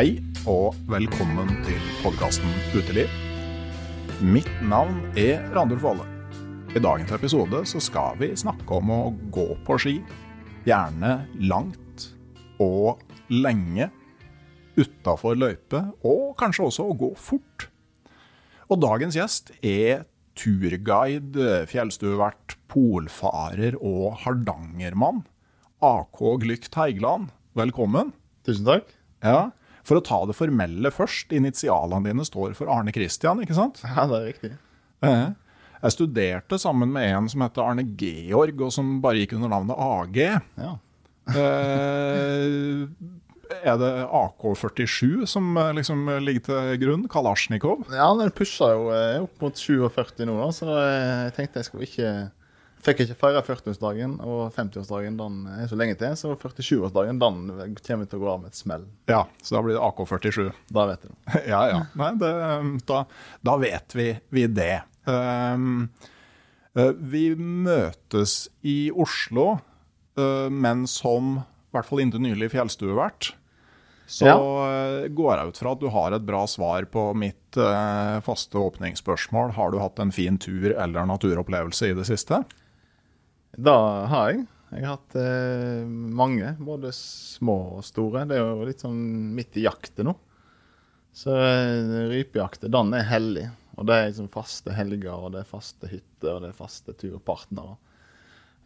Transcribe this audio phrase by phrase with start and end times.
[0.00, 0.14] Hei
[0.48, 3.10] og velkommen til podkasten Uteliv.
[4.24, 6.06] Mitt navn er Randulf Valle.
[6.72, 9.00] I dagens episode så skal vi snakke om å
[9.34, 9.92] gå på ski.
[10.64, 12.06] Gjerne langt
[12.64, 13.90] og lenge.
[14.80, 17.68] Utafor løype, og kanskje også å gå fort.
[18.72, 25.26] Og dagens gjest er turguide, fjellstuevert, polfarer og hardangermann.
[25.84, 28.16] AK Glykt Heigland, velkommen.
[28.48, 28.94] Tusen takk.
[29.20, 29.50] Ja,
[29.90, 31.32] For å ta det formelle først.
[31.34, 33.82] Initialene dine står for Arne Christian, ikke sant?
[33.96, 34.52] Ja, det er riktig.
[35.02, 35.24] Eh,
[35.82, 39.80] Jeg studerte sammen med en som heter Arne Georg, og som bare gikk under navnet
[39.80, 40.20] AG.
[40.60, 40.74] Ja.
[41.30, 42.86] Eh,
[43.66, 47.08] Er det AK-47 som eh, liksom ligger til grunn?
[47.10, 47.82] Kalasjnikov?
[47.90, 48.84] ja, den pusha jo
[49.24, 52.12] opp mot 47 nå, så jeg tenkte jeg skulle ikke
[52.80, 56.14] Fikk ikke feire 40-årsdagen, og 50-årsdagen den er så lenge til.
[56.16, 57.40] Så 47-årsdagen den
[57.84, 58.86] kommer til å gå av med et smell.
[59.10, 60.46] Ja, så da blir det AK-47.
[60.72, 61.10] Da vet du.
[61.52, 61.80] Ja, ja.
[62.00, 62.30] Nei, det,
[62.88, 63.02] da,
[63.44, 64.78] da vet vi, vi det.
[65.04, 65.90] Um,
[66.72, 69.58] eh, vi møtes i Oslo,
[70.16, 73.34] eh, men som i hvert fall inntil nylig fjellstuevert.
[74.10, 74.38] Så Ja.
[74.40, 77.36] eh, går jeg ut fra at du har et bra svar på mitt
[78.24, 79.52] faste åpningsspørsmål.
[79.56, 82.40] Har du hatt en fin tur eller naturopplevelse i det siste?
[83.60, 83.76] Da
[84.10, 84.44] har jeg.
[84.70, 85.82] Jeg har hatt eh,
[86.14, 88.22] mange, både små og store.
[88.30, 89.00] Det er jo litt sånn
[89.34, 90.14] midt i jakten nå.
[91.16, 93.48] Så eh, rypejakten, den er hellig.
[93.80, 96.94] Og det er liksom faste helger, og det er faste hytter, og det er faste
[97.00, 97.74] turpartnere.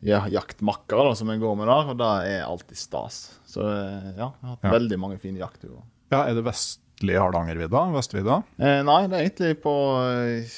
[0.05, 3.19] Ja, jaktmakkere da, som jeg går med der, og det er alltid stas.
[3.49, 4.75] Så eh, ja, jeg har hatt Ja.
[4.76, 5.81] veldig mange fine jaktturer.
[6.12, 7.87] Ja, Er det vestlige Hardangervidda?
[7.97, 8.43] Vestvidda?
[8.61, 9.75] Eh, nei, det er egentlig på
[10.05, 10.55] eh,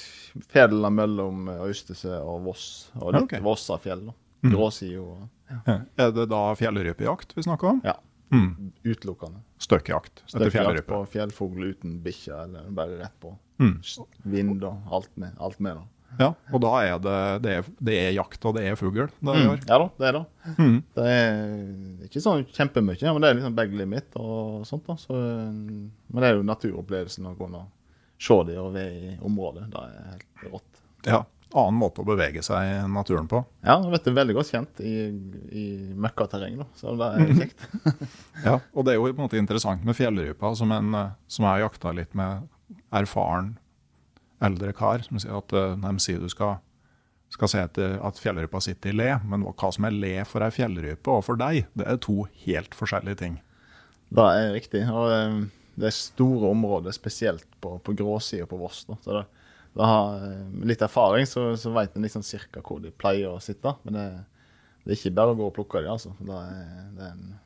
[0.51, 2.67] fjellene mellom Øystese og Voss.
[2.99, 3.45] Og litt okay.
[3.47, 4.09] Vossafjell.
[4.11, 4.17] da.
[4.47, 4.53] Mm.
[4.55, 5.29] Gråsida og
[5.67, 5.77] Ja.
[5.99, 7.81] Er det da fjellrypejakt vi snakker om?
[7.85, 7.95] ja,
[8.35, 8.73] Mm.
[8.83, 9.39] utelukkende.
[9.63, 10.89] Støkkjakt etter fjellrype.
[10.91, 13.37] på fjellfugl uten bikkje, eller bare rett på.
[13.61, 13.77] Mm.
[14.25, 15.37] Vind og alt med.
[15.39, 15.85] Alt med da.
[16.19, 19.35] Ja, og da er det, det, er, det er jakt, og det er fugl det
[19.37, 19.47] i.
[19.69, 20.25] Ja da, det er det.
[20.59, 20.77] Mm.
[20.97, 24.87] Det er ikke sånn kjempemye, men det er liksom begge limit og sånt.
[24.87, 24.95] da.
[24.97, 25.93] Så, men
[26.23, 27.67] det er jo naturopplevelsen å gå og
[28.19, 29.69] se dem og være i området.
[29.71, 30.83] Det er helt rått.
[31.07, 31.23] Ja,
[31.55, 33.41] annen måte å bevege seg i naturen på.
[33.67, 34.95] Ja, det er veldig godt kjent i,
[35.55, 36.59] i møkkaterreng.
[36.79, 37.67] Så det er kjekt.
[38.43, 41.47] Ja, og det er jo på en måte interessant med fjellrypa, som, en, eh, som
[41.47, 42.49] jeg har jakta litt med
[42.95, 43.55] erfaren
[44.45, 46.59] eldre kar, som sier at eh, de sier du skal,
[47.33, 50.53] skal se etter at fjellrypa sitter i le, men hva som er le for ei
[50.55, 53.39] fjellrype og for deg, det er to helt forskjellige ting.
[54.15, 54.85] Det er riktig.
[54.91, 55.41] Og eh,
[55.77, 58.85] det er store områder, spesielt på, på gråsida på Voss.
[58.89, 59.27] Så det
[59.85, 63.75] har, eh, litt erfaring så, så veit en liksom cirka hvor de pleier å sitte.
[63.85, 64.07] Men det,
[64.85, 66.15] det er ikke bare å gå og plukke dem, altså.
[66.21, 67.37] Det er, det er, en,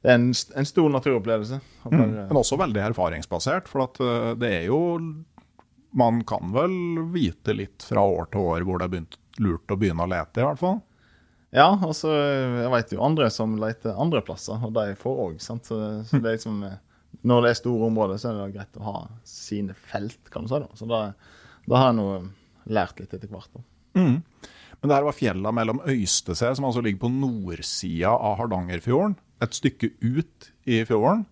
[0.00, 1.60] det er en, en stor naturopplevelse.
[1.90, 2.00] Mm.
[2.00, 4.80] Men også veldig erfaringsbasert, for at eh, det er jo
[5.98, 6.72] Man kan vel
[7.12, 10.42] vite litt fra år til år hvor det er begynt, lurt å begynne å lete,
[10.42, 10.80] i hvert fall.
[11.56, 15.64] Ja, og jeg vet jo andre som leter andre plasser, og de får òg, sant.
[15.64, 16.76] Så, så det er liksom eh,
[17.24, 20.48] Når det er store områder, så er det greit å ha sine felt, kan du
[20.52, 20.58] si.
[20.62, 20.68] da.
[20.78, 21.00] Så da,
[21.66, 22.06] da har jeg nå
[22.70, 23.48] lært litt etter hvert.
[23.54, 23.60] da.
[23.98, 24.22] Mm.
[24.80, 29.16] Men det her var fjella mellom Øystese, som altså ligger på nordsida av Hardangerfjorden.
[29.42, 31.24] Et stykke ut i fjorden.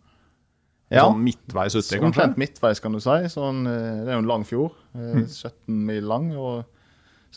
[0.90, 1.04] Ja.
[1.08, 2.06] Sånn midtveis uti, kanskje?
[2.10, 3.16] Omtrent midtveis, kan du si.
[3.30, 4.72] Sånn, eh, det er jo en lang fjord.
[4.94, 5.26] eh, Mm.
[5.26, 6.28] 17 mil lang.
[6.36, 6.64] Og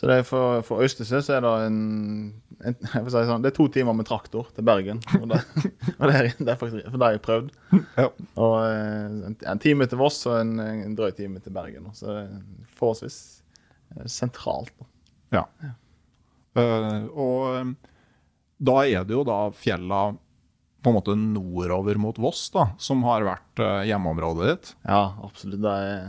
[0.00, 1.80] Så det er for, for Øystese så er det en,
[2.64, 5.02] en jeg vil si sånn, Det er to timer med traktor til Bergen.
[5.18, 5.42] Og det,
[5.98, 7.50] og det, er, det er faktisk for det har jeg prøvd.
[7.98, 8.06] Ja.
[8.40, 11.90] Og eh, en, en time til Voss og en, en drøy time til Bergen.
[11.92, 13.18] Så det er forholdsvis
[13.98, 14.72] eh, sentralt.
[14.80, 14.88] da.
[15.36, 15.44] Ja.
[16.56, 17.76] Uh, og
[18.58, 20.00] da er det jo da fjella
[20.80, 24.72] på en måte nordover mot Voss, da, som har vært hjemmeområdet ditt.
[24.88, 25.60] Ja, absolutt.
[25.60, 26.08] Det er,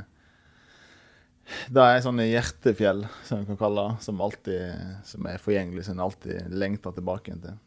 [1.74, 5.98] det er sånne hjertefjell, som vi kan kalle det, som, alltid, som er forgjengelig, som
[5.98, 7.60] en alltid lengter tilbake igjen til.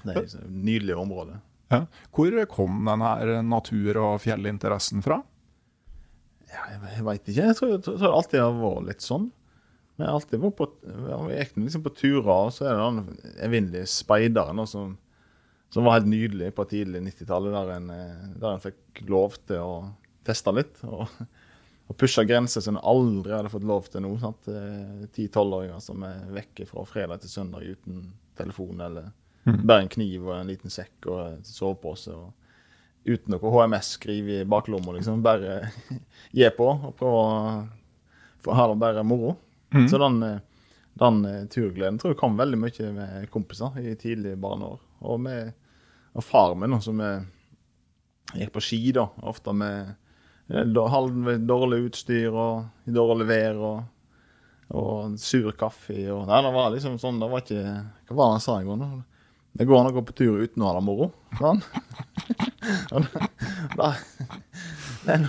[0.00, 1.40] Det er et nydelig område.
[1.70, 1.84] Ja.
[2.14, 5.20] Hvor kom denne natur- og fjellinteressen fra?
[6.50, 7.44] Ja, jeg, veit ikke.
[7.44, 9.28] Jeg tror, jeg tror det alltid har vært litt sånn.
[9.94, 10.66] Men jeg har alltid vært på,
[11.60, 14.96] liksom på turer, og så er det den evinnelige speideren som,
[15.70, 19.74] som var helt nydelig på tidlig 90-tallet, der, eh, der en fikk lov til å
[20.26, 20.80] teste litt.
[20.88, 21.06] Og,
[21.90, 24.12] og pushe grenser som en aldri hadde fått lov til nå.
[24.22, 24.46] sant?
[24.46, 28.04] Eh, Ti-tolvåringer som er vekke fra fredag til søndag uten
[28.38, 29.08] telefon, eller
[29.66, 32.14] bare en kniv og en liten sekk og en sovepose.
[32.14, 32.36] og
[33.10, 35.22] Uten noe HMS-skriv i baklomma, liksom.
[35.24, 35.64] Bare
[36.36, 37.24] gi på og prøve
[38.52, 39.34] å ha det bare moro.
[39.90, 40.68] Så den, eh,
[41.00, 44.78] den eh, turgleden tror jeg kom veldig mye med kompiser i tidlige barneår.
[45.10, 45.56] Og med
[46.10, 46.98] og far min, som
[48.34, 49.92] gikk på ski, da, ofte med
[50.50, 53.78] eh, halv dårlig utstyr og dårlig vær og,
[54.74, 55.98] og sur kaffe.
[56.10, 57.64] Og, nei, det var liksom sånn, det var ikke
[58.10, 58.80] Hva var det han sa i går?
[58.80, 58.90] nå?
[59.58, 61.10] Det går an å gå på tur uten å ha det moro.
[61.40, 63.22] Og det,
[63.74, 63.88] det,
[65.04, 65.26] det, er,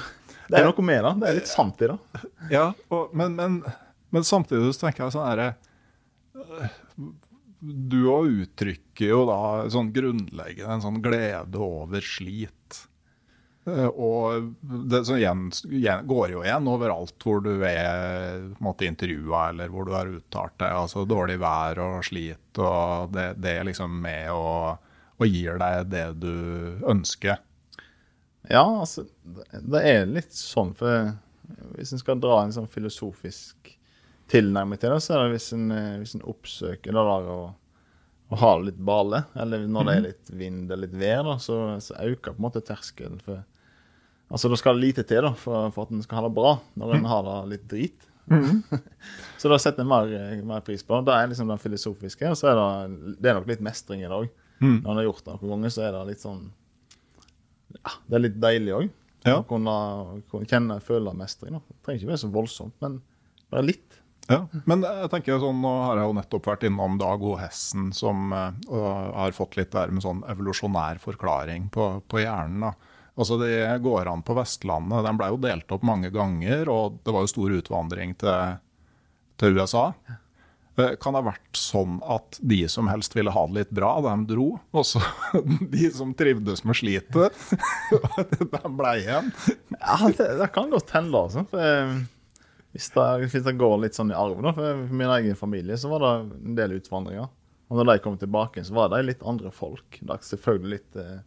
[0.52, 1.14] det er noe med det.
[1.22, 1.98] Det er litt sant i det.
[2.52, 3.58] Ja, og, men, men,
[4.14, 5.48] men samtidig så tenker jeg sånn herre
[6.36, 6.74] øh,
[7.62, 9.40] Du òg uttrykker jo da
[9.74, 12.54] sånn grunnleggende en sånn glede over slit.
[13.66, 14.54] Eh, Og
[14.92, 15.50] det igjen,
[16.10, 18.48] går jo igjen overalt hvor du er
[18.88, 20.74] intervjua eller hvor du har uttalt deg.
[20.74, 24.82] Altså dårlig vær og slit, og det, det er liksom med og,
[25.22, 26.34] og gir deg det du
[26.90, 27.38] ønsker.
[28.50, 29.06] Ja, altså,
[29.54, 31.14] det er litt sånn, for
[31.76, 33.76] hvis en skal dra en sånn filosofisk
[34.32, 38.40] tilnærming til det, så er det hvis en, eh, hvis en oppsøker det der og
[38.42, 41.58] ha det litt bale, eller når det er litt vind eller litt vær, da, så,
[41.84, 43.44] så øker på en måte terskelen for
[44.32, 46.96] Altså, det skal lite til da, for, for at en skal ha det bra når
[46.96, 48.08] en har det litt drit.
[49.42, 50.14] så da setter en mer,
[50.48, 51.10] mer pris på det.
[51.10, 54.12] Det er liksom den filosofiske, og så er det, det er nok litt mestring i
[54.12, 54.30] dag.
[54.62, 54.78] Mm.
[54.78, 56.42] Når en har gjort det noen ganger, så er det litt sånn
[57.72, 58.92] ja, Det er litt deilig òg.
[59.26, 59.40] Ja.
[59.40, 59.74] Å kunne,
[60.32, 61.58] kunne kjenne føle mestring.
[61.58, 61.64] Da.
[61.68, 63.02] Det trenger ikke være så voldsomt, men
[63.52, 64.00] bare litt.
[64.30, 67.34] Ja, men jeg tenker sånn, nå har jeg jo nettopp vært innom Dag O.
[67.42, 72.70] Hessen, som eh, har fått litt der med sånn evolusjonær forklaring på, på hjernen.
[72.70, 72.91] da.
[73.20, 73.50] Altså De
[73.84, 77.56] gårdene på Vestlandet de ble jo delt opp mange ganger, og det var jo stor
[77.60, 78.54] utvandring til,
[79.42, 79.90] til USA.
[80.80, 83.92] Eh, Kan det ha vært sånn at de som helst ville ha det litt bra,
[84.06, 84.48] de dro?
[84.72, 85.02] Og så
[85.76, 87.36] de som trivdes med slitet,
[88.56, 89.30] de ble igjen?
[89.76, 91.44] Ja, det, det kan godt hende, altså.
[91.52, 91.98] Eh,
[92.72, 94.56] hvis, det, hvis det går litt sånn i arv, da.
[94.56, 97.28] For min egen familie så var det en del utvandringer.
[97.72, 100.00] Og når de kom tilbake, så var de litt andre folk.
[100.00, 101.20] Det er selvfølgelig litt eh,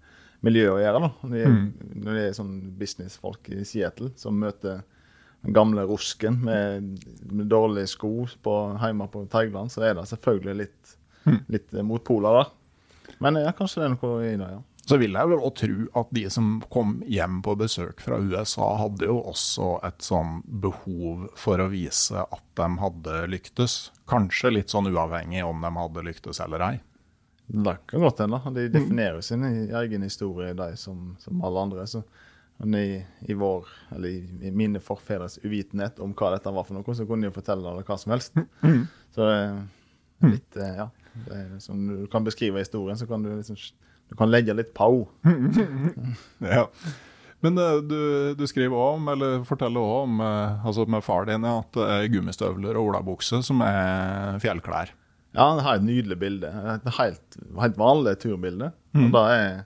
[0.44, 1.10] miljø å gjøre, da.
[1.24, 1.62] Når mm.
[2.04, 4.82] når det er sånn businessfolk i Seattle som møter
[5.44, 6.92] den gamle rusken med,
[7.28, 8.12] med dårlige sko
[8.44, 10.94] på, hjemme på Teigland, så er det selvfølgelig litt,
[11.52, 12.54] litt eh, motpoler der.
[13.24, 14.62] Men ja, kanskje det er noe i det, ja.
[14.84, 18.66] Så vil jeg vel også tro at de som kom hjem på besøk fra USA,
[18.82, 23.78] hadde jo også et sånn behov for å vise at de hadde lyktes.
[24.10, 26.74] Kanskje litt sånn uavhengig om de hadde lyktes eller ei.
[27.46, 28.40] Det kan godt hende.
[28.56, 31.86] De definerer sin egen historie, de som, som alle andre.
[31.86, 32.02] Så
[32.64, 37.06] i, i vår, eller i, mine forfedres uvitenhet om hva dette var for noe, så
[37.06, 38.38] kunne de jo fortelle det hva som helst.
[39.14, 40.88] Så det er litt, eh, ja.
[41.14, 43.58] Det er, som du kan beskrive historien, så kan du liksom
[44.08, 45.08] du kan legge litt pau.
[46.44, 46.68] Ja.
[47.44, 48.00] Men eh, du,
[48.38, 51.88] du skriver også om, eller forteller også om, eh, altså med far din, at det
[51.92, 54.94] er gummistøvler og olabukse som er fjellklær.
[55.34, 56.50] Ja, det har et nydelig bilde.
[56.74, 58.72] Et helt, helt vanlig turbilde.
[58.94, 59.64] Og da er,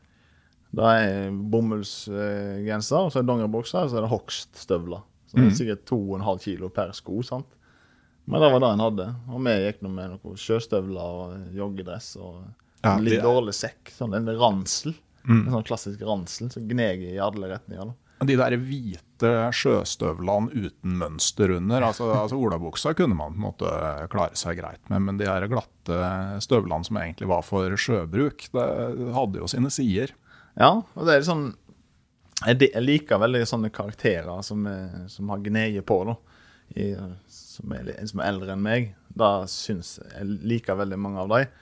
[0.75, 5.03] da er bomullsgenser, og så er det dongeribukser, og så er det hogststøvler.
[5.29, 7.21] Så det er sikkert 2,5 kilo per sko.
[7.23, 7.47] sant?
[8.29, 9.07] Men det var det en hadde.
[9.33, 12.43] Og vi gikk nå med noen sjøstøvler og joggedress og
[12.85, 13.91] Ja, en litt det- dårlig sekk.
[13.93, 14.95] Sånn en ransel.
[15.29, 17.85] En sånn klassisk ransel som gneg i alle retninger.
[17.93, 18.25] da.
[18.27, 23.73] De der hvite sjøstøvlene uten mønster under, altså, altså olabuksa kunne man på en måte
[24.13, 26.01] klare seg greit med, men de her glatte
[26.45, 28.67] støvlene som egentlig var for sjøbruk, det
[29.17, 30.15] hadde jo sine sider.
[30.59, 31.53] Ja, og det er sånn
[32.47, 36.15] Jeg liker veldig sånne karakterer som, er, som har gneie på, da.
[36.79, 36.93] I,
[37.33, 38.93] som, er, som er eldre enn meg.
[39.09, 41.57] Da syns jeg liker veldig mange av dem.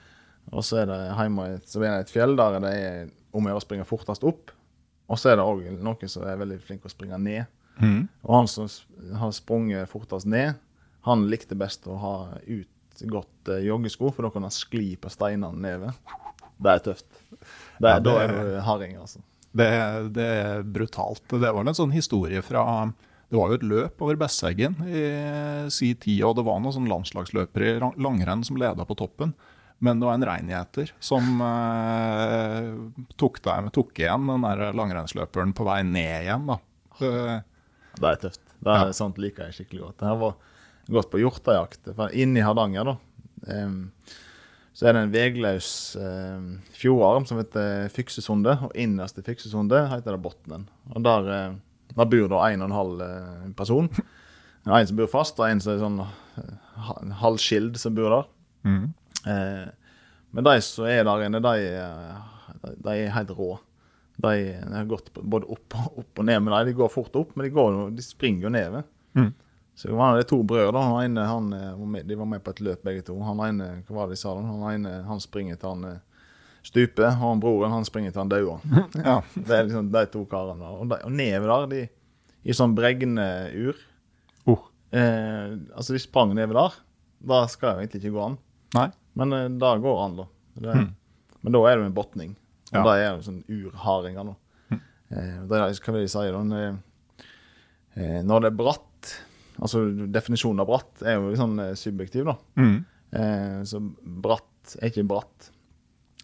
[0.53, 3.65] Og så er det hjemme i et fjell der det er om å gjøre å
[3.65, 4.53] springe fortest opp.
[5.07, 7.45] Og så er det òg noen som er veldig flinke å springe ned.
[7.79, 8.07] Mm.
[8.25, 8.67] Og han som
[9.19, 10.55] har sprunget fortest ned,
[11.07, 15.53] han likte best å ha utgått eh, joggesko, for da kan han skli på steinene
[15.63, 15.93] nedover.
[16.57, 17.07] Det er tøft.
[17.31, 19.19] Det, Ja, er- Da det- er du harding, altså.
[19.57, 21.23] Det, det er brutalt.
[21.29, 22.91] Det var en sånn historie fra
[23.29, 26.87] Det var jo et løp over Besseggen i si tid, og det var noen sånn
[26.87, 29.33] landslagsløpere i langrenn som leda på toppen.
[29.79, 32.69] Men det var en reingjeter som eh,
[33.19, 36.47] tok, deg, tok igjen den der langrennsløperen på vei ned igjen.
[36.49, 36.57] da.
[36.99, 37.43] Det-
[37.99, 38.41] Det er tøft.
[38.63, 40.01] Det er Sånt liker jeg skikkelig godt.
[40.01, 40.35] Jeg har
[40.89, 42.83] gått på hjortejakt inne i Hardanger.
[42.85, 42.97] da.
[43.47, 43.91] Um,
[44.73, 50.11] så er det en vegløs um, fjordarm som heter Fyksesundet, og innerst i Fyksesundet heter
[50.13, 50.67] det Botnen.
[50.93, 51.55] Og Der, eh,
[51.95, 53.89] der bor det en og en halv eh, person.
[54.67, 58.25] Er En som bor fast, og en som er sånn eh, halvskild som bor der.
[58.65, 58.93] Mhm.
[59.25, 59.65] Eh,
[60.35, 63.55] men de som er der inne, de, eh, de er helt rå.
[64.17, 64.31] De,
[64.61, 66.69] de har gått både opp, opp og ned med dem.
[66.71, 68.83] De går fort opp, men de, går, de springer jo nedover.
[69.17, 69.31] Mm.
[69.77, 70.81] Så det var to brødre.
[70.81, 73.17] Han ene, han, eh, var med, de var med på et løp, begge to.
[73.23, 74.33] Han ene, hva var det de sa?
[74.35, 75.99] Han ene han springer til han
[76.67, 78.63] stuper, og han broren han springer til han dauer.
[79.07, 79.19] Ja.
[79.35, 80.71] Det er liksom de to karene.
[80.81, 81.83] Og, de, og nedover der, de,
[82.47, 83.77] i sånn bregneur
[84.47, 84.61] Oh.
[84.95, 86.75] eh, Altså, de sprang nedover der.
[87.27, 88.37] Da skal jo egentlig ikke gå an.
[88.77, 88.87] Nei.
[89.17, 90.25] Men det da går an, da.
[90.57, 90.75] Det,
[91.43, 92.35] Men da er det en botning.
[92.71, 92.83] Og Ja.
[92.83, 94.35] da er det jo sånn urhardinger, da.
[95.09, 96.41] Eh, det er, hva vil jeg si da?
[96.43, 96.79] Når,
[97.95, 98.83] eh, når det er bratt
[99.57, 99.79] Altså
[100.13, 102.35] definisjonen av bratt er jo litt sånn eh, subjektiv, da.
[102.61, 102.75] Mm.
[103.17, 105.47] Eh, så bratt er ikke bratt.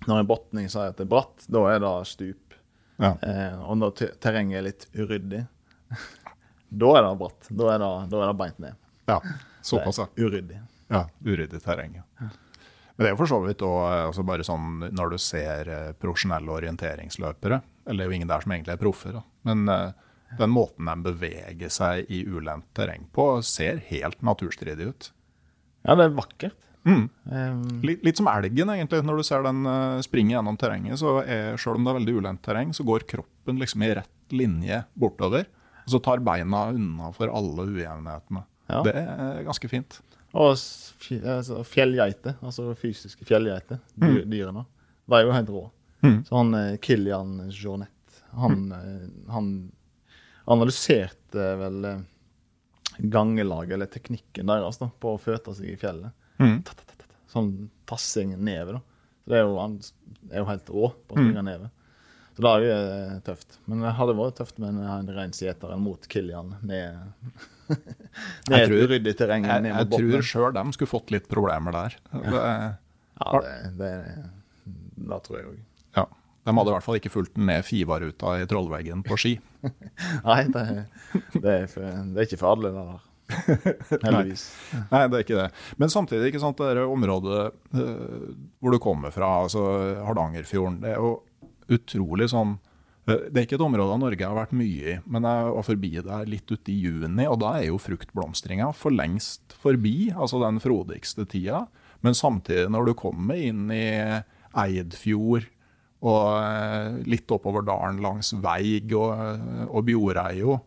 [0.06, 2.54] Når en botning sier at det er bratt, da er det stup.
[3.02, 3.16] Ja.
[3.26, 5.48] Eh, og når terrenget er litt uryddig,
[6.84, 7.50] da er det bratt.
[7.50, 8.78] Da er det, da er det beint ned.
[9.10, 9.18] ja.
[9.64, 10.06] Såpass, ja.
[10.20, 10.58] Er Uryddig.
[10.92, 11.94] Ja, uryddig terreng.
[12.20, 12.30] Ja.
[12.94, 15.92] Men det er jo for så vidt òg altså bare sånn når du ser eh,
[15.98, 19.24] profesjonelle orienteringsløpere, eller det er jo ingen der som egentlig er proffer, da.
[19.50, 25.10] men eh, den måten de beveger seg i ulendt terreng på, ser helt naturstridig ut.
[25.86, 26.60] Ja, det er vakkert.
[26.84, 27.04] Mm.
[27.32, 29.02] Eh, Litt, litt som elgen, egentlig.
[29.08, 32.16] Når du ser den eh, springe gjennom terrenget, så er, selv om det er veldig
[32.22, 35.46] ulendt terreng, så går kroppen liksom i rett linje bortover.
[35.84, 38.44] Og så tar beina unna for alle ujevnhetene.
[38.72, 38.82] Ja.
[38.86, 40.00] Det er ganske fint.
[40.34, 44.64] Og altså, fjellgeiter, altså fysiske fjellgeiter, dyr, dyrene,
[45.14, 45.64] er jo helt rå.
[46.04, 46.18] Mm.
[46.26, 49.52] Så han eh, Kilian Jornet, han, eh, han
[50.50, 52.02] analyserte vel eh,
[52.98, 56.12] gangelaget, eller teknikken deres, da, på å føte seg i fjellet.
[56.42, 56.58] Mm.
[57.34, 57.54] Sånn
[57.90, 58.84] tassing nedover, da.
[59.24, 59.78] Så det er jo, han
[60.34, 61.70] er jo helt rå på å springe nedover.
[62.34, 63.60] Så det er jo tøft.
[63.70, 66.98] Men det hadde vært tøft med en- reinsgjeteren mot Kilian ned
[68.54, 71.96] Jeg tror- uryddig terreng Jeg, ned jeg tror sjøl de skulle fått litt problemer der.
[72.12, 72.42] Det,
[73.24, 73.92] Ja, det, det,
[75.08, 75.62] det tror jeg òg.
[76.00, 76.06] ja.
[76.44, 79.38] De hadde i hvert fall ikke fulgt den ned Fivaruta i Trollveggen på ski.
[80.28, 80.64] Nei, det,
[81.40, 83.10] det, er for, det er ikke for alle, det der.
[84.04, 84.44] Heldigvis.
[84.92, 85.46] Nei, det er ikke det.
[85.80, 87.46] Men samtidig, ikke sant, det der området
[87.78, 88.26] uh,
[88.60, 89.64] hvor du kommer fra, altså
[90.04, 91.14] Hardangerfjorden, det er jo
[91.72, 92.58] utrolig sånn
[93.04, 95.66] Det er ikke et område av Norge jeg har vært mye i, men jeg var
[95.68, 100.40] forbi der litt ute i juni, og da er jo fruktblomstringa for lengst forbi, altså
[100.40, 101.66] den frodigste tida.
[102.04, 103.84] Men samtidig, når du kommer inn i
[104.56, 105.50] Eidfjord
[106.04, 110.62] og eh, litt oppover dalen langs Veig og, og Bjoreio,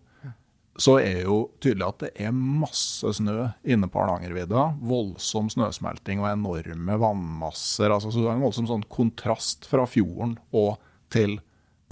[0.76, 4.68] så er jo tydelig at det er masse snø inne på Hardangervidda.
[4.84, 7.88] Voldsom snøsmelting og enorme vannmasser.
[7.88, 10.76] Altså, så det er en voldsom sånn kontrast fra fjorden og
[11.12, 11.38] til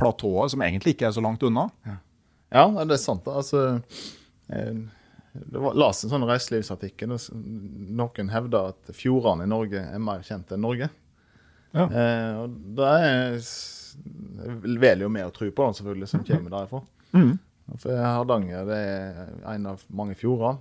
[0.01, 1.69] platået, som egentlig ikke er så langt unna.
[2.55, 3.27] Ja, det er sant.
[3.31, 3.81] Altså,
[4.49, 4.83] eh,
[5.35, 7.15] det var, las en sånn reiselivsartikkel.
[7.15, 7.47] og
[7.99, 10.91] Noen hevder at fjordene i Norge er mer kjent enn Norge.
[11.75, 11.89] Ja.
[11.89, 16.51] Eh, og det er Jeg velger jo med å tro på den, selvfølgelig, som kommer
[16.51, 16.81] derfra.
[17.15, 17.35] Mm.
[17.81, 20.59] For Hardanger det er en av mange fjorder.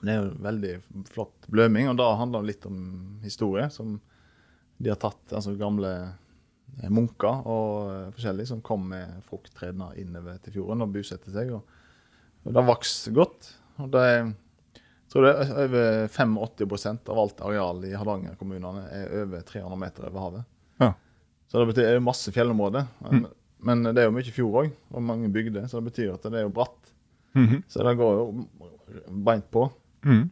[0.00, 0.72] Det er jo veldig
[1.12, 2.80] flott bløming, og da handler det litt om
[3.22, 3.68] historie.
[3.70, 3.98] Som
[4.80, 5.92] de har tatt altså gamle
[6.90, 11.52] munker og eh, forskjellig som kom med frukttredene innover til fjorden og bosatte seg.
[11.56, 11.64] Og,
[12.46, 13.50] og det vokste godt.
[13.80, 14.06] Og det
[15.10, 20.04] jeg tror det er over 85 av alt areal i Hardanger-kommunene er over 300 meter
[20.06, 20.44] over havet.
[20.78, 20.92] Ja.
[21.50, 22.86] Så det betyr det er masse fjellområder.
[23.08, 23.24] Men,
[23.58, 26.38] men det er jo mye fjord òg, og mange bygder, så det betyr at det
[26.38, 26.92] er jo bratt.
[27.34, 27.64] Mhm.
[27.66, 28.28] Så det går jo
[29.26, 29.66] beint på.
[30.06, 30.28] Mm.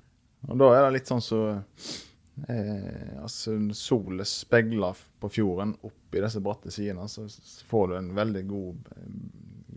[0.46, 1.40] Og da er det litt sånn så
[2.46, 7.26] eh, Altså, solen speiler på fjorden opp i disse bratte sidene, så
[7.68, 8.90] får du en veldig god,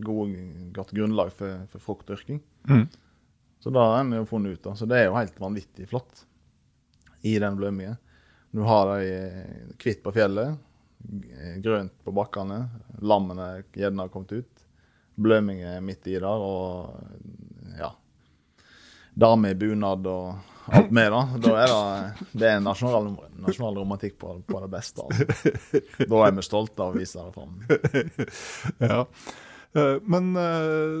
[0.06, 0.36] god
[0.72, 2.40] godt grunnlag for, for fruktdyrking.
[2.68, 2.86] Mm.
[3.62, 4.74] Så da har en jo funnet ut, da.
[4.76, 6.24] Så det er jo helt vanvittig flott.
[7.22, 7.96] i den blømingen.
[8.50, 9.44] Du har de
[9.78, 10.56] hvitt på fjellet,
[11.62, 12.64] grønt på bakkene,
[12.98, 14.64] lammene gjerne har kommet ut.
[15.14, 17.92] Bløming er midt i der, og ja
[19.14, 21.22] Dame i bunad og alt med, da.
[21.42, 23.08] Da er det, det er nasjonal,
[23.42, 25.02] nasjonal romantikk på, på det beste.
[25.02, 25.82] Altså.
[26.06, 27.56] Da er vi stolte av å vise det fram.
[28.92, 29.00] Ja.
[29.74, 30.96] Eh, Men eh,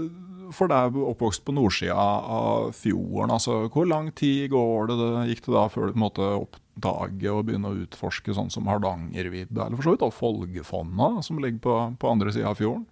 [0.56, 5.46] for deg oppvokst på nordsida av fjorden, altså, hvor lang tid går det, det gikk
[5.46, 9.86] det da før du måtte oppdage og begynne å utforske sånn som Hardangervidda, eller for
[9.88, 12.84] så vidt da Folgefonna, som ligger på, på andre sida av fjorden?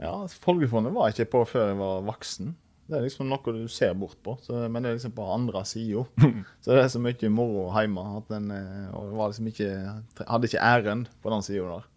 [0.00, 2.54] Ja, Folgefondet var jeg ikke på før jeg var voksen.
[2.86, 5.64] Det er liksom noe du ser bort på, så, men det er liksom på andre
[5.66, 6.04] sida.
[6.62, 8.94] Så det er så mye moro hjemme at den eh,
[9.26, 9.50] liksom
[10.28, 11.92] hadde ikke ærend på den sida der.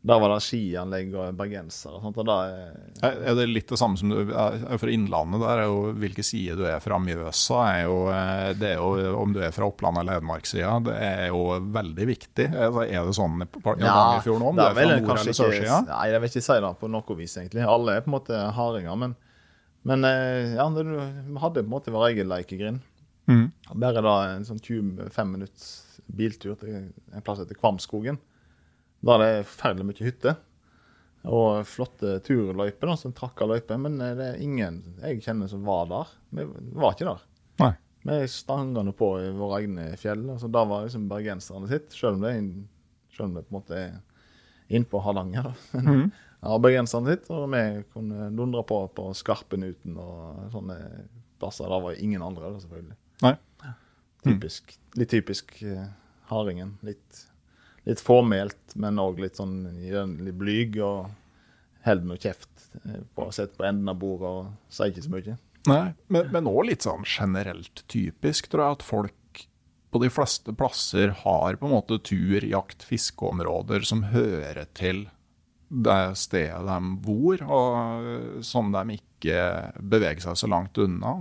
[0.00, 2.16] Der var det skianlegg og bergensere og sånt.
[2.22, 5.42] og da er, Er det litt det samme som du er fra Innlandet?
[5.44, 7.58] Der er jo hvilke sider du er fra Mjøsa.
[7.68, 11.26] Er jo, eh, det er jo, om du er fra Oppland eller Hedmarkssida, det er
[11.28, 11.42] jo
[11.76, 12.46] veldig viktig.
[12.48, 14.48] Er det- sånn i Hardangerfjorden òg?
[14.48, 15.80] Om du er fra nord- eller sørsida?
[15.92, 17.66] Nei, jeg vil ikke si det på noe vis, egentlig.
[17.68, 18.96] Alle er på en måte hardinger.
[18.96, 19.16] Men,
[19.88, 22.80] men eh, ja, vi hadde på en måte vår egen lekegrind.
[23.30, 23.46] Mm.
[23.80, 25.66] Bare da en sånn 25 minutts
[26.10, 28.18] biltur til en plass heter Kvamskogen.
[29.00, 30.36] Da er det forferdelig mye hytter.
[31.30, 33.78] Og flotte turløyper, da, som trakk av løyper.
[33.80, 36.12] Men eh, det er ingen jeg kjenner som var der.
[36.36, 36.46] Vi
[36.80, 37.24] var ikke der.
[37.60, 37.72] Nei.
[38.08, 40.22] Vi stanga nå på i våre egne fjell.
[40.32, 43.58] altså Da var liksom bergenserne sitt, selv om det, er selv om det på en
[43.60, 43.98] måte er
[44.76, 45.50] innpå Hardanger.
[45.50, 45.54] da.
[45.76, 46.10] Men Mhm.
[46.40, 50.78] ja, bergenserne sitt, og vi kunne dundre på på Skarpenuten og sånne
[51.40, 51.68] plasser.
[51.68, 52.96] Der var ingen andre, selvfølgelig.
[53.24, 53.36] Nei.
[54.24, 55.86] Typisk, Litt typisk eh,
[56.28, 56.74] hardingen.
[56.84, 57.22] Litt,
[57.88, 60.80] litt formelt, men òg litt sånn litt blyg.
[60.84, 61.08] Og
[61.86, 65.14] holder med kjeft eh, på å sitte på enden av bordet og sier ikke så
[65.14, 65.38] mye.
[65.68, 69.44] Nei, men, òg litt sånn generelt typisk, tror jeg, at folk
[69.90, 75.08] på de fleste plasser har på en måte tur, jakt, fiskeområder som hører til
[75.70, 79.36] det stedet de bor, og som de ikke
[79.78, 81.14] beveger seg så langt unna.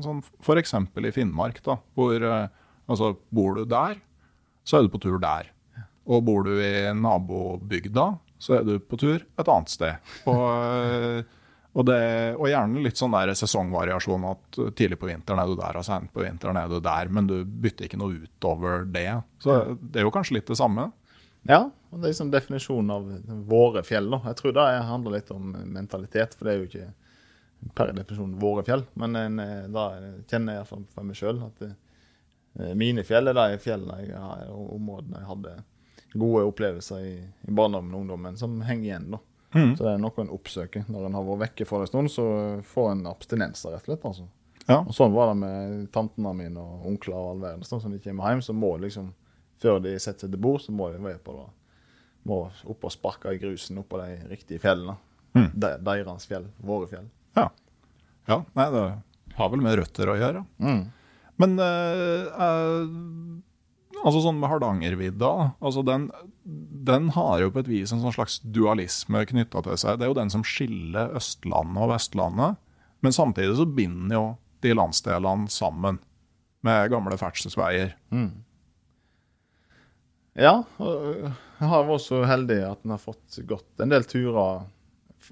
[0.46, 2.48] For eksempel i Finnmark, da, hvor eh,
[2.90, 4.00] altså, bor du der,
[4.66, 5.52] så er du på tur der.
[6.10, 8.08] Og bor du i nabobygda,
[8.42, 10.16] så er du på tur et annet sted.
[10.32, 11.36] Og eh,
[11.78, 12.00] og, det,
[12.34, 16.10] og gjerne litt sånn der sesongvariasjon at tidlig på vinteren er du der, og sent
[16.16, 19.12] på vinteren er du der, men du bytter ikke noe utover det.
[19.44, 20.90] Så det er jo kanskje litt det samme.
[21.50, 23.08] Ja, og det er liksom definisjonen av
[23.50, 24.10] våre fjell.
[24.14, 24.22] da.
[24.30, 26.90] Jeg tror det handler litt om mentalitet, for det er jo ikke
[27.76, 28.86] per definisjon våre fjell.
[29.02, 29.88] Men en, eh, da
[30.30, 31.74] kjenner jeg iallfall for meg sjøl at det,
[32.78, 35.56] mine fjell er de fjellene jeg har, og områdene jeg hadde
[36.20, 37.16] gode opplevelser i,
[37.48, 39.12] i barndommen og ungdommen, som henger igjen.
[39.14, 39.20] da.
[39.78, 40.86] Så det er noe en oppsøker.
[40.90, 42.26] Når en har vært vekke for en stund, så
[42.70, 44.06] får en abstinenser, rett og slett.
[44.06, 44.28] altså.
[44.68, 44.84] Ja.
[44.84, 47.66] Og sånn var det med tantene mine og onkler og all verden.
[47.66, 49.08] Sånn, når de kommer hjem, så må liksom,
[49.62, 51.48] før de setter seg til bord, så må de være på da.
[52.30, 54.98] Må opp og sparke i grusen oppå de riktige fjellene.
[55.38, 55.52] Mm.
[55.54, 56.48] De, deres fjell.
[56.65, 57.06] Våre fjell.
[57.38, 57.50] Ja.
[58.30, 58.41] ja.
[58.58, 58.88] Nei, det
[59.39, 60.43] har vel med røtter å gjøre.
[60.63, 60.82] Mm.
[61.39, 65.32] Men eh, eh, altså sånn med Hardangervidda,
[65.63, 66.10] altså den,
[66.43, 70.00] den har jo på et vis en sånn slags dualisme knytta til seg.
[70.00, 72.60] Det er jo den som skiller Østlandet og Vestlandet.
[73.06, 74.26] Men samtidig så binder jo
[74.63, 76.02] de landsdelene sammen
[76.67, 77.93] med gamle ferdselsveier.
[80.38, 81.06] Ja, og
[81.60, 84.68] jeg har vært så heldig at en har fått gått en del turer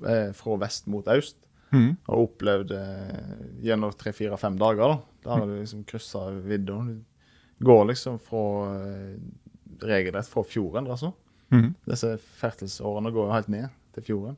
[0.08, 1.38] eh, fra vest mot øst.
[1.76, 1.98] Mm.
[2.08, 3.36] Og opplevd eh,
[3.68, 4.96] gjennom tre-fire-fem dager.
[4.96, 4.98] da.
[5.24, 6.80] Der har du liksom kryssa vidda.
[6.88, 8.44] Du går liksom fra
[8.78, 9.16] eh,
[9.84, 11.14] regelrett fra fjorden, altså.
[11.54, 11.74] Mm.
[11.88, 14.38] Disse fertelsårene går jo helt ned til fjorden.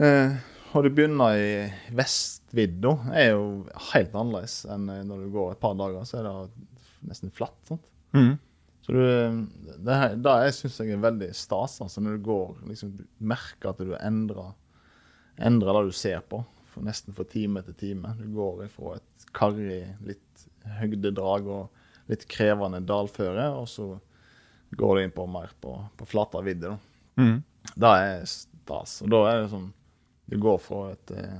[0.00, 0.38] Eh,
[0.70, 3.46] og du begynner i vestvidda, er jo
[3.90, 7.58] helt annerledes enn når du går et par dager, så er det nesten flatt.
[7.68, 7.82] sant?
[8.14, 8.38] Mhm.
[8.80, 9.00] Så du,
[9.84, 11.78] det, her- det jeg syns jeg er veldig stas.
[11.84, 14.54] Altså når du går, liksom, du merker at du endrer,
[15.40, 16.40] endrer det du ser på,
[16.70, 18.14] for, nesten fra time til time.
[18.18, 20.46] Du går ifra et karrig, litt
[20.80, 23.90] høgdedrag og litt krevende dalføre, og så
[24.78, 26.72] går du inn på mer på, på flata vidde.
[26.72, 27.22] da.
[27.22, 27.38] Mhm.
[27.76, 28.96] Det er stas.
[29.04, 29.68] Og da er det sånn
[30.30, 31.38] Du går fra et eh,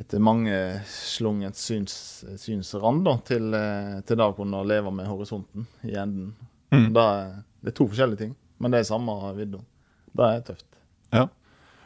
[0.00, 0.54] etter mange
[0.88, 1.94] slunget syns,
[2.40, 6.32] synsrand da, til, eh, til det å kunne leve med horisonten i enden.
[6.72, 6.88] Mm.
[6.94, 8.32] Det, er, det er to forskjellige ting,
[8.62, 9.60] men det er samme vidda.
[10.16, 10.66] Det er tøft.
[11.12, 11.26] Ja.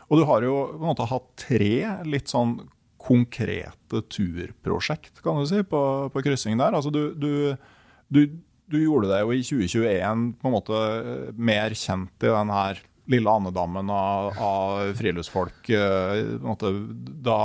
[0.07, 1.75] Og du har jo på en måte hatt tre
[2.07, 2.59] litt sånn
[3.05, 5.81] konkrete turprosjekt, kan du si, på,
[6.13, 6.77] på kryssing der.
[6.77, 7.57] Altså du, du,
[8.09, 8.23] du,
[8.71, 12.81] du gjorde deg jo i 2021 på en måte eh, mer kjent i den her
[13.13, 15.69] lille andedammen av, av friluftsfolk.
[15.69, 16.73] eh, måte,
[17.27, 17.41] da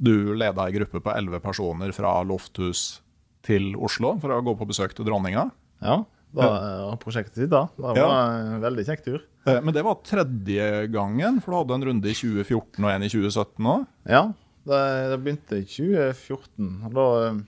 [0.00, 3.00] du leda ei gruppe på elleve personer fra Lofthus
[3.44, 5.50] til Oslo for å gå på besøk til dronninga.
[5.84, 5.98] Ja,
[6.34, 7.66] det var prosjektet sitt da.
[7.76, 8.08] Det var Ja.
[8.54, 9.20] en veldig kjekk tur.
[9.46, 13.02] Eh, Men det var tredje gangen, for du hadde en runde i 2014 og en
[13.02, 13.86] i 2017 òg.
[14.08, 14.22] Ja,
[14.66, 16.84] det, det begynte i 2014.
[16.86, 17.40] og Da, eh,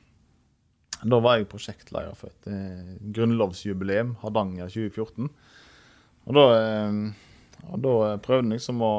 [1.09, 5.31] da var jeg prosjektleder for et eh, grunnlovsjubileum, Hardanger 2014.
[6.27, 7.13] Og da, eh,
[7.73, 8.93] og da prøvde jeg liksom å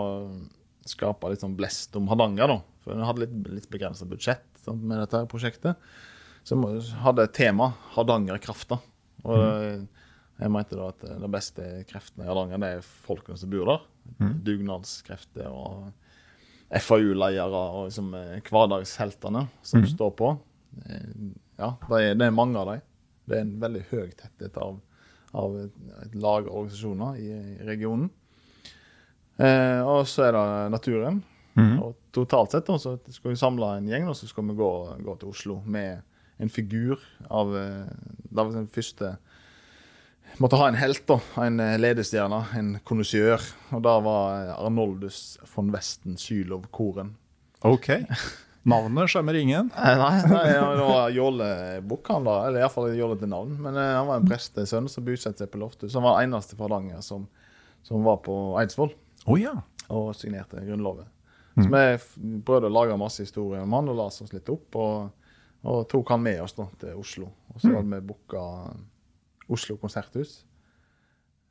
[0.87, 2.59] skape litt sånn blest om Hardanger, da.
[2.87, 5.75] For vi hadde litt, litt begrensa budsjett med dette prosjektet.
[6.47, 8.79] Så vi hadde et tema, Hardangerkrafta.
[9.27, 9.41] Og
[10.37, 13.83] jeg mente da at de beste kreftene i Hardanger, det er folkene som bor der.
[14.47, 15.89] Dugnadskrefter og
[16.83, 20.33] FAU-ledere og liksom eh, hverdagsheltene som står på.
[20.85, 21.11] Eh,
[21.57, 22.81] Ja, det er, det er mange av dem.
[23.27, 24.75] Det er en veldig høy tetthet av,
[25.33, 28.11] av et lag og organisasjoner i, i regionen.
[29.41, 30.43] Eh, og så er det
[30.75, 31.17] naturen.
[31.57, 34.71] Og totalt sett da, så skal vi samle en gjeng, og så skal vi gå,
[35.05, 36.03] gå til Oslo med
[36.37, 36.99] en figur
[37.33, 37.63] av da
[38.29, 39.15] Det var den første
[40.37, 41.15] Måtte ha en helt, da.
[41.41, 43.41] En eh, ledestjerne, en konnoisseur.
[43.73, 47.13] Og da var eh, Arnoldus von Westen Sylow Koren.
[47.65, 47.87] OK.
[48.67, 49.71] Navnet skjemmer ingen.
[49.71, 53.55] Eh, Nei, nei det var jålebukhandler, eller iallfall jålete navn.
[53.63, 55.95] Men eh, han var en prestesønn som bosatte seg på Loftus.
[55.97, 57.25] Han var eneste fra Hardanger som,
[57.87, 58.93] som var på Eidsvoll
[59.25, 59.55] Oh, ja.
[59.89, 61.07] og signerte Grunnloven.
[61.57, 64.75] Så vi prøvde å lage masse historier om han og la oss litt opp.
[64.77, 65.27] Og,
[65.67, 67.29] og tok han med oss da til Oslo.
[67.53, 68.43] Og så hadde vi booka
[69.49, 70.41] Oslo konserthus,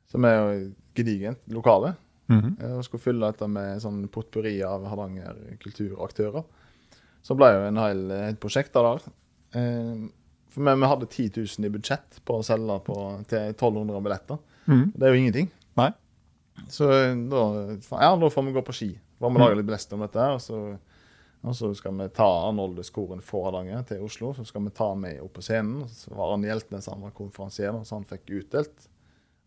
[0.07, 0.59] som er jo
[0.95, 1.95] gedigent lokale.
[2.27, 2.77] Mm -hmm.
[2.77, 6.43] Og skulle fylle dette med sånn potpurri av Hardanger kulturaktører.
[7.21, 9.11] Så ble jo en hel, et prosjekt av det.
[9.59, 10.09] Eh,
[10.49, 14.37] For vi, vi hadde 10 000 i budsjett på å selge på, til 1200 billetter.
[14.65, 14.91] Mhm.
[14.95, 15.51] Det er jo ingenting.
[15.77, 15.91] Nei.
[16.67, 16.87] Så
[17.29, 17.41] da,
[18.01, 18.99] ja, da får vi gå på ski.
[19.19, 20.27] Får vi lage litt blest om dette.
[20.35, 20.59] Og så,
[21.41, 24.33] og så skal vi ta Arnoldus-koren fra Hardanger til Oslo.
[24.37, 25.87] Så skal vi ta med opp på scenen.
[25.89, 28.89] Så var Arne Hjeltnes han var konferansier, så han fikk utdelt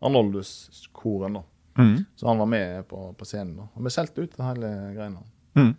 [0.01, 1.33] Arnoldus-koren.
[1.39, 1.43] da.
[1.77, 2.05] Mhm.
[2.15, 3.55] Så han var med på, på scenen.
[3.57, 3.67] da.
[3.75, 5.23] Og vi solgte ut hele greiene.
[5.55, 5.75] Mm.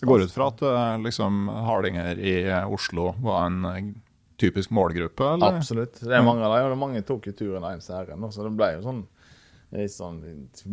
[0.00, 2.34] Det går ut fra at eh, liksom, hardinger i
[2.66, 3.92] Oslo var en eh,
[4.40, 5.60] typisk målgruppe, eller?
[5.60, 6.00] Absolutt.
[6.00, 8.26] Det er mange av dem, og mange tok jo turen ens ærend.
[8.34, 9.04] Så det ble jo sånn
[9.74, 10.20] litt sånn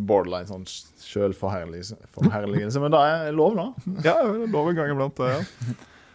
[0.06, 0.64] borderline sånn
[1.02, 2.80] sjølforherligelse.
[2.82, 3.66] Men det er lov, da.
[4.06, 5.18] Ja, det er lov en gang iblant.
[5.18, 5.40] Ja.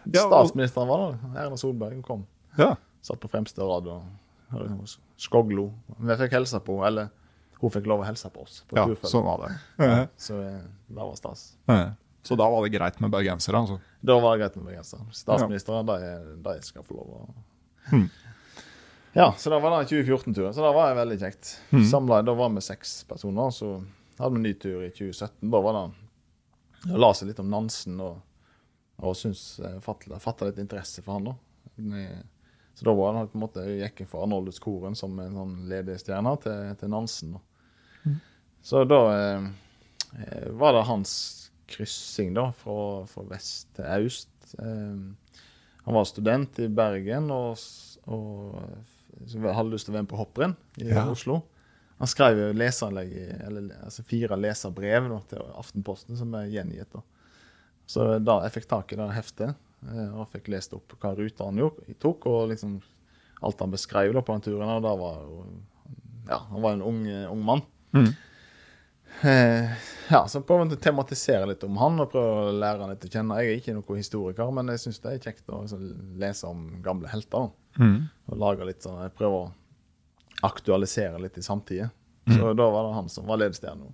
[0.07, 1.17] Ja, og- Statsministeren var der.
[1.45, 2.25] Erna Solberg kom.
[2.57, 2.75] ja.
[3.07, 4.03] Satt på fremste rad og
[4.51, 4.87] og
[5.19, 5.69] skoglo.
[5.99, 7.09] Vi fikk hilse på eller
[7.61, 8.61] hun fikk lov å hilse på oss.
[8.67, 9.11] på ja turfølge.
[9.11, 9.49] sånn var det.
[9.83, 11.43] Ja, så eh, det var stas.
[12.27, 13.77] Så da var det greit med bergensere, altså.
[14.03, 15.03] Da var det greit med bergensere.
[15.15, 15.97] Statsministeren, de,
[16.43, 17.27] de skal få lov å
[17.87, 18.09] Hmm.
[19.17, 20.53] Ja, så da var det 2014-turen.
[20.53, 21.55] Så det var veldig kjekt.
[21.73, 21.85] Mm.
[21.89, 23.49] Samlet, da var vi seks personer.
[23.49, 23.71] Så
[24.17, 25.49] hadde vi en ny tur i 2017.
[25.49, 25.85] Da var det
[26.83, 28.19] Jeg la seg litt om Nansen og,
[29.01, 29.17] og
[30.21, 31.33] fatta litt interesse for han da.
[32.77, 36.33] Så da var det på en måte gikk fra Arnoldus Koren som en sånn ledestjerne
[36.43, 37.33] til, til Nansen.
[37.33, 38.13] da.
[38.61, 39.47] Så da eh,
[40.27, 41.15] eh, var det hans
[41.65, 44.53] kryssing da, fra, fra vest til øst.
[44.61, 45.33] Eh,
[45.87, 47.57] han var student i Bergen og,
[48.05, 48.61] og
[49.19, 51.05] eh, så hadde lyst til å være med på hopprenn i Ja.
[51.11, 51.41] Oslo.
[51.97, 53.13] Han skrev jo leseranlegg,
[53.47, 56.91] eller altså fire leserbrev da, til Aftenposten som er gjengitt.
[56.93, 57.01] da.
[57.89, 59.55] Så da jeg fikk tak i det heftet
[59.87, 62.77] eh, og fikk lest opp hva ruta han gjorde, tok, og liksom
[63.41, 65.43] alt han beskrev da på den turen, og da var jo
[66.27, 67.01] Ja, han var en ung,
[67.31, 67.61] ung mann.
[67.95, 68.13] Mhm.
[69.21, 73.05] Eh, ja, så prøver å tematisere litt om han og prøve å lære han litt
[73.07, 73.37] å kjenne.
[73.41, 75.85] Jeg er ikke noen historiker, men jeg syns det er kjekt å liksom,
[76.21, 77.49] lese om gamle helter.
[77.79, 78.09] Mhm.
[78.27, 79.53] Og lage litt sånn, prøver å
[80.47, 81.89] aktualisere litt i samtida.
[82.27, 83.87] Så da var det han som var ledestjerna.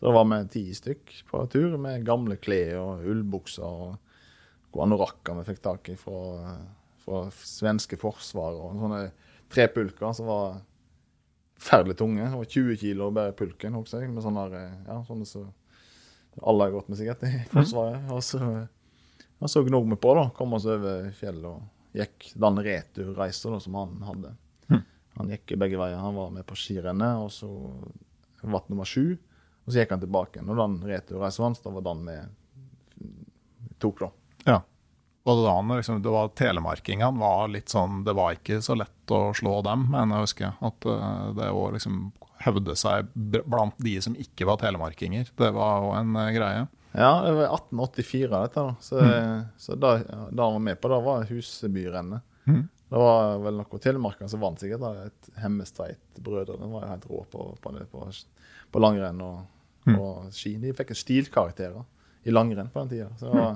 [0.00, 3.98] Da var vi ti stykk på tur med gamle klær og ullbukser og
[4.70, 6.54] gode anorakker vi fikk tak i fra,
[7.02, 9.02] fra svenske forsvar og sånne
[9.50, 10.60] trepulker som var
[11.60, 12.24] forferdelig tunge.
[12.24, 15.50] Det var 20 kilo bare pulken, husker jeg, med sånne, ja, sånne som
[16.40, 18.06] alle har gått med sikkert i Forsvaret.
[18.14, 18.40] Og så,
[19.38, 20.28] og så gnog vi på, da.
[20.36, 24.36] Kom oss over fjellet og gikk den returreisa som han hadde.
[25.18, 25.98] Han gikk begge veier.
[26.00, 27.50] Han var med på skirennet, og så
[28.40, 29.18] ble nummer sju.
[29.66, 30.40] Og så gikk han tilbake.
[30.46, 32.16] Og den returreisa hans, da var den vi
[33.82, 34.10] tok, da.
[34.46, 34.58] Ja.
[35.28, 39.30] Og da liksom, det var telemarkingene var litt sånn Det var ikke så lett å
[39.36, 40.58] slå dem, mener jeg husker.
[40.66, 42.02] At eh, det å liksom
[42.40, 46.66] hevde seg blant de som ikke var telemarkinger, det var jo en eh, greie.
[46.90, 48.64] Ja, det var 1884, dette.
[48.66, 48.74] da.
[48.82, 49.02] Så,
[49.62, 52.26] så da, da han var med på det, var Husebyrennet.
[52.50, 52.64] Mm.
[52.90, 54.82] Det var vel noe telemarkere som vant sikkert.
[54.82, 58.08] da, et Hemmestveit-brødrene var jo helt rå på, på, det, på,
[58.74, 59.44] på langrenn og,
[59.94, 60.56] og ski.
[60.58, 63.12] De fikk en stilkarakterer i langrenn på den tida.
[63.20, 63.46] Så det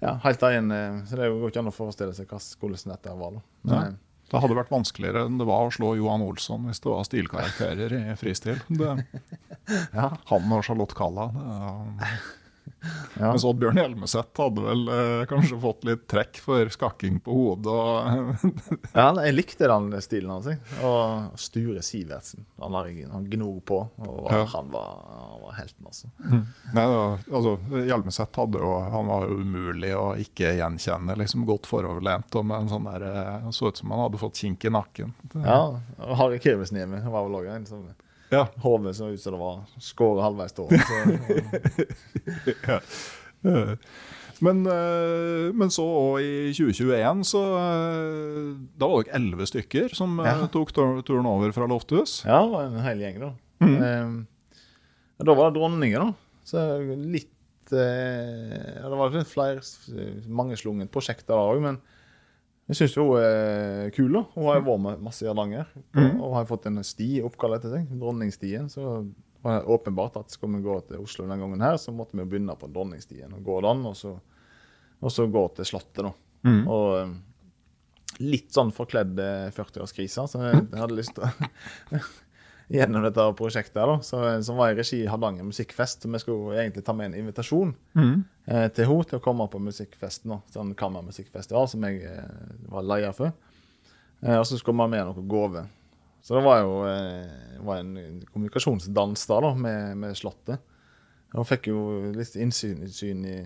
[0.00, 3.38] ja, helt eh, så det går ikke an å forestille seg hvordan dette var.
[3.38, 3.42] da.
[3.62, 3.88] Men, Nei.
[4.28, 7.94] Det hadde vært vanskeligere enn det var å slå Johan Olsson hvis det var stilkarakterer
[7.96, 8.58] i fristil.
[8.68, 8.90] Det,
[9.96, 10.10] Ja.
[10.30, 11.28] han og Charlotte Kalla.
[11.32, 12.10] Det,
[13.18, 13.32] Ja.
[13.32, 17.72] Mens Oddbjørn Hjelmeset hadde vel eh, kanskje fått litt trekk for skakking på hodet.
[17.74, 18.52] Og,
[18.94, 20.46] ja, jeg likte den stilen hans.
[20.86, 22.46] Og Sture Sivertsen.
[22.62, 22.76] Han,
[23.12, 23.80] han gnor på.
[24.06, 24.44] Og Ja.
[24.54, 26.10] han, var, han var helten, altså.
[26.22, 27.56] nei, da, altså,
[27.88, 31.16] Hjelmeset hadde jo, han var jo umulig å ikke gjenkjenne.
[31.18, 34.38] liksom Godt foroverlent og med en sånn der, eh, så ut som han hadde fått
[34.44, 35.14] kink i nakken.
[35.34, 35.60] Ja,
[35.98, 37.88] og Harry Kirvesniemi var vel òg en som
[38.30, 38.42] Ja.
[38.60, 40.68] Hodet så ut som det var skåret halvveis til
[42.68, 42.80] ja.
[44.44, 50.18] Men, eh, men så og i 2021 så eh, Da var det elleve stykker som
[50.22, 50.46] eh, Ja.
[50.52, 52.20] tok turen over fra Lofthus.
[52.26, 53.30] ja, det var en hel gjeng, da.
[53.64, 53.78] Mm.
[53.82, 54.08] Eh,
[55.26, 56.10] da var det dronninger, da.
[56.46, 56.56] Så
[56.94, 59.60] litt eh, Det var flere
[60.30, 61.76] mangeslungne prosjekter da òg, men
[62.68, 64.12] jeg syns hun er kul.
[64.12, 64.22] da.
[64.34, 66.20] Hun har jo vært med masse i Hardanger Mm.
[66.20, 68.68] og har fått en sti oppkalt etter seg, Dronningstien.
[68.68, 68.82] Så
[69.42, 72.24] var det åpenbart at skal vi gå til Oslo denne gangen her, så måtte vi
[72.28, 74.16] begynne på Dronningstien og gå den, og så,
[75.00, 76.12] og så gå til Slottet, da.
[76.44, 76.62] Mm.
[76.68, 77.12] Og eh,
[78.20, 82.00] litt sånn forkledd eh, 40-årskrise, så jeg hadde lyst til å
[82.68, 86.02] Gjennom dette prosjektet da, så, som var i regi Hardanger musikkfest.
[86.04, 88.16] Så vi skulle egentlig ta med en invitasjon mm.
[88.44, 90.34] eh, til henne til å komme på musikkfesten.
[90.34, 92.26] da, Sånn kammermusikkfestival som jeg eh,
[92.68, 93.32] var leder for.
[94.20, 95.70] Eh, og så skulle vi ha med noe gaver.
[96.20, 100.60] Så det var jo eh, var en kommunikasjonsdans da, da med, med Slottet.
[101.36, 101.80] Og fikk jo
[102.12, 103.38] litt innsyn, innsyn i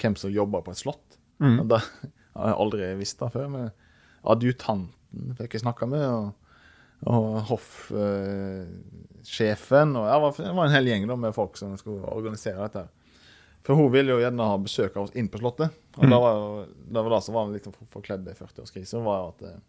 [0.00, 1.20] hvem som jobba på et slott.
[1.44, 1.60] Mm.
[1.62, 1.82] Og det
[2.38, 3.48] har jeg aldri visst det før.
[3.52, 3.72] Men
[4.28, 6.04] adjutanten fikk jeg snakka med.
[6.08, 6.47] og
[7.06, 8.68] og hoffsjefen.
[9.96, 12.88] og ja, det var- var en hel gjeng med folk som skulle organisere dette.
[13.62, 15.70] For hun ville jo gjerne ha besøk av oss inn på Slottet.
[15.96, 16.10] Og Mm.
[16.10, 19.60] det var jo det var det som var litt forkledd i 40-årskrisen, var at eh,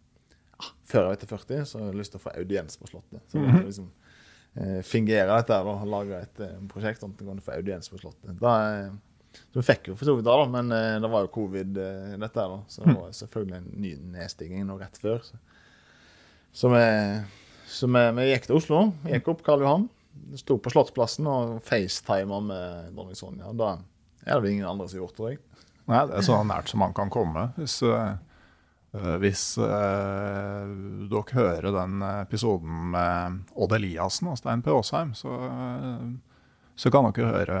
[0.60, 2.86] ja, før jeg vet til 40, så hadde jeg lyst til å få audiens på
[2.88, 3.20] Slottet.
[3.28, 3.90] Så jeg liksom
[4.56, 8.38] eh, fingere dette og lage et eh, prosjekt sånn at kunne få audiens på Slottet.
[8.40, 8.90] Da, eh,
[9.52, 11.76] så vi fikk jo for så vidt det, da, men eh, det var jo covid,
[11.78, 12.62] eh, dette da.
[12.68, 15.18] Så det var selvfølgelig en ny nedstigning nå rett før.
[15.22, 15.34] Så,
[16.52, 16.84] så, vi,
[17.70, 18.82] så vi, vi gikk til Oslo.
[19.06, 19.86] Gikk opp Karl Johan.
[20.38, 23.54] Sto på Slottsplassen og facetima med dronning Sonja.
[23.56, 23.76] Da
[24.26, 25.38] er det vel ingen andre som har gjort tror.
[25.90, 27.48] Nei, det er så nært som man kan komme.
[27.58, 30.74] Hvis, eh, hvis øh,
[31.10, 34.70] dere hører den episoden med Odd Eliassen og Stein P.
[34.74, 36.04] Aasheim, så, øh,
[36.78, 37.58] så kan dere høre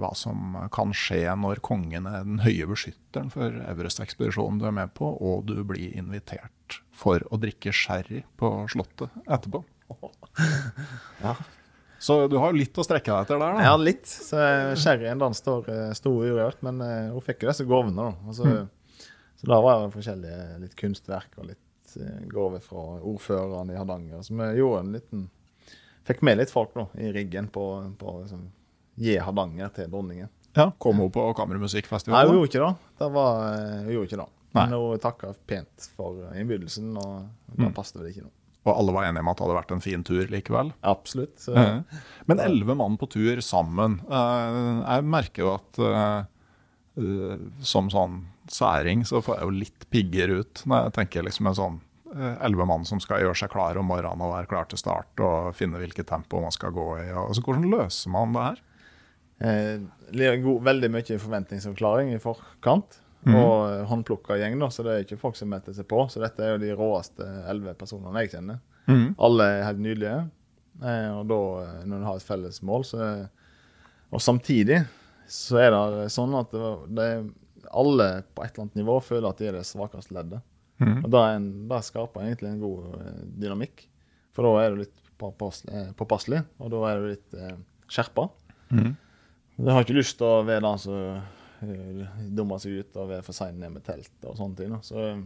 [0.00, 4.94] hva som kan skje når kongen er den høye beskytteren for Everest-ekspedisjonen du er med
[4.98, 9.64] på, og du blir invitert for å drikke sherry på Slottet etterpå.
[11.22, 11.32] Ja.
[11.98, 13.62] Så du har jo litt å strekke deg etter der, da.
[13.66, 14.06] Ja, litt.
[14.06, 17.96] Så eh, Sherryen den står, stor sto urørt, men eh, hun fikk jo disse gavene.
[17.98, 18.28] da.
[18.30, 19.08] Og Så,
[19.40, 24.22] så da var det forskjellige litt kunstverk og litt eh, gaver fra ordføreren i Hardanger.
[24.22, 25.26] Så vi gjorde en liten
[26.08, 28.46] Fikk med litt folk da, i riggen på, å liksom,
[28.96, 30.30] gi Hardanger til dronningen.
[30.56, 31.20] Ja, Kom hun på
[32.14, 32.92] Nei, hun gjorde ikke det.
[33.02, 34.28] det var, eh, hun gjorde ikke det.
[34.56, 34.64] Nei.
[34.64, 38.32] Men hun takka pent for innbydelsen, og da passet vel ikke noe.
[38.68, 40.72] Og alle var enige om at det hadde vært en fin tur likevel.
[40.84, 41.36] Absolutt.
[41.40, 41.54] Så,
[42.28, 44.00] Men elleve mann på tur sammen.
[44.08, 44.58] Eh,
[44.96, 48.18] Jeg merker jo at eh, som sånn
[48.50, 51.76] særing så får jeg jo litt pigger ut når jeg tenker liksom en sånn
[52.16, 55.20] eh, elleve mann som skal gjøre seg klar om morgenen og være klar til start
[55.24, 57.08] og finne hvilket tempo man skal gå i.
[57.12, 58.64] Og, altså, hvordan løser man det her?
[59.38, 59.74] Eh,
[60.66, 62.98] veldig mye forventningsavklaring i forkant.
[63.26, 63.36] Mhm.
[63.36, 66.04] Og eh, håndplukka gjeng, da, så det er ikke folk som meter seg på.
[66.12, 68.60] Så dette er jo de råeste elleve personene jeg kjenner.
[68.88, 69.08] Mm.
[69.26, 70.20] Alle er helt nydelige.
[70.78, 73.10] Eh, og da, eh, når en har et felles mål, så
[74.08, 74.86] Og samtidig
[75.28, 76.54] så er det sånn at
[76.96, 77.08] det,
[77.68, 80.40] alle på et eller annet nivå føler at de er det svakeste leddet.
[80.80, 81.02] Mm.
[81.02, 81.24] Og det,
[81.68, 82.94] det skaper egentlig en god
[83.36, 83.84] dynamikk.
[84.32, 87.56] For da er du litt påpasselig, og da er du litt eh,
[87.90, 88.28] skjerpa.
[88.70, 88.94] Mm.
[89.58, 91.20] Jeg har ikke lyst til å være den som
[91.60, 94.74] dummer seg ut og være for sein ned med telt og sånne ting.
[94.86, 95.22] Så eh,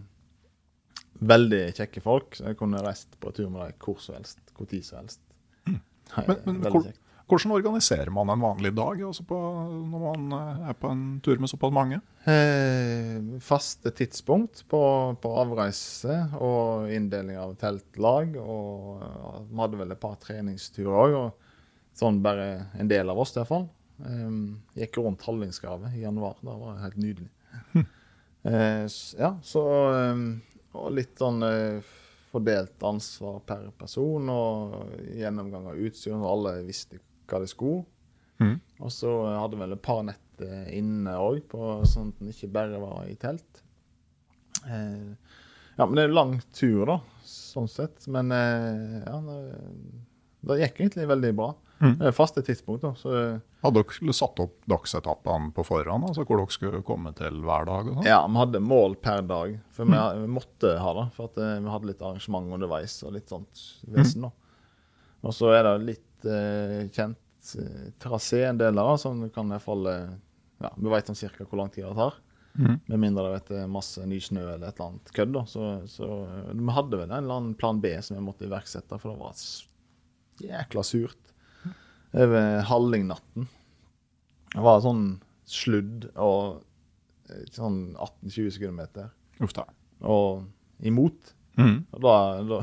[1.33, 2.37] veldig kjekke folk.
[2.37, 5.23] Så jeg kunne reist på tur med dem hvor som helst, hvor tid som helst.
[5.67, 5.81] Mm.
[6.29, 6.89] Men, men hvor,
[7.31, 9.37] hvordan organiserer man en vanlig dag altså på,
[9.93, 12.01] når man eh, er på en tur med såpass mange?
[12.29, 14.83] Eh, faste tidspunkt på,
[15.23, 18.37] på avreise og inndeling av teltlag.
[18.41, 19.05] Og
[19.49, 23.69] vi hadde vel et par treningsturer òg, og sånn bare en del av oss iallfall.
[23.99, 26.37] Um, gikk rundt Hallingsgave i januar.
[26.41, 27.29] Det var helt nydelig.
[28.45, 29.61] Eh, s- ja, så
[30.13, 30.41] um,
[30.75, 31.83] Og litt sånn uh,
[32.33, 37.85] fordelt ansvar per person, og gjennomgang av utstyr, så alle visste hva de skulle.
[38.41, 38.57] Mm.
[38.81, 40.19] Og så hadde vel et par nett
[40.73, 41.45] inne òg,
[41.87, 43.63] sånn at en ikke bare var i telt.
[44.67, 45.13] Eh,
[45.79, 48.05] Ja, men det er en lang tur, da, sånn sett.
[48.13, 49.37] Men eh, ja, det,
[50.49, 51.47] det gikk egentlig veldig bra.
[51.83, 51.97] Mm.
[51.99, 52.93] Det er faste tidspunkt, da.
[52.95, 53.13] Så
[53.65, 57.89] Hadde dere satt opp dagsetappene på forhånd, altså hvor dere skulle komme til hver dag?
[57.89, 58.07] og sånn?
[58.07, 59.57] ja, vi hadde mål per dag.
[59.75, 61.09] For vi, vi måtte ha det.
[61.17, 64.31] For at eh, vi hadde litt arrangement underveis og litt sånt vesen, da.
[65.23, 69.51] Og så er det litt eh, kjent eh, trasé en del av det, som kan
[69.51, 70.13] i hvert fall eh,
[70.63, 72.21] Ja, vi veit sånn cirka hvor lang tid det tar.
[72.53, 72.77] Mm.
[72.93, 75.43] Med mindre det er masse ny snø eller et eller annet kødd.
[75.51, 79.03] Så, så eh, vi hadde vel en eller annen plan B som vi måtte iverksette,
[79.03, 79.45] for det var
[80.43, 81.32] jækla surt
[82.13, 83.49] over Hallingnatten.
[84.53, 85.05] Det var sånn
[85.49, 86.63] sludd og
[87.31, 89.09] eh, sånn 18-20 sekundmeter
[89.43, 89.65] Uff da.
[90.05, 90.45] og
[90.85, 91.33] imot.
[91.61, 91.79] Mm.
[91.93, 92.15] Og da,
[92.49, 92.61] da,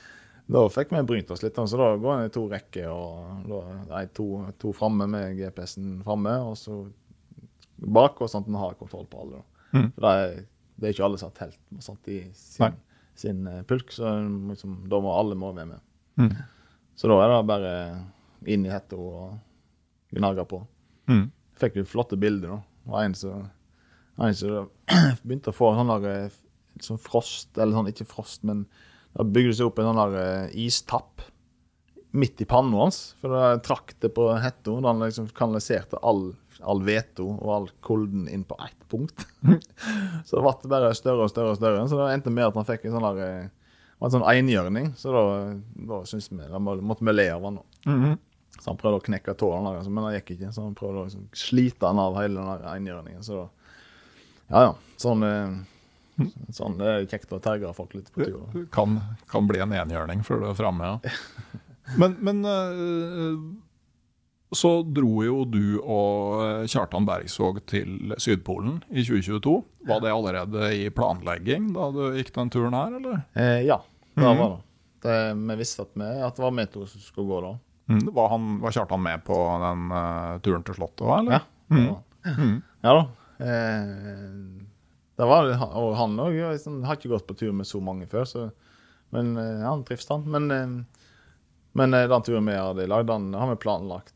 [0.56, 2.88] da fikk vi brynt oss litt, så da går en i to rekker.
[2.92, 4.28] og da, nei, To,
[4.60, 6.82] to framme med GPS-en framme, og så
[7.80, 9.42] bak, og sånn at en har kontroll på alle.
[9.72, 9.90] Mhm.
[9.96, 10.38] For det er,
[10.80, 12.32] det er ikke alle som har telt med sånt i Nei.
[12.36, 12.78] sin,
[13.24, 14.16] sin eh, pulk, så
[14.52, 15.84] liksom, da må alle må være med.
[16.20, 16.32] Mm.
[17.00, 17.74] Så da er det bare
[18.46, 19.38] inn i hetta og
[20.16, 20.62] gnage på.
[21.10, 21.26] Mm.
[21.60, 22.60] Fikk jo flotte bilder, da.
[22.90, 23.48] Var en som
[24.20, 24.68] en som
[25.24, 26.30] begynte å få sånn der
[26.80, 28.66] sånn frost, eller sånn, ikke frost, men
[29.16, 31.22] da bygde det seg opp en sånn der eh, istapp
[32.12, 33.14] midt i panna hans.
[33.20, 34.74] For da trakk det på hetta.
[34.82, 36.32] Da han liksom kanaliserte all,
[36.66, 39.26] all veto og all kulden inn på ett punkt.
[40.26, 41.84] så det ble bare større og større og større.
[41.90, 43.48] Så det endte med at han fikk en sånn der eh,
[44.00, 44.92] en sånn enhjørning.
[44.98, 45.22] Så da,
[45.90, 47.60] da syntes vi, da må- måtte vi le av han.
[47.86, 48.18] Mm Mhm.
[48.58, 50.50] Så han prøvde å knekke tåa, altså, men det gikk ikke.
[50.52, 53.22] Så han prøvde å liksom slite han av hele den enhjørningen.
[53.24, 53.48] Så
[54.50, 54.74] ja, ja.
[55.00, 58.42] Sånn, eh, sånn det er kjekt å terge folk litt på tur.
[58.52, 58.98] Det Kan,
[59.30, 61.16] kan bli en enhjørning før du er framme, ja.
[61.98, 63.38] Men, men eh,
[64.54, 69.54] så dro jo du og eh, Kjartan Bergsvåg til Sydpolen i 2022.
[69.88, 73.22] Var det allerede i planlegging da du gikk den turen her, eller?
[73.34, 73.80] Eh, ja,
[74.14, 74.38] det Mhm.
[74.38, 74.60] var det.
[75.06, 75.16] det.
[75.48, 77.52] Vi visste at, vi, at det var vi to som skulle gå da.
[77.90, 78.04] Mm.
[78.14, 81.40] Var, han, var Kjartan med på den uh, turen til Slottet òg, eller?
[81.40, 81.84] Ja, Mm.
[81.86, 81.98] Mhm.
[82.34, 82.54] Mhm.
[82.82, 83.02] ja da.
[83.40, 84.64] Eh,
[85.16, 88.08] det var, det, og han òg liksom, har ikke gått på tur med så mange
[88.10, 88.46] før, så,
[89.14, 90.24] men eh, ja, han trives, han.
[90.32, 91.04] Men, eh,
[91.78, 94.14] men eh, den turen vi hadde lagd, den har vi planlagt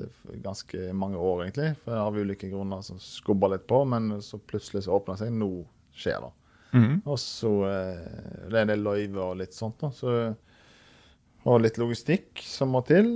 [0.00, 1.72] eh, ganske mange år, egentlig.
[1.84, 5.34] For av ulike grunner som skubba litt på, men så plutselig så åpna det seg.
[5.36, 5.50] Nå
[5.96, 6.32] skjer det.
[6.76, 6.94] Mm.
[7.06, 9.92] Og så eh, Det er en del løyver og litt sånt, da.
[9.94, 10.16] Så,
[11.46, 13.12] og litt logistikk som må til.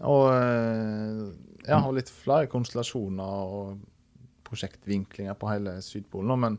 [0.00, 1.22] Og eh,
[1.68, 3.78] ja, og litt flere konstellasjoner og
[4.48, 6.32] prosjektvinklinger på hele Sydpolen.
[6.40, 6.56] Men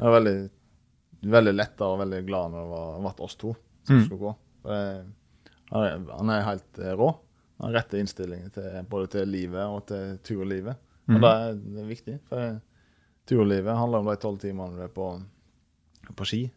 [0.00, 0.36] jeg var veldig,
[1.36, 3.54] veldig letta og veldig glad når det ble oss to
[3.86, 4.04] som Mm.
[4.06, 4.32] skulle gå.
[5.70, 7.10] Han er, helt eh, rå.
[7.60, 10.76] Han har rette innstillinger til, både til livet og til turlivet.
[11.08, 11.20] Og Mhm.
[11.22, 12.18] det er, det er viktig.
[12.28, 12.60] for
[13.26, 15.22] Turlivet handler om de tolv timene du er på,
[16.16, 16.50] på ski.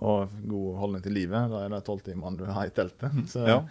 [0.00, 1.50] Og god holdning til livet.
[1.50, 3.12] Da er det tolvtimene du har i teltet.
[3.30, 3.62] Så Ja.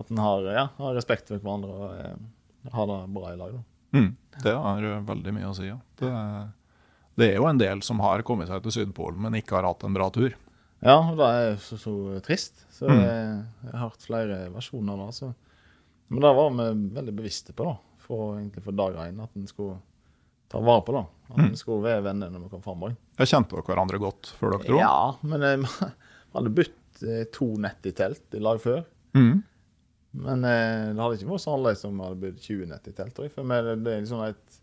[0.00, 3.58] at en har, ja, har respekt for hverandre og eh, har det bra i lag.
[3.92, 4.16] Mm.
[4.42, 5.76] Det har veldig mye å si, ja.
[6.00, 6.10] Det,
[7.16, 9.84] det er jo en del som har kommet seg til Sydpolen, men ikke har hatt
[9.86, 10.34] en bra tur.
[10.84, 12.64] Ja, og det er så, så trist.
[12.74, 12.98] Så Mm.
[13.00, 15.06] jeg, jeg har hørt flere versjoner da.
[15.12, 15.30] Så.
[16.08, 16.66] Men det var vi
[16.98, 17.76] veldig bevisste på, da.
[18.06, 19.22] For, egentlig for dag én.
[19.22, 19.78] At en skulle
[20.52, 21.04] ta vare på det.
[21.30, 21.56] At Mm.
[21.58, 22.82] skulle være venner når vi kom fram.
[22.86, 22.96] òg.
[23.18, 24.78] Kjente dere hverandre godt før dere dro?
[24.78, 25.66] Ja, men vi
[26.36, 28.84] hadde bytt eh, to nett i telt i lag før.
[29.16, 29.42] Mm.
[30.16, 32.94] Men eh, det hadde ikke vært så annerledes om vi hadde bytt 20 nett i
[32.96, 33.18] telt.
[33.34, 34.60] For meg, det, det er liksom et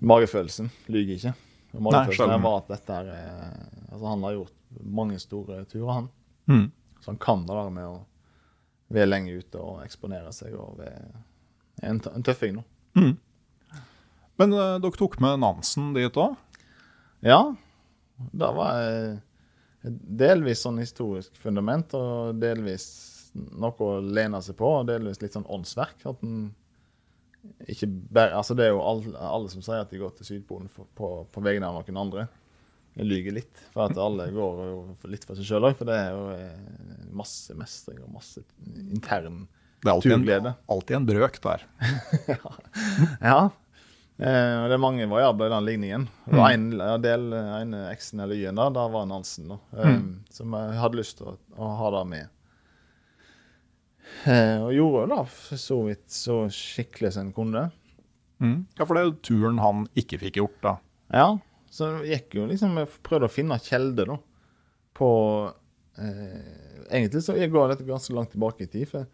[0.00, 1.32] Magefølelsen lyver ikke.
[1.74, 4.54] Og Magefølelsen Nei, var at dette her eh, Altså, han har gjort
[4.84, 6.08] mange store turer, han.
[6.48, 6.66] Mm.
[7.02, 7.96] Så han kan det der med å
[8.94, 11.08] være lenge ute og eksponere seg og være
[11.88, 12.64] en, en tøffing, nå.
[12.98, 13.16] Mhm.
[14.38, 16.36] Men uh, dere tok med Nansen dit òg?
[17.26, 17.40] Ja,
[18.30, 19.18] det var eh,
[19.82, 22.86] delvis sånn historisk fundament, og delvis
[23.34, 26.06] noe å lene seg på, og delvis litt sånn åndsverk.
[26.10, 26.50] At den
[27.70, 30.70] ikke bare, altså Det er jo alle, alle som sier at de går til Sydpolen
[30.72, 32.26] for, på, på vegne av noen andre.
[32.98, 35.76] Jeg lyver litt, for at alle går litt for seg sjøl òg.
[35.78, 39.44] For det er jo eh, masse mestring og masse intern
[39.78, 41.64] Det er alltid en, alltid en brøk der.
[42.32, 42.54] ja.
[43.22, 43.40] Ja.
[44.18, 46.08] Eh, det er mange variabler i den ligningen.
[46.26, 46.70] Det var en,
[47.04, 49.58] del, en eksen eller y-en der, der var Nansen, da.
[49.78, 50.00] Eh,
[50.34, 52.32] Som jeg hadde lyst til å, å ha der med.
[54.26, 57.68] Eh, og gjorde det da for så vidt så skikkelig som en kunne.
[58.42, 58.58] Mm.
[58.78, 60.74] Ja, for det er jo turen han ikke fikk gjort, da.
[61.14, 61.28] Ja,
[61.72, 64.18] så gikk jo liksom Jeg prøvde å finne kjelde, da,
[64.98, 65.08] på
[66.00, 69.06] eh, Egentlig så jeg går dette ganske langt tilbake i tid, for,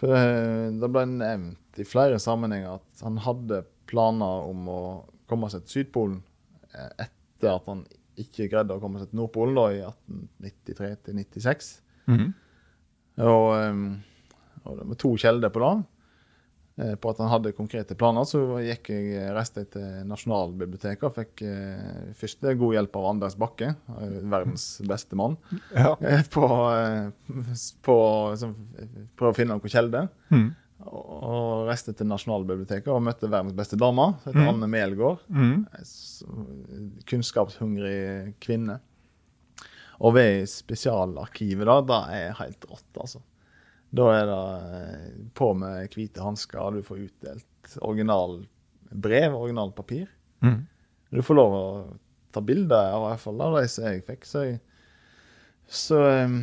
[0.00, 4.80] for eh, det ble nevnt i flere sammenhenger at han hadde planer om å
[5.30, 6.20] komme seg til Sydpolen
[6.74, 7.84] eh, etter at han
[8.16, 11.82] ikke greide å komme seg til Nordpolen da, i 1893 til 96.
[12.06, 12.32] -hmm.
[13.18, 14.02] Og, um,
[14.64, 15.84] og det var to kjelder på det.
[16.78, 21.14] Eh, På at han hadde konkrete planer, så gikk jeg, reiste jeg til Nasjonalbiblioteket og
[21.16, 25.38] fikk eh, først god hjelp av Anders Bakke, eh, verdens beste mann,
[25.72, 25.96] Ja.
[26.02, 26.44] eh, på,
[26.76, 27.10] eh,
[27.82, 28.54] på å
[29.16, 30.08] prøve å finne noen kilder.
[30.30, 30.54] Mhm.
[30.84, 34.50] Og reiste til Nasjonalbiblioteket og møtte verdens beste dame, som heter Mm.
[34.50, 35.22] Anne Melgaard.
[35.32, 35.64] Mm.
[37.08, 38.80] Kunnskapshungrig kvinne.
[40.04, 43.22] Og ved spesialarkivet, da, da er helt rått, altså.
[43.96, 44.40] Da er det
[44.76, 50.10] eh, på med hvite hansker, du får utdelt originalbrev, originalpapir.
[50.44, 50.66] Mm.
[51.16, 51.64] Du får lov å
[52.34, 54.26] ta bilder av i hvert fall de som jeg fikk.
[54.28, 54.60] Så, jeg,
[55.64, 56.36] så, eh,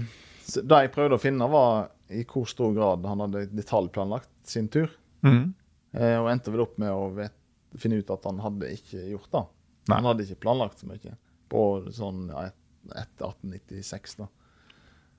[0.47, 4.69] så det jeg prøvde å finne, var i hvor stor grad han hadde detaljplanlagt sin
[4.71, 4.91] tur.
[5.25, 5.53] Mm.
[5.93, 7.35] Eh, og endte vel opp med å vet,
[7.79, 9.43] finne ut at han hadde ikke gjort det.
[9.89, 9.97] Nei.
[9.97, 11.15] Han hadde ikke planlagt så mye
[11.51, 12.59] på sånn ja, et,
[13.03, 14.17] etter 1896.
[14.21, 14.29] da.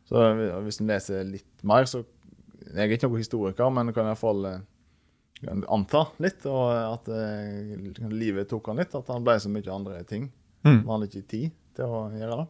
[0.08, 2.04] Så eh, hvis en leser litt mer, så
[2.64, 4.60] Jeg er ikke noen historiker, men kan i hvert fall eh,
[5.68, 6.46] anta litt.
[6.48, 7.74] Og at eh,
[8.08, 8.94] livet tok han litt.
[8.96, 10.30] At han ble så mye andre ting.
[10.64, 10.78] Mm.
[10.86, 12.46] Han hadde ikke tid til å gjøre det.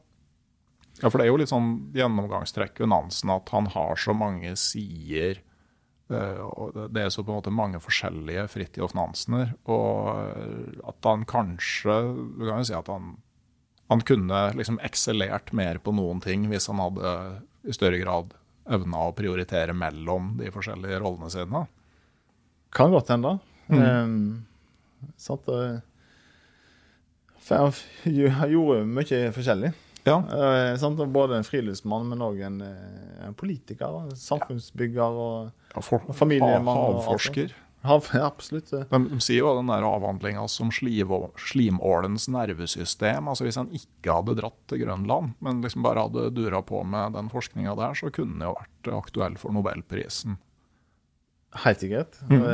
[1.02, 4.54] Ja, for det er jo litt sånn gjennomgangstrekk ved Nansen at han har så mange
[4.60, 5.40] sider.
[6.10, 6.38] eh,
[6.92, 9.54] det- er så på en måte mange forskjellige Fridtjof Nansener.
[9.66, 11.96] Og eh, at han kanskje
[12.38, 13.16] Du kan jo si at han,
[13.90, 18.34] han kunne liksom eksellert mer på noen ting hvis han hadde i større grad
[18.70, 21.66] evna å prioritere mellom de forskjellige rollene sine.
[22.72, 23.38] Kan godt hende.
[23.68, 23.82] Mm.
[23.82, 24.46] Um,
[25.16, 25.82] sant, og,
[27.44, 27.74] for
[28.04, 29.72] jeg jeg gjorde mye forskjellig.
[30.04, 30.18] Ja.
[30.20, 31.00] Eh, sant?
[31.12, 34.02] Både en friluftsmann, men òg en, eh, en politiker.
[34.20, 37.54] Samfunnsbygger og ja for, Familiemann og havforsker.
[37.84, 38.70] hav, ja, absolutt.
[38.70, 43.28] De, de sier jo den der avhandlinga som slimålens nervesystem.
[43.28, 47.16] altså Hvis han ikke hadde dratt til Grønland, men liksom bare hadde dura på med
[47.16, 50.36] den forskninga der, så kunne den jo vært aktuell for nobelprisen.
[51.64, 52.18] Helt sikkert.
[52.28, 52.42] Mm.
[52.42, 52.52] Og,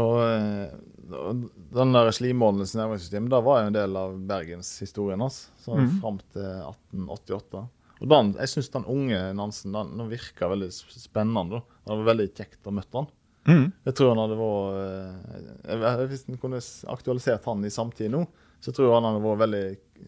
[0.00, 5.48] og, eh, og den der slimålenes nervesystem det var jo en del av bergenshistorien hans
[5.56, 5.90] Altså, mm.
[6.00, 7.64] fram til 1888.
[8.04, 11.60] Og den, jeg syns den unge Nansen den, den virka veldig spennende.
[11.60, 11.78] da.
[11.84, 13.12] Det var veldig kjekt å møte han.
[13.44, 16.60] Jeg tror han hadde vært eh, Hvis en kunne
[16.92, 18.22] aktualisert han i samtid nå,
[18.64, 19.64] så tror jeg han hadde vært veldig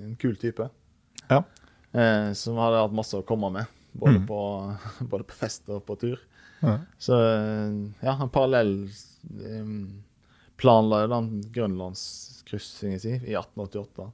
[0.07, 0.69] en kul type.
[1.29, 1.43] Ja.
[1.93, 4.27] Eh, som hadde hatt masse å komme med, både, mm.
[4.31, 4.41] på,
[5.13, 6.23] både på fest og på tur.
[6.63, 6.79] Ja.
[6.99, 7.77] Så eh,
[8.07, 8.75] ja, en parallell
[9.61, 10.03] um,
[10.57, 14.11] planla jo den grønlandskryssingen sin i 1888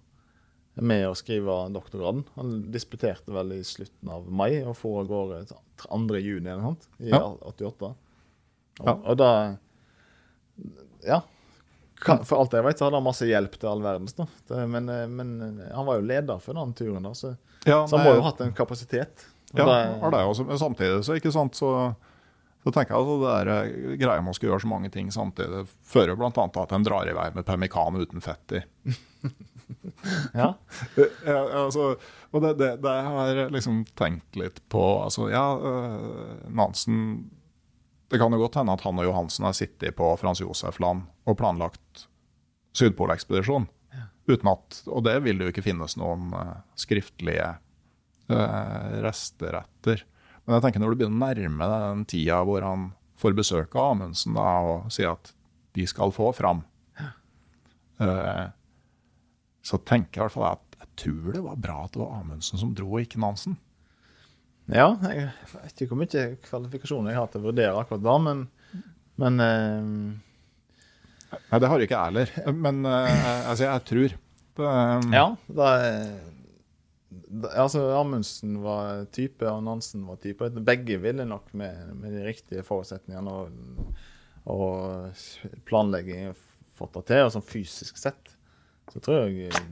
[0.83, 2.25] med å skrive doktorgraden.
[2.35, 5.43] Han disputerte vel i slutten av mai og for av gårde
[5.85, 6.17] 2.
[6.23, 7.21] juni eller noe sånt, i Ja.
[7.43, 7.93] 88.
[8.81, 8.95] Og, Ja.
[9.05, 9.57] og da
[11.05, 11.21] Ja.
[12.25, 14.13] For alt jeg vet, så hadde han masse hjelp til all verdens.
[14.15, 14.27] da.
[14.67, 17.97] Men, eh, men eh, han var jo leder for den turen, da, så, Ja, så
[17.97, 19.27] han må jo ha hatt en kapasitet.
[19.55, 20.47] Og Ja, det- har det også.
[20.47, 21.95] Men samtidig så, ikke sant, så,
[22.63, 25.09] så tenker jeg altså det der eh, greia med å skulle gjøre så mange ting
[25.15, 26.31] samtidig fører bl.a.
[26.31, 28.63] til at en drar i vei med pemmikan uten fett i.
[30.41, 30.53] ja.
[31.27, 31.89] Ja, altså,
[32.31, 34.85] og det, det, det har jeg liksom tenkt litt på.
[35.03, 37.31] Altså, ja, øh, Nansen
[38.13, 41.07] Det kan jo godt hende at han og Johansen har sittet på Frans Josef Land
[41.25, 42.07] og planlagt
[42.77, 43.67] Sydpolekspedisjon.
[44.29, 46.31] Uten at, og det vil det jo ikke finnes noen
[46.79, 47.55] skriftlige
[48.31, 50.05] øh, rester etter.
[50.47, 52.89] Men jeg tenker når du begynner å nærme deg den tida hvor han
[53.23, 55.31] får besøk av Amundsen da, og sier at
[55.77, 56.65] de skal få fram,
[58.03, 58.47] uh,
[59.63, 62.17] så tenker jeg i hvert fall at jeg tror det var bra at det var
[62.19, 63.55] Amundsen som dro, og ikke Nansen.
[64.73, 68.45] Ja, jeg vet ikke hvor mye kvalifikasjoner jeg har til å vurdere akkurat da, men,
[69.23, 70.19] men uh...
[71.33, 74.19] Nei, det har ikke jeg heller, men uh, altså, jeg tror.
[74.59, 74.69] Det,
[75.15, 76.32] Ja, da da-
[77.33, 80.51] Altså, Amundsen var type, og Nansen var type.
[80.67, 84.03] Begge ville nok med, med de riktige forutsetningene og,
[84.53, 86.35] og planlegging
[86.79, 87.27] fått det til.
[87.27, 88.37] Og sånn fysisk sett
[88.93, 89.71] så tror jeg eh,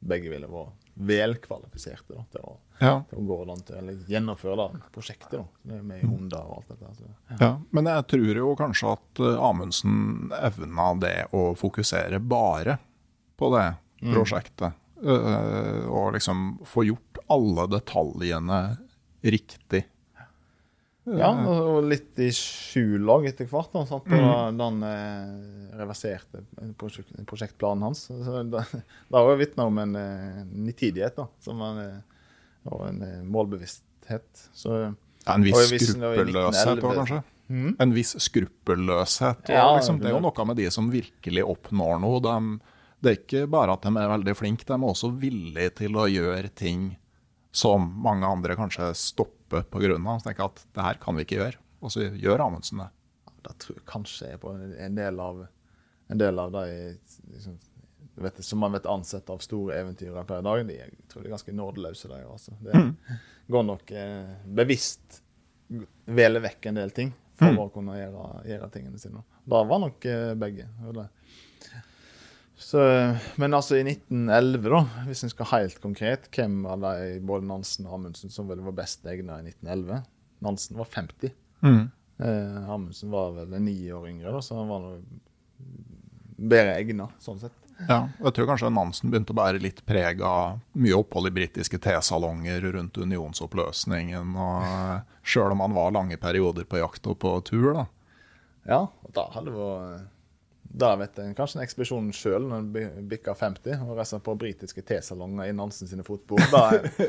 [0.00, 4.56] begge ville vært velkvalifiserte da, til, å, ja, til å gå den til, eller gjennomføre
[4.58, 6.92] da, prosjektet da, med, med Honda og alt dette.
[6.98, 7.38] Så, ja.
[7.40, 7.50] ja.
[7.76, 9.94] Men jeg tror jo kanskje at øh, Amundsen
[10.40, 12.76] evna det å fokusere bare
[13.40, 13.66] på det
[14.02, 14.68] prosjektet.
[14.72, 18.60] øh, og liksom få gjort alle detaljene
[19.24, 19.84] riktig.
[21.08, 23.72] Ja, og litt i skjul òg etter hvert.
[23.72, 24.06] Da, sant?
[24.06, 26.42] På den eh, reverserte
[26.78, 28.04] prosjekt, prosjektplanen hans.
[28.10, 28.64] Så det,
[29.16, 32.26] har vitna om en eh, nitidighet da, som en, eh,
[32.70, 34.48] og en eh, målbevissthet.
[34.52, 37.22] Så Ja, en viss skruppelløshet òg, kanskje.
[37.50, 37.72] Mm?
[37.82, 39.50] En viss skruppelløshet.
[39.50, 42.20] Ja, liksom, det er jo noe med de som virkelig oppnår noe.
[42.22, 42.36] De,
[43.00, 46.04] det er ikke bare at de er veldig flinke, de er også villige til å
[46.10, 46.96] gjøre ting
[47.52, 50.20] som mange andre kanskje stopper på av.
[50.20, 51.56] Så tenker jeg at det her kan vi ikke gjøre.
[51.82, 52.90] Og så gjør Amundsen det.
[53.40, 55.46] Det tror jeg kanskje er på en del av,
[56.12, 56.64] en del av de
[57.32, 57.56] liksom,
[58.20, 60.62] vet, som man vet ansett av store eventyrere per dag.
[60.68, 62.20] De, jeg tror de er ganske nådeløse, de.
[62.28, 62.52] Altså.
[62.60, 62.92] Det Mm.
[63.50, 65.22] går nok eh, bevisst
[66.06, 67.58] vele vekk en del ting for Mm.
[67.64, 69.24] å kunne gjøre, gjøre tingene sine.
[69.48, 70.68] Da var nok eh, begge.
[70.84, 71.08] gjorde det.
[72.60, 72.80] Så,
[73.40, 77.88] men altså i 1911, da, hvis en skal helt konkret, hvem av de både Nansen
[77.88, 80.02] og Amundsen som vel var best egnet i 1911?
[80.44, 81.32] Nansen var 50.
[82.20, 84.90] Eh, Amundsen var vel ni år yngre, da, så han var
[86.36, 87.56] bedre egnet, sånn sett.
[87.88, 91.34] Ja, og jeg tror kanskje Nansen begynte å bære litt preg av mye opphold i
[91.40, 97.38] britiske tesalonger rundt unionsoppløsningen, og sjøl om han var lange perioder på jakt og på
[97.48, 97.86] tur, da.
[98.68, 100.08] Ja, og da hadde det vært
[100.70, 104.36] Da vet jeg kanskje en ekspedisjon sjøl, når en bi- bikker 50, og reiser på
[104.38, 106.38] britiske tesalonger i Nansen sine fotspor.
[106.52, 106.60] Da,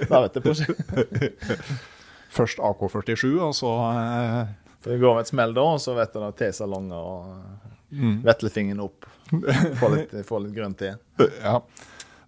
[0.10, 1.46] da vet jeg prosjektet.
[2.38, 4.54] Først AK-47, og så eh,
[4.88, 9.06] det går med et smell da, og så vet du da tesalonger og vetlefingeren opp.
[9.82, 10.94] Få litt, få litt grønn te.
[11.46, 11.60] Ja,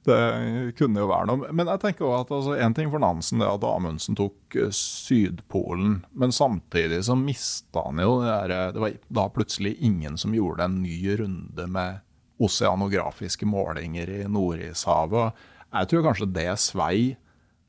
[0.07, 1.51] det kunne jo være noe.
[1.55, 4.71] Men jeg tenker også at altså, en ting for Nansen er at Amundsen tok eh,
[4.75, 10.35] Sydpolen, men samtidig så mista han jo det der, Det var da plutselig ingen som
[10.35, 12.03] gjorde en ny runde med
[12.43, 15.45] oseanografiske målinger i Nordishavet.
[15.73, 16.97] Jeg tror kanskje det svei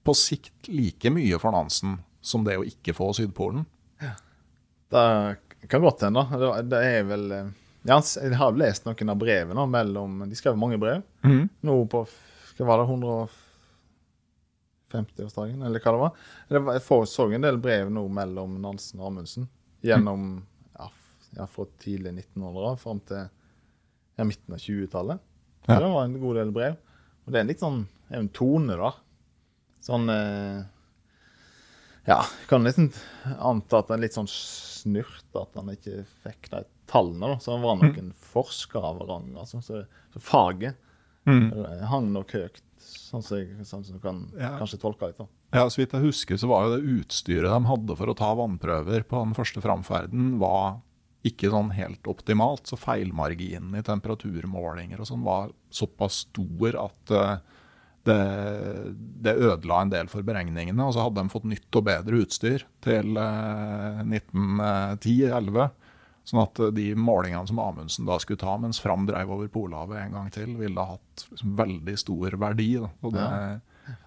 [0.04, 3.64] på sikt like mye for Nansen som det å ikke få Sydpolen.
[4.94, 6.24] Det kan godt hende.
[6.68, 7.52] Det er vel eh,
[7.84, 11.02] ja, Jeg har lest noen av brevene mellom De skrev mange brev.
[11.62, 12.04] Nå på
[12.56, 12.86] hva var det,
[14.92, 16.12] 150-årsdagen, eller hva det var.
[16.48, 19.48] Det var jeg får- så en del brev nå mellom Nansen og Amundsen
[19.82, 20.44] gjennom
[20.78, 20.88] ja,
[21.36, 23.24] ja, fra tidlig 1900 fram til
[24.16, 25.18] ja, midten av 20-tallet.
[25.66, 25.80] Ja.
[25.80, 26.76] Det var en god del brev.
[27.26, 27.82] Og det er en litt sånn
[28.14, 28.92] en tone, da.
[29.84, 30.62] Sånn eh,
[32.06, 32.90] Ja, kan nesten
[33.40, 37.34] anta at det er litt sånn snurt at han ikke fikk de tallene.
[37.34, 37.38] da.
[37.42, 39.30] Så han var nok en forsker av rang.
[39.40, 39.62] altså.
[39.64, 40.76] Så, så faget
[41.28, 41.50] mm.
[41.90, 44.56] hang nok høyt, sånn som jeg sånn som kan Ja.
[44.60, 45.18] kanskje tolke litt.
[45.18, 45.28] da.
[45.54, 48.32] Ja, Så vidt jeg husker, så var jo det utstyret de hadde for å ta
[48.34, 50.80] vannprøver på den første framferden, var
[51.24, 52.66] ikke sånn helt optimalt.
[52.68, 57.36] Så feilmarginen i temperaturmålinger og sånn var såpass stor at eh,
[58.04, 58.18] det,
[59.24, 60.84] det ødela en del for beregningene.
[60.84, 65.70] Og så hadde de fått nytt og bedre utstyr til eh, 1910-11.
[66.24, 70.00] Sånn at eh, de målingene som Amundsen da skulle ta mens Fram dreiv over Polhavet
[70.00, 72.70] en gang til, ville ha hatt liksom veldig stor verdi.
[72.80, 72.88] Da.
[73.04, 73.28] Og det,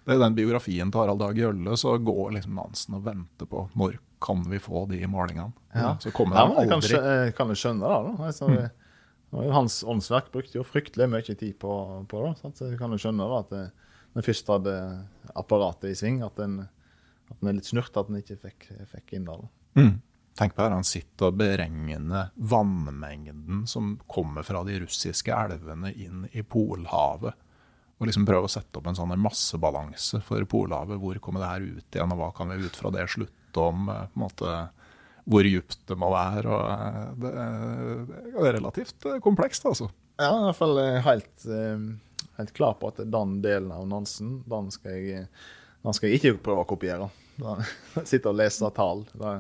[0.07, 3.68] det er den biografien til Harald Dag Gjølle, så går liksom Nansen og venter på
[3.78, 5.53] når kan vi få de målingene.
[6.01, 6.89] Så kommer Ja, de aldri.
[6.97, 7.97] kan, kan du skjønne det.
[8.18, 8.30] da.
[8.32, 9.51] Altså, mm.
[9.53, 11.74] Hans åndsverk brukte jo fryktelig mye tid på,
[12.09, 12.32] på det.
[12.39, 12.57] Sant?
[12.57, 13.61] Så kan du skjønne da, at det,
[14.18, 14.74] når først hadde
[15.38, 16.63] apparatet i sving, at en,
[17.30, 19.38] at en er litt snurt at en ikke fikk, fikk inn det.
[19.78, 19.93] Mm.
[20.38, 26.27] Tenk på her, han sitter og beregner vannmengden som kommer fra de russiske elvene inn
[26.38, 27.33] i Polhavet.
[27.97, 30.99] Og liksom prøve å sette opp en sånn massebalanse for Polhavet.
[31.01, 33.88] Hvor kommer det her ut igjen, og hva kan vi ut fra det slutte om?
[33.89, 34.57] eh, på en måte
[35.27, 36.47] Hvor dypt det må være.
[36.47, 38.03] og eh, Det er,
[38.38, 39.89] det er relativt eh, komplekst, altså.
[40.21, 44.43] Ja, i hvert fall eh, helt, eh, helt klar på at den delen av Nansen,
[44.45, 45.25] den skal jeg,
[45.83, 47.09] den skal jeg ikke prøve å kopiere.
[47.41, 47.57] Da,
[48.05, 49.07] sitte og lese tall.
[49.17, 49.39] Da,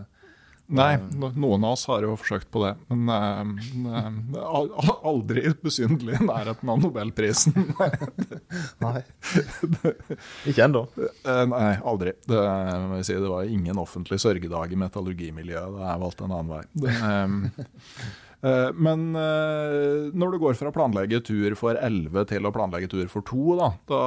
[0.67, 0.97] Nei,
[1.39, 2.73] noen av oss har jo forsøkt på det.
[2.91, 3.07] Men
[3.87, 7.55] uh, eh, al- al- aldri besynderlig i nærheten av nobelprisen.
[8.85, 8.99] nei.
[10.49, 10.81] ikke ennå.
[10.99, 12.13] Eh, nei, aldri.
[12.27, 12.41] Det,
[12.97, 16.63] jeg si, det var ingen offentlig sørgedag i metallurgimiljøet da jeg valgte en annen vei.
[16.83, 18.11] Det, eh,
[18.51, 22.91] eh, men eh, når du går fra å planlegge tur for 11 til å planlegge
[22.91, 24.03] tur for 2, da, da,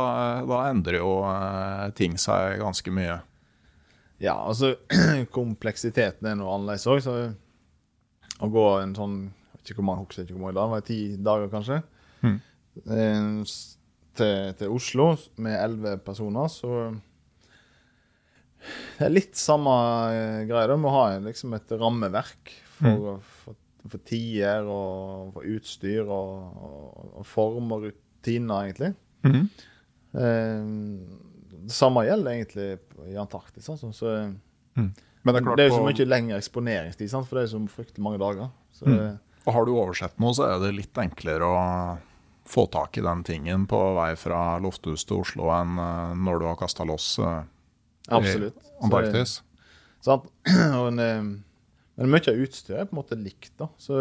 [0.53, 3.23] da endrer jo eh, ting seg ganske mye.
[4.21, 4.75] Ja, altså
[5.37, 7.01] kompleksiteten er noe annerledes òg.
[7.05, 7.15] Så
[8.41, 9.19] å gå en sånn
[9.61, 11.77] ikke hvor mange, husker ikke hvor mange dager, det var ti dager kanskje,
[12.97, 13.27] eh,
[14.19, 15.07] til, til Oslo
[15.45, 16.91] med elleve personer, så
[18.99, 19.73] Det er litt samme
[20.45, 20.45] greia.
[20.49, 20.69] greie.
[20.69, 23.57] Du må ha liksom et rammeverk for, for,
[23.89, 28.91] for tider og for utstyr og, og, og form og rutiner, egentlig.
[30.13, 31.30] Eh,
[31.67, 32.69] det samme gjelder egentlig
[33.11, 33.69] i Antarktis.
[33.69, 34.13] Sånn, Så,
[34.77, 34.93] Men
[35.37, 37.29] det er det er jo så mye lengre eksponeringstid, sant?
[37.29, 38.53] for det er jo så fryktelig mange dager.
[38.73, 38.95] Så,
[39.45, 41.59] Og har du oversett noe, så er det litt enklere å
[42.51, 46.47] få tak i den tingen på vei fra Lofthus til Oslo enn eh, når du
[46.49, 47.45] har kasta loss uh,
[48.11, 48.57] Absolutt.
[48.59, 49.37] i Antarktis.
[50.05, 50.27] Sant?
[50.81, 51.23] Og en, eh,
[52.01, 53.69] men mye av utstyret er på en måte likt, da.
[53.79, 54.01] Så,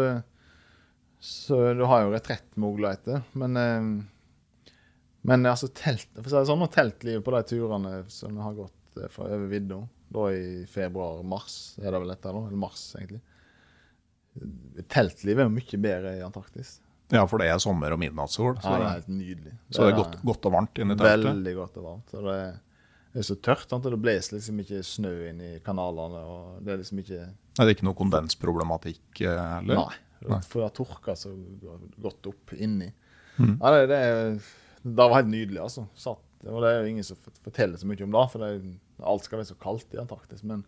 [1.20, 3.22] så du har jo retrettmuligheter.
[3.38, 3.90] Men eh,
[5.28, 8.54] Men altså, telt, for å si det sånn, og teltlivet på de turene som har
[8.56, 12.44] gått eh, fra over vidda, da i februar-mars, er det vel dette, da?
[12.46, 13.20] Eller mars, egentlig.
[14.90, 16.78] Teltlivet er jo mye bedre i Antarktis.
[17.10, 18.56] Ja, for det er sommer og midnattssol.
[18.62, 19.54] Så, Ja, det er helt nydelig.
[19.70, 21.26] så det er godt, godt og varmt inni teltet.
[21.26, 22.12] Veldig godt og varmt.
[22.14, 22.52] Og det er,
[23.12, 23.66] det er så tørt.
[23.68, 23.88] Sant?
[23.90, 26.22] Det blåser liksom ikke snø inn i kanalene.
[26.22, 29.82] og Det er liksom ikke Det er ikke noe kondensproblematikk eh, heller?
[29.82, 30.40] Nei.
[30.46, 31.34] For det har tørka så
[31.98, 32.92] godt opp inni.
[33.40, 33.56] Mm.
[33.58, 34.00] Ja, det, det,
[34.82, 35.86] det var helt nydelig, altså.
[35.98, 38.74] Satt, og det er jo ingen som forteller så mye om det, for det,
[39.12, 40.44] alt skal være så kaldt i Antarktis.
[40.46, 40.64] Men,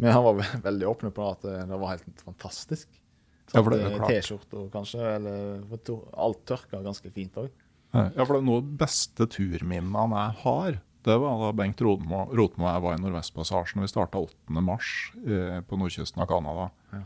[0.00, 2.88] men han var veldig åpne på at det, det var helt fantastisk.
[3.50, 4.06] Ja, eh, klart.
[4.12, 7.50] T-skjorter kanskje, eller alt tørka ganske fint òg.
[7.90, 10.78] Ja, for det er noe av de beste turminnene jeg har.
[11.02, 13.80] Det var da Bengt Rotmo og jeg var i Nordvestpassasjen.
[13.82, 14.60] Vi starta 8.
[14.62, 14.90] mars
[15.24, 16.68] eh, på nordkysten av Canada.
[16.92, 17.00] Ja.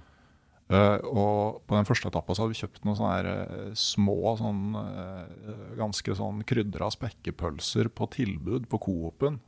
[0.75, 4.35] Eh, og på den første etappa så hadde vi kjøpt noen sånne her, eh, små,
[4.41, 9.43] sånn, uh, ganske sånn krydra spekkepølser på tilbud på Coop-en.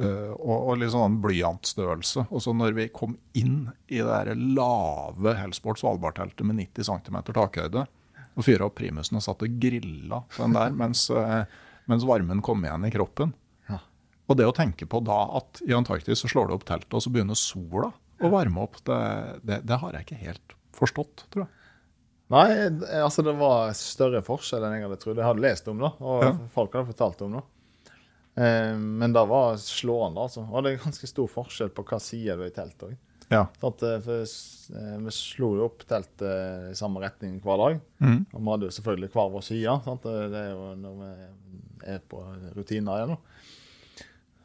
[0.00, 2.22] Og, og litt sånn blyantstørrelse.
[2.32, 7.18] Og så når vi kom inn i det der lave Hellsport Svalbard-teltet med 90 cm
[7.26, 7.82] takhøyde,
[8.32, 11.02] og fyra opp primusen og satt og grilla på den der mens,
[11.84, 13.34] mens varmen kom igjen i kroppen.
[13.68, 13.82] Ja.
[14.32, 17.04] Og det å tenke på da at i Antarktis så slår det opp teltet, og
[17.04, 18.98] så begynner sola å varme opp, det,
[19.48, 21.54] det, det har jeg ikke helt forstått, tror jeg.
[22.30, 22.46] Nei,
[23.02, 25.18] altså det var større forskjell enn jeg hadde trodd.
[25.18, 26.32] Jeg hadde lest om det, og Ja.
[26.54, 27.42] folk hadde fortalt om det.
[28.38, 30.44] Eh, men det var slående, altså.
[30.46, 32.96] Og det er ganske stor forskjell på hva side du er i teltet òg.
[33.30, 33.44] Ja.
[33.62, 33.74] For
[34.26, 37.80] s- eh, vi slo jo opp teltet i samme retning hver dag.
[38.02, 38.26] Mm.
[38.32, 39.74] Og vi hadde jo selvfølgelig hver vår side.
[39.84, 40.02] Sant?
[40.02, 42.22] Det er jo når vi er på
[42.56, 43.16] rutiner igjen.
[43.16, 43.18] da.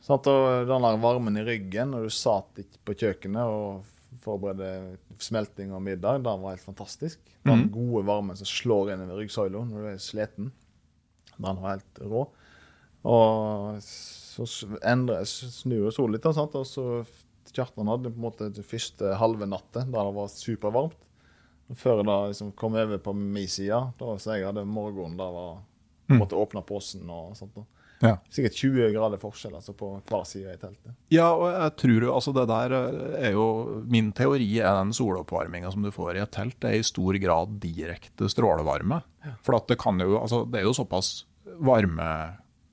[0.06, 0.28] Sant?
[0.30, 3.84] Og den der varmen i ryggen når du satt ikke på kjøkkenet og
[4.22, 7.20] forberedte smelting og middag, den var helt fantastisk.
[7.46, 7.72] Den Mhm.
[7.74, 10.52] gode varmen som slår inn over ryggsøyla når du er sliten,
[11.38, 12.28] den var helt rå.
[13.06, 14.46] Og så
[14.84, 16.56] endret, snur solen litt, sant?
[16.56, 17.06] og så
[17.56, 20.98] Kjartan hadde på en måte den første halve natta da det var supervarmt.
[21.74, 25.58] Før da liksom kom over på min side, da så jeg hadde morgenen der var
[26.10, 26.20] Mm.
[26.20, 27.56] måtte åpne posen og sånt.
[27.56, 27.64] da.
[28.04, 28.18] Ja.
[28.34, 30.96] Sikkert 20 grader forskjell altså på hver side i teltet.
[31.14, 33.46] Ja, og jeg tror jo altså det der eh, er jo
[33.92, 37.20] Min teori er den soloppvarminga som du får i et telt, det er i stor
[37.24, 39.02] grad direkte strålevarme.
[39.46, 41.26] For at det kan jo Altså, det er jo såpass
[41.66, 42.10] varme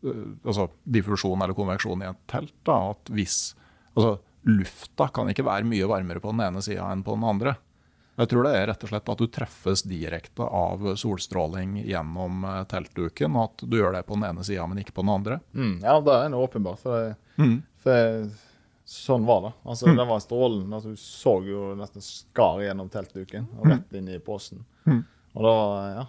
[0.03, 3.55] eh, Altså diffusjon eller konveksjon i et telt da, at hvis
[3.93, 4.17] Altså,
[4.49, 7.53] lufta kan ikke være mye varmere på den ene sida enn på den andre.
[8.21, 12.63] Jeg tror det er rett og slett at du treffes direkte av solstråling gjennom eh,
[12.69, 15.39] teltduken, og at du gjør det på den ene sida, men ikke på den andre.
[15.57, 16.83] Mm, ja, det er åpenbart.
[16.83, 17.63] For, det, Mm.
[17.81, 18.27] for
[18.85, 19.53] sånn var det.
[19.65, 20.67] Altså, Det var strålen.
[20.77, 24.61] Altså, du så jo nesten skar gjennom teltduken og rett inn i posen.
[24.85, 25.05] Mm.
[25.35, 26.05] Og var ja,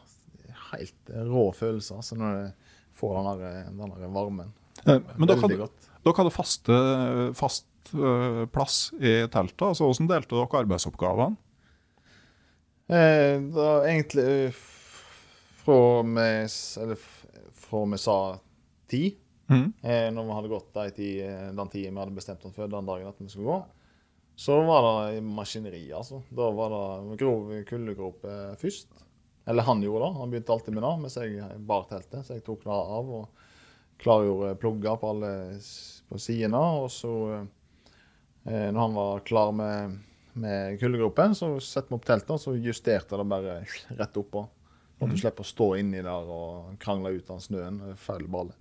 [0.74, 2.52] helt rå følelse altså, når du
[3.00, 4.52] får den der, den der varmen.
[4.86, 5.88] Eh, Men hadde, godt.
[6.04, 6.78] dere hadde faste,
[7.40, 9.64] fast eh, plass i teltet.
[9.72, 11.38] altså Hvordan delte dere arbeidsoppgavene?
[12.94, 14.58] Eh, da egentlig eh,
[15.64, 16.26] fra vi,
[16.84, 17.00] eller
[17.66, 18.18] fra vi sa
[18.92, 19.04] ti,
[19.50, 19.74] Mm.
[19.84, 22.68] eh, når vi hadde gått de ti, eh, den tiden vi hadde bestemt oss for
[22.72, 23.58] den dagen at vi skulle gå,
[24.40, 26.22] så var det i maskineri, altså.
[26.32, 28.88] Da var det grov kuldegrope først.
[29.46, 30.18] Eller han gjorde det.
[30.22, 32.24] Han begynte alltid med det, mens jeg bar teltet.
[32.26, 33.28] Så jeg tok det av og
[34.00, 35.34] klargjorde plugger på alle
[36.10, 36.64] på sidene.
[36.80, 37.12] Og så,
[38.48, 40.00] eh, når han var klar med,
[40.40, 43.62] med kuldegropen, så setter vi opp teltet, og så justerte det bare
[44.00, 44.44] rett oppå.
[45.02, 47.80] Og du slipper å stå inni der og krangle ut av snøen.
[48.00, 48.56] Feil balle.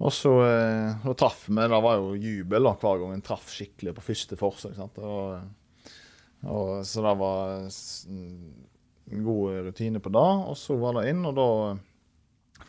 [0.00, 1.56] Og så eh, traff vi.
[1.60, 4.76] Det var jo jubel da, hver gang en traff skikkelig på første forsøk.
[4.76, 5.00] sant?
[5.04, 5.96] Og,
[6.48, 10.28] og, så det var en god rutine på det.
[10.52, 11.48] Og så var det inn, og da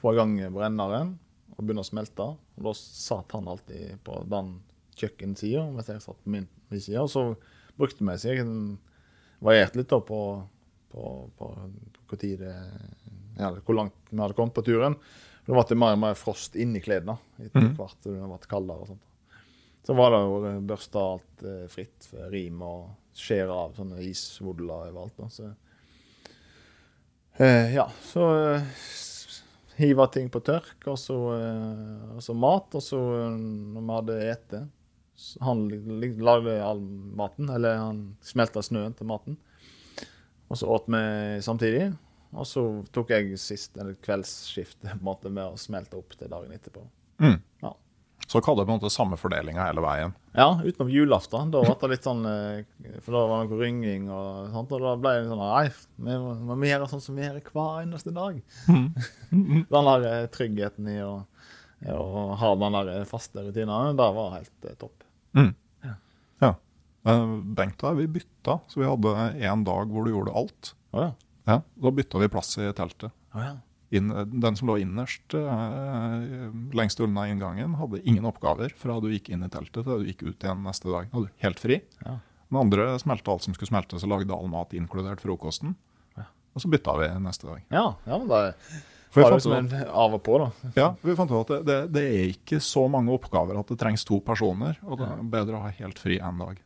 [0.01, 1.15] få i gang brenneren
[1.55, 2.27] og begynne å smelte.
[2.57, 4.57] Og da satt han alltid på den
[4.99, 7.03] kjøkkensida, mens jeg satt på min, min side.
[7.03, 7.25] Og så
[7.81, 8.79] brukte sikkert en-
[9.41, 10.21] varierte litt da på
[10.91, 11.47] på, på,
[12.07, 12.51] på det,
[13.39, 14.97] eller, hvor langt vi hadde kommet på turen.
[15.45, 17.69] Det ble mer og mer frost inni klærne etter mm.
[17.77, 18.83] hvert som det ble kaldere.
[18.83, 19.45] og sånt.
[19.87, 24.91] Så var det jo børsta alt eh, fritt for rim og skjære av sånne isvodler
[24.91, 25.15] overalt.
[25.17, 25.53] da, så
[27.39, 28.61] Eh, ja, så eh,
[29.79, 32.75] hive ting på tørk, og så, eh, og så mat.
[32.75, 33.37] Og så, eh,
[33.71, 34.59] når vi hadde ete
[35.45, 35.67] Han
[36.01, 36.81] lagde all
[37.17, 39.37] maten, eller han smelta snøen til maten.
[40.51, 41.03] Og så åt vi
[41.45, 41.91] samtidig.
[42.31, 42.63] Og så
[42.95, 46.83] tok jeg sist, eller kveldsskiftet måte med å smelte opp til dagen etterpå.
[47.21, 47.39] Mm.
[47.63, 47.75] Ja.
[48.27, 50.13] Så hva hadde på en måte samme fordelinga hele veien.
[50.37, 51.51] Ja, utenom julaften.
[51.51, 52.61] Da var det litt sånn eh,
[53.03, 54.71] For da var det noe ringing og sånt.
[54.77, 55.65] Og da ble det sånn Nei,
[56.07, 58.39] vi må, vi gjøre sånn som vi gjør hver eneste dag.
[59.31, 61.13] den der eh, tryggheten i å,
[61.91, 65.00] å ha den der eh, faste rutinen, det var helt topp.
[65.37, 65.51] Mm.
[65.85, 65.95] Ja.
[66.43, 66.53] Ja.
[67.57, 69.15] Bengt og jeg, vi bytta, så vi hadde
[69.49, 70.73] en dag hvor du gjorde alt.
[70.91, 71.11] Oh, ja.
[71.49, 73.13] Ja, Da bytta vi plass i teltet.
[73.33, 73.55] Oh, ja.
[73.91, 79.33] Inn, den som lå innerst eh, lengst unna inngangen, hadde ingen oppgaver fra du gikk
[79.33, 81.09] inn i teltet til du gikk ut igjen neste dag.
[81.09, 81.81] Da hadde du helt fri.
[82.05, 82.19] Ja.
[82.51, 85.75] Den andre smelte alt som skulle smeltes og lagde all mat, inkludert frokosten.
[86.19, 86.29] Ja.
[86.55, 87.65] Og så bytta vi neste dag.
[87.71, 88.41] Ja, ja men det
[89.11, 90.49] For fant liksom en av og på, da.
[90.77, 93.79] Ja, vi fant ut at det, det, det er ikke så mange oppgaver at det
[93.81, 94.77] trengs to personer.
[94.87, 96.61] Og det er bedre å ha helt fri en dag.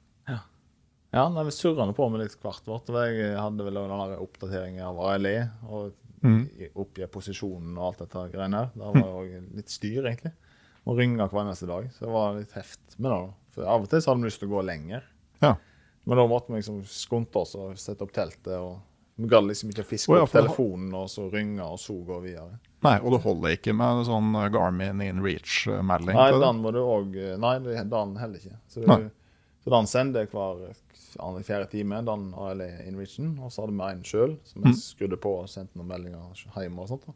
[1.16, 2.90] Ja, nei, vi surra på med litt hvert vårt.
[2.92, 5.38] Jeg hadde vel den der oppdateringen av ALE
[5.70, 5.94] og
[6.26, 6.48] Mm.
[6.82, 8.70] oppgi posisjonen og alt dette greiene her.
[8.74, 10.32] Det var jo litt styr, egentlig.
[10.88, 11.86] Må ringe hver eneste dag.
[11.94, 13.34] Så det var litt heft med det.
[13.54, 15.04] For av og til så hadde vi lyst til å gå lenger.
[15.44, 15.52] Ja.
[16.06, 18.48] Men da måtte vi liksom skunte oss og sette opp teltet.
[18.58, 18.80] og
[19.16, 22.18] Vi gadd liksom ikke fiske Å, ja, opp telefonen og så ringe og så gå
[22.24, 22.58] videre.
[22.84, 26.18] Nei, og det holder ikke med sånn Garmin in reach-melding.
[26.18, 28.58] Nei, den må du òg Nei, den heller ikke.
[28.68, 29.08] Så, du,
[29.64, 30.66] så den sender hver
[31.24, 33.38] andre, fjerde time, den ALE Invision.
[33.40, 34.82] Og så hadde vi en sjøl som jeg Mm.
[34.84, 37.08] skrudde på og sendte noen meldinger hjemme og sånt.
[37.08, 37.14] da.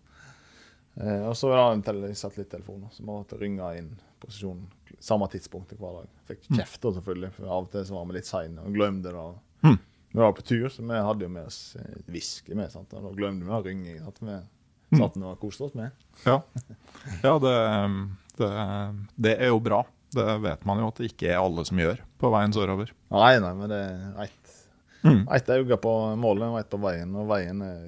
[1.04, 3.92] Eh, og så var det en litt satellittelefon så som måtte ringe inn
[4.24, 4.66] posisjonen
[5.00, 6.08] samme tidspunkt hver dag.
[6.32, 9.12] Fikk kjeft da, selvfølgelig, for av og til så var vi litt seine og glemte
[9.12, 9.16] det.
[9.16, 9.78] og Mm.
[10.12, 12.72] Vi var på tur, så vi hadde jo med oss eh, whisky med.
[12.74, 12.94] sant?
[12.98, 13.98] Og da glemte vi å ringe.
[14.10, 14.38] At vi
[14.98, 15.94] satt nå og koste oss med.
[16.26, 16.40] Ja,
[17.22, 17.56] ja det,
[18.40, 18.52] det,
[19.28, 19.84] det er jo bra.
[20.10, 22.90] Det vet man jo at det ikke er alle som gjør på veien sørover.
[23.14, 24.56] Nei, nei, men det er ett
[25.04, 25.28] Mm.
[25.32, 27.84] Ett øye på målet og ett på veien, og veien er,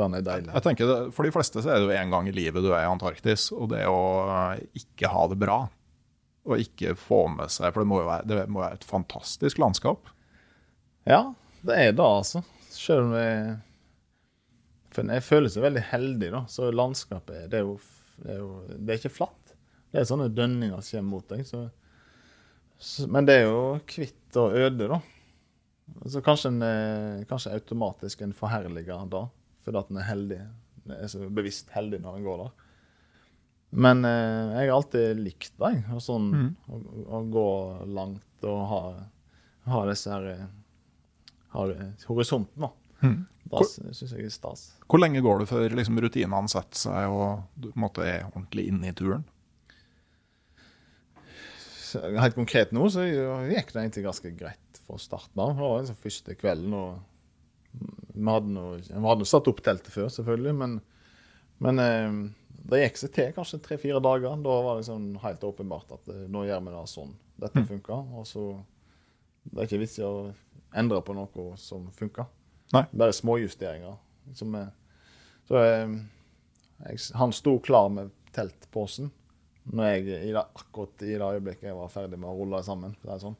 [0.00, 0.52] den er deilig.
[0.54, 2.70] Jeg tenker det, For de fleste så er det jo en gang i livet du
[2.72, 5.58] er i Antarktis, og det å eh, ikke ha det bra
[6.48, 9.60] og ikke få med seg For det må jo være, det må være et fantastisk
[9.60, 10.08] landskap.
[11.08, 11.34] Ja,
[11.66, 12.42] det er det, altså.
[12.70, 13.56] Selv om jeg
[14.94, 16.44] For jeg føler seg veldig heldig, da.
[16.50, 17.76] Så landskapet det er, jo,
[18.22, 19.54] det er jo Det er ikke flatt.
[19.88, 21.44] Det er sånne dønninger som kommer mot deg.
[21.48, 21.64] Så,
[22.78, 25.00] så, men det er jo hvitt og øde, da.
[26.12, 29.22] Så kanskje en eh, kanskje automatisk en forherliger da,
[29.64, 30.40] fordi at en er heldig.
[30.84, 32.50] En er så bevisst heldig når en går der.
[33.70, 35.54] Men eh, jeg har alltid likt.
[35.60, 36.28] Og sånn,
[36.68, 36.80] å,
[37.18, 37.48] å gå
[37.96, 38.82] langt og ha,
[39.72, 40.46] ha disse her eh,
[41.58, 42.70] horisonten, da.
[43.02, 43.18] Mm.
[43.48, 44.64] Da syns jeg er stas.
[44.90, 48.66] Hvor lenge går det før liksom, rutinene setter seg og du måtte måte, er ordentlig
[48.72, 49.24] inne i turen?
[51.88, 55.54] Så Helt konkret nå så gikk det egentlig ganske greit fra starten av.
[55.54, 56.98] Det var den første kvelden, og
[58.12, 60.76] vi hadde noe, vi hadde satt opp teltet før, selvfølgelig, men,
[61.64, 62.18] men eh,
[62.68, 64.36] det gikk seg til kanskje tre-fire dager.
[64.44, 67.14] Da var det liksom helt åpenbart at eh, nå gjør vi det sånn.
[67.38, 68.04] Dette funker.
[68.18, 68.44] Og så
[69.48, 70.14] Det er ikke vits i å
[70.76, 72.26] endre på noe som funka.
[72.72, 73.96] Bare småjusteringer.
[74.36, 74.70] Som er,
[75.48, 75.94] så eh,
[76.84, 79.08] jeg, han sto klar med teltposen
[79.68, 82.94] når jeg, i det, akkurat i det øyeblikket jeg var ferdig med å rulle sammen.
[83.02, 83.36] det er sånn.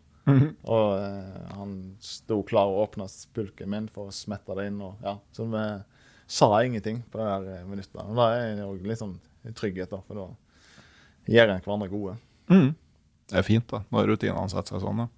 [0.68, 4.80] Og eh, han sto klar og åpna spulken min for å smette det inn.
[4.84, 5.62] Og, ja, så vi
[6.28, 7.94] sa ingenting på det der minuttet.
[7.96, 9.16] Da Og det er jo litt sånn
[9.56, 12.18] trygghet, da, for da gjør en hverandre gode.
[12.52, 12.68] Mm.
[13.28, 15.04] Det er fint da, når rutinene setter seg sånn.
[15.04, 15.08] Ja.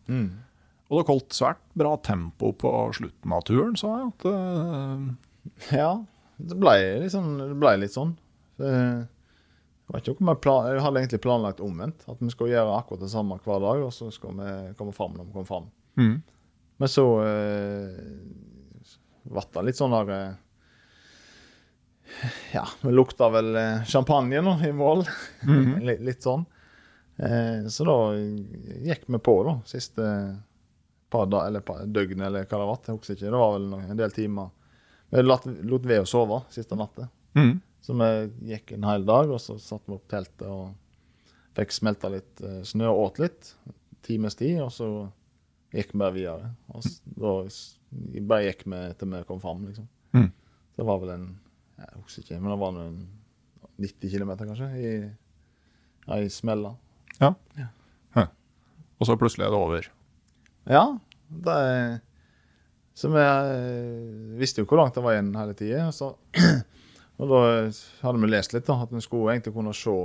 [0.91, 4.11] Og dere holdt svært bra tempo på slutten av turen, sa jeg.
[4.11, 5.70] At, uh...
[5.70, 5.93] Ja,
[6.41, 6.74] det ble,
[7.05, 8.16] liksom, det ble litt sånn.
[8.61, 9.07] Jeg,
[9.95, 12.05] vet ikke jeg, plan, jeg hadde egentlig planlagt omvendt.
[12.11, 15.16] At vi skulle gjøre akkurat det samme hver dag, og så skulle vi komme fram
[15.16, 15.72] når vi kom fram.
[16.01, 16.20] mm.
[16.80, 17.88] Men så uh,
[19.28, 20.38] ble det litt sånn der uh,
[22.57, 25.05] Ja, vi lukta vel champagne nå i mål.
[25.86, 26.49] litt, litt sånn.
[27.20, 27.97] Eh, så da
[28.80, 30.05] gikk vi på, da, siste
[31.11, 32.80] par da, eller par døgn, eller hva det var.
[32.86, 33.30] Jeg husker ikke.
[33.32, 34.50] Det var vel noen- en del timer.
[35.11, 37.08] Vi lot, lot ved å sove siste natta.
[37.34, 37.61] Mm.
[37.82, 40.74] Så vi gikk en hel dag, og så satte vi opp teltet og
[41.56, 43.54] fikk smelta litt eh, snø og åt litt.
[44.06, 44.88] Times tid, og så
[45.74, 46.50] gikk vi bare videre.
[46.74, 47.34] Og så, da
[48.30, 49.88] bare gikk vi til vi kom fram, liksom.
[50.14, 50.30] Mm.
[50.30, 51.28] Så det var vel en
[51.80, 52.96] Jeg husker ikke, men det var en
[53.80, 54.90] 90 km, kanskje, i,
[56.06, 56.74] ja, i smella.
[57.20, 57.30] Ja.
[58.12, 58.26] Hæ.
[59.00, 59.88] Og så plutselig er det over.
[60.68, 60.84] Ja,
[61.30, 62.00] det er
[62.94, 65.86] Så vi eh, visste jo hvor langt det var igjen hele tida.
[67.20, 67.40] Og da
[68.02, 69.96] hadde vi lest litt, da, at vi skulle egentlig kunne se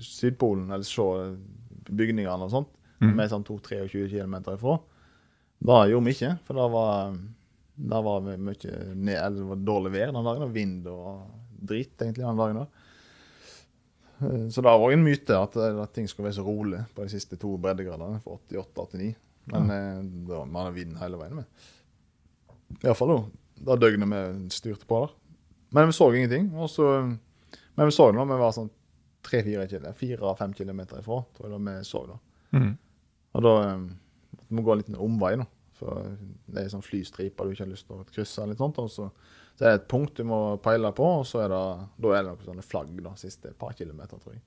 [0.00, 1.06] Sydpolen, eller se
[1.90, 2.70] bygningene og sånt,
[3.02, 3.12] mm.
[3.16, 4.76] med sånn 22-23 km ifra.
[5.60, 7.14] Det gjorde vi ikke, for da var
[7.80, 10.52] det var mye ned, eller det var dårlig vær den dagen.
[10.52, 11.22] Vind og
[11.70, 12.60] drit, egentlig, den dagen.
[12.60, 12.66] da.
[14.20, 17.06] Eh, Så det var òg en myte at, at ting skulle være så rolig på
[17.06, 19.14] de siste to breddegradene, for 88-89.
[19.52, 21.70] Men eh, da man har vind hele veien med.
[22.84, 23.76] Iallfall da.
[23.76, 25.16] Døgnet vi styrte på der.
[25.76, 26.50] Men vi så ingenting.
[26.56, 28.70] Og så, men vi så det når vi var sånn
[29.26, 31.22] tre-fire kilometer, fire-fem kilometer ifra.
[31.36, 32.20] tror jeg da vi så det.
[32.56, 32.70] Mm.
[33.36, 33.88] Og da eh,
[34.48, 35.48] måtte vi gå en liten omvei, da.
[35.80, 36.14] For
[36.50, 38.42] det er sånn flystriper du ikke har lyst til å krysse.
[38.42, 39.08] eller litt sånt, og så,
[39.56, 41.60] så er det et punkt du må peile på, og så er det,
[42.04, 44.42] da er det noen sånne flagg da, siste par kilometer, tror jeg.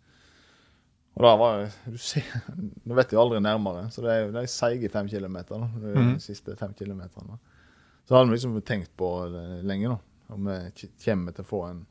[1.14, 2.26] Og da var du ser,
[2.88, 5.62] Nå vet jeg aldri nærmere, så det er, det er seige fem kilometer.
[5.62, 6.14] da, de mm.
[6.24, 7.38] siste fem kilometerne.
[8.04, 10.00] Så hadde vi liksom tenkt på det lenge, da.
[10.34, 11.84] Om vi kommer til å få en,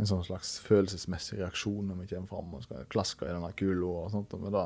[0.00, 3.90] en sånn slags følelsesmessig reaksjon når vi kommer fram og skal klaske i denne kula
[4.06, 4.32] og sånt.
[4.40, 4.64] Men da,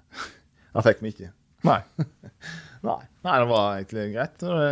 [0.74, 1.30] da fikk vi ikke.
[1.66, 1.80] Nei.
[2.88, 4.36] Nei, Nei det var egentlig greit.
[4.42, 4.68] Det,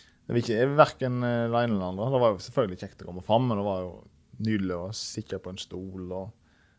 [0.00, 2.10] det var ikke verken det ene eller det andre.
[2.16, 3.94] Det var jo selvfølgelig kjekt å komme fram, men det var jo
[4.46, 6.32] nydelig å sitte på en stol og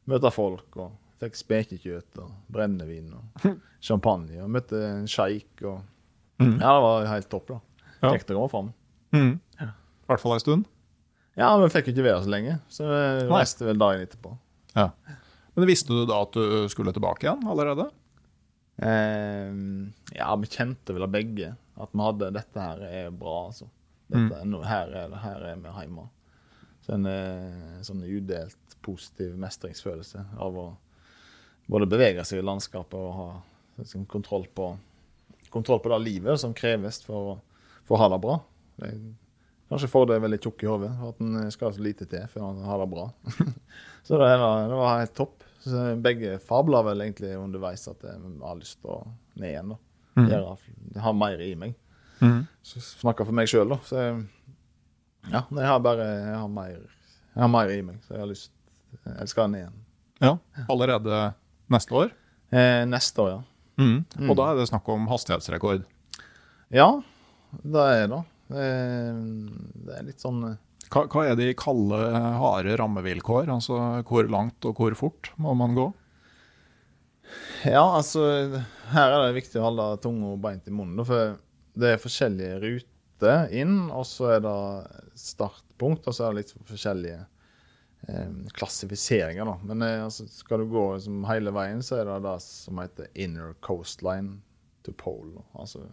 [0.09, 0.79] møte folk.
[0.79, 3.45] og Fikk spekekjøtt og brennevin og
[3.87, 4.39] champagne.
[4.43, 5.49] Og møtte en sjeik.
[5.63, 5.81] og
[6.41, 6.57] mm.
[6.61, 7.53] Ja, det var helt topp.
[7.53, 7.61] da.
[8.01, 8.11] Ja.
[8.11, 8.73] Kjekt å komme fram.
[9.17, 9.71] Ja.
[9.71, 10.67] I hvert fall en stund.
[11.37, 12.99] Ja, men vi fikk jo ikke være så lenge, så vi
[13.29, 14.31] reiste vel dagen etterpå.
[14.73, 14.87] Ja.
[15.53, 17.91] Men visste du da at du skulle tilbake igjen allerede?
[18.81, 19.53] Eh,
[20.17, 23.69] ja, vi kjente vel av begge at vi hadde dette her er bra, altså.
[24.07, 24.55] Dette, mm.
[24.65, 26.07] her, er her er vi hjemme.
[26.87, 30.67] Så en eh, sånn udelt positiv mestringsfølelse av å
[31.67, 33.25] både bevege seg i landskapet og ha
[33.81, 34.69] liksom, kontroll, på,
[35.51, 38.37] kontroll på det livet som kreves for, å- for å ha det bra.
[38.79, 39.01] Det er
[39.67, 42.79] kanskje er veldig tjukk i hodet, at en skal så lite til før han har
[42.79, 43.09] det bra.
[44.07, 45.43] så det, var- det var helt topp.
[45.67, 49.01] Så begge fabler vel egentlig underveis at jeg har lyst til å
[49.35, 49.73] ned igjen.
[49.75, 49.77] da.
[50.15, 50.29] Mm.
[50.31, 50.55] Gjøre,
[51.03, 51.75] ha mer i meg.
[52.23, 52.45] Mm.
[52.63, 53.77] Så Snakker for meg sjøl, da.
[53.83, 54.21] Så jeg,
[55.31, 56.77] ja, jeg har bare jeg har mer,
[57.33, 58.51] jeg har mer i meg, så jeg har lyst
[59.05, 59.75] Jeg skal ned igjen.
[60.23, 60.31] Ja.
[60.71, 61.17] Allerede
[61.71, 62.13] neste år?
[62.49, 63.41] Eh, neste år, ja.
[63.77, 63.99] Mhm.
[64.17, 64.29] Mm.
[64.31, 65.83] Og da er det snakk om hastighetsrekord.
[66.73, 66.87] Ja,
[67.61, 68.21] det er det.
[68.47, 69.19] Det er,
[69.85, 70.55] det er litt sånn eh,
[70.87, 71.97] Hva, hva er de kalde,
[72.39, 73.49] harde rammevilkår?
[73.51, 75.89] Altså hvor langt og hvor fort må man gå?
[77.67, 78.23] Ja, altså
[78.93, 81.03] Her er det viktig å holde tunga beint i munnen.
[81.07, 81.35] For
[81.77, 82.93] det er forskjellige ruter
[83.51, 84.57] inn, og så er det
[85.17, 87.19] startpunkt, og så er det litt forskjellige
[88.07, 89.45] eh, klassifiseringer.
[89.45, 89.55] da.
[89.63, 93.09] Men eh, altså, skal du gå liksom, hele veien, så er det det som heter
[93.15, 94.41] inner coastline
[94.85, 95.33] to pole.
[95.39, 95.47] da.
[95.63, 95.87] Altså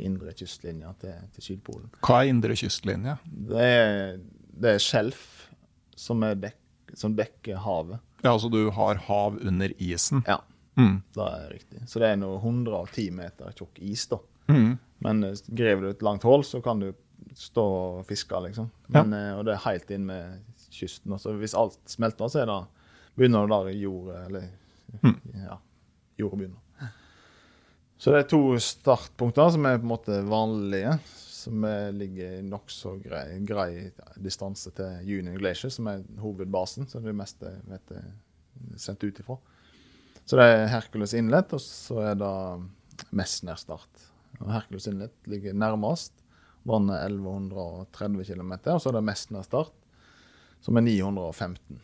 [0.00, 1.90] indre kystlinja til, til Sydpolen.
[2.06, 3.16] Hva er indre kystlinje?
[3.50, 4.20] Det er,
[4.64, 5.24] det er skjelf
[5.96, 6.54] som, er
[6.96, 8.00] som dekker havet.
[8.22, 10.24] Ja, altså du har hav under isen.
[10.28, 10.40] Ja,
[10.78, 11.02] mm.
[11.16, 11.82] det er riktig.
[11.88, 14.20] Så det er noe 110 meter tjukk is, da.
[14.50, 14.78] Mhm.
[15.04, 16.90] Men eh, graver du et langt hull, så kan du
[17.36, 18.70] stå og fiske, liksom.
[18.90, 19.34] Men, ja.
[19.38, 20.40] Og det er helt inn med
[20.70, 21.14] kysten.
[21.20, 22.58] Så hvis alt smelter, så det,
[23.18, 24.48] begynner det der jordet Eller
[25.46, 25.58] ja,
[26.18, 26.90] jordet begynner.
[28.00, 30.94] Så det er to startpunkter som er på en måte vanlige.
[31.40, 33.90] Som er, ligger i nokså grei, grei
[34.20, 36.88] distanse til Union Glacier, som er hovedbasen.
[36.88, 38.08] Som det mest meste vet er
[38.80, 39.36] sendt ut ifra.
[40.24, 42.34] Så det er Hercules Inlet, og så er det
[43.16, 44.09] Messner start.
[44.48, 46.12] Hercules Inlet ligger nærmest.
[46.64, 49.72] Vannet er 1130 km, og så er det Mesna start,
[50.60, 51.78] som er 915.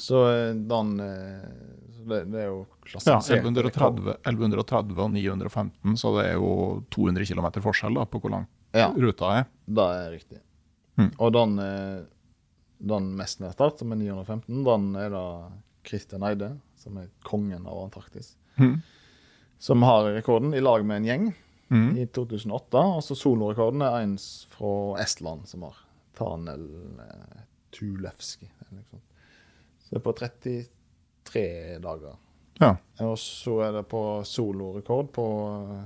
[0.00, 1.48] Så eh, den eh,
[1.96, 2.62] så det, det er jo
[3.06, 6.52] Ja, 1130, 1130 og 915, så det er jo
[6.90, 9.44] 200 km forskjell da, på hvor lang Ja, ruta er.
[9.66, 10.40] det er riktig.
[11.00, 11.10] Mm.
[11.18, 12.00] Og den, eh,
[12.92, 15.24] den Messner start, som er 915, den er da
[15.86, 18.80] Christian Eide, som er kongen av Antarktis, Mhm.
[19.60, 21.28] Som har rekorden i lag med en gjeng.
[21.70, 21.90] mm.
[22.00, 22.80] i 2008.
[22.96, 24.16] Og så solorekorden er en
[24.50, 24.72] fra
[25.04, 25.76] Estland som har
[26.18, 26.64] Tanel
[27.04, 27.44] eh,
[27.76, 28.48] Tulevski.
[28.74, 29.00] Liksom.
[29.84, 32.16] Så det er på 33 dager.
[32.60, 32.74] Ja.
[33.06, 35.26] Og så er det på solorekord på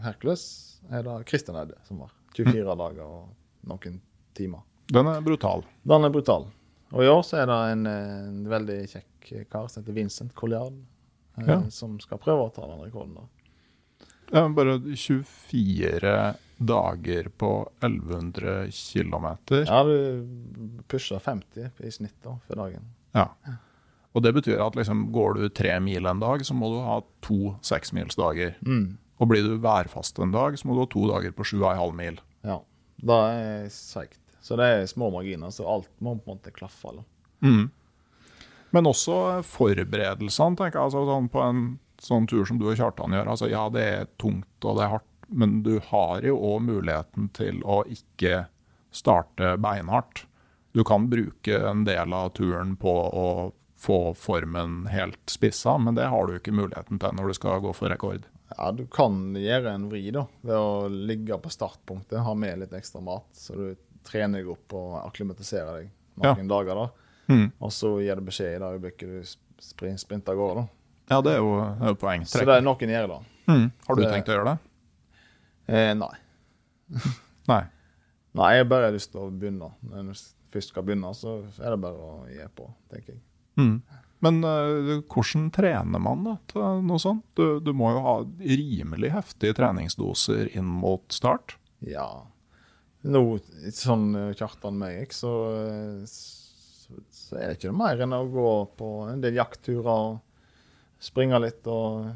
[0.03, 0.47] Hercules
[0.91, 3.29] er det Christian Eide som har 24 dager og
[3.69, 4.01] noen
[4.37, 4.65] timer.
[4.93, 5.63] Den er brutal.
[5.87, 6.49] Den er brutal.
[6.95, 10.35] Og i år så er det en, eh, en veldig kjekk kar som heter Vincent
[10.37, 10.75] Colliard,
[11.39, 11.61] eh, Ja.
[11.71, 13.15] som skal prøve å ta den rekorden.
[13.15, 13.23] da.
[14.33, 17.51] Ja, bare 24 dager på
[17.81, 19.27] 1100 km.
[19.67, 22.91] Ja, du pusher 50 i snitt da, for dagen.
[23.13, 23.29] Ja.
[24.15, 27.01] Og det betyr at liksom, går du tre mil en dag, så må du ha
[27.25, 28.55] to seksmilsdager.
[28.63, 28.97] Mm.
[29.19, 31.73] Og blir du værfast en dag, så må du ha to dager på sju og
[31.73, 32.21] en halv mil.
[32.47, 32.61] Ja,
[33.03, 34.21] det er seigt.
[34.45, 36.93] Så det er små marginer, så alt må på en måte klaffe.
[37.41, 37.71] Mm.
[38.75, 40.85] Men også forberedelsene, tenker jeg.
[40.85, 41.65] Altså, sånn på en
[42.05, 43.31] sånn tur som du og Kjartan gjør.
[43.35, 47.31] Altså, ja, det er tungt og det er hardt, men du har jo òg muligheten
[47.37, 48.47] til å ikke
[48.95, 50.27] starte beinhardt.
[50.75, 53.29] Du kan bruke en del av turen på å
[53.85, 57.73] få formen helt spissa, men det har du ikke muligheten til når du skal gå
[57.77, 58.25] for rekord.
[58.55, 62.75] Ja, du kan gjøre en vri da, ved å ligge på startpunktet, ha med litt
[62.77, 63.67] ekstra mat, så du
[64.05, 65.91] trener deg opp og akklimatiserer deg
[66.23, 66.81] noen dager.
[66.85, 66.87] da.
[67.33, 67.47] Mm.
[67.59, 69.35] Og så gir du beskjed i det øyeblikket du
[69.65, 70.65] sprinter av gårde.
[70.65, 70.84] da.
[71.11, 72.25] Ja, det er jo, det er jo poeng.
[72.29, 73.21] Så det er noen gjør det.
[73.51, 73.67] Mm.
[73.87, 74.57] Har du det- tenkt å gjøre det?
[75.67, 76.15] Eh, nei.
[77.51, 77.63] Nei.
[78.35, 79.69] Nei, jeg bare har lyst til å begynne.
[79.85, 80.23] Når jeg
[80.55, 83.23] først skal begynne, så er det bare å gi på, tenker jeg.
[83.61, 83.77] Mm.
[84.25, 87.27] Men uh, hvordan trener man da til noe sånt?
[87.37, 91.59] Du, du må jo ha rimelig heftige treningsdoser inn mot start.
[91.85, 92.09] Ja.
[93.05, 93.21] Nå,
[93.77, 98.17] sånn eh, Kjartan meg gikk, så, eh, så, så er det ikke noe mer enn
[98.17, 100.23] å gå på en del jaktturer og
[101.05, 102.13] springe litt og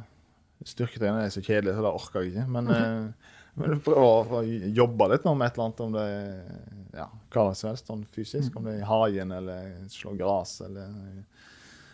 [0.66, 2.46] Styrketrening er så kjedelig, så det orker jeg ikke.
[2.50, 4.42] Men, eh, men prøve å
[4.74, 8.56] jobbe litt med et eller annet, om det er ja, hva som helst sånn fysisk.
[8.58, 10.90] Om det er i hagen eller slå gress eller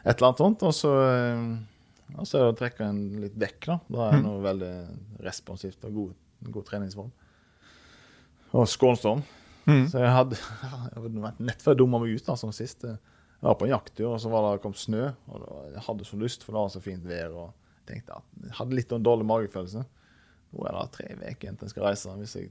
[0.04, 0.64] et eller annet sånt.
[0.68, 1.44] Og så, eh,
[2.16, 3.60] og så er det å trekke en litt vekk.
[3.68, 3.78] da.
[3.88, 4.74] Da er det noe veldig
[5.24, 6.18] responsivt og god,
[6.56, 7.12] god treningsform.
[8.54, 9.24] Og skånsom.
[9.64, 9.86] Mm.
[9.90, 12.26] Så jeg hadde, jeg hadde vært nett før jeg dumma meg ut.
[12.28, 12.88] da, som sist.
[13.44, 15.10] Jeg var på en jakttur, og så var det kom snø.
[15.28, 17.34] og var- Jeg hadde så lyst, for det var så fint vær.
[17.36, 17.52] og
[17.86, 19.84] tenkte at Jeg hadde litt av en dårlig magefølelse.
[20.54, 22.14] Nå er det tre uker til jeg skal reise.
[22.16, 22.50] Hvis jeg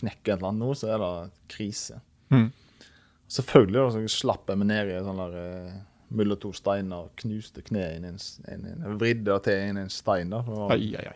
[0.00, 2.00] knekker et eller annet nå, så er det krise.
[2.30, 2.46] Mm.
[3.28, 5.74] Selvfølgelig da, så slapp jeg meg ned i en sånn der eh,
[6.10, 8.18] mellom to steiner og knuste kneet inn i en,
[8.48, 10.30] en Jeg vridde til inn i en stein.
[10.32, 10.40] da.
[10.46, 11.14] Og, Ai, ai, ai.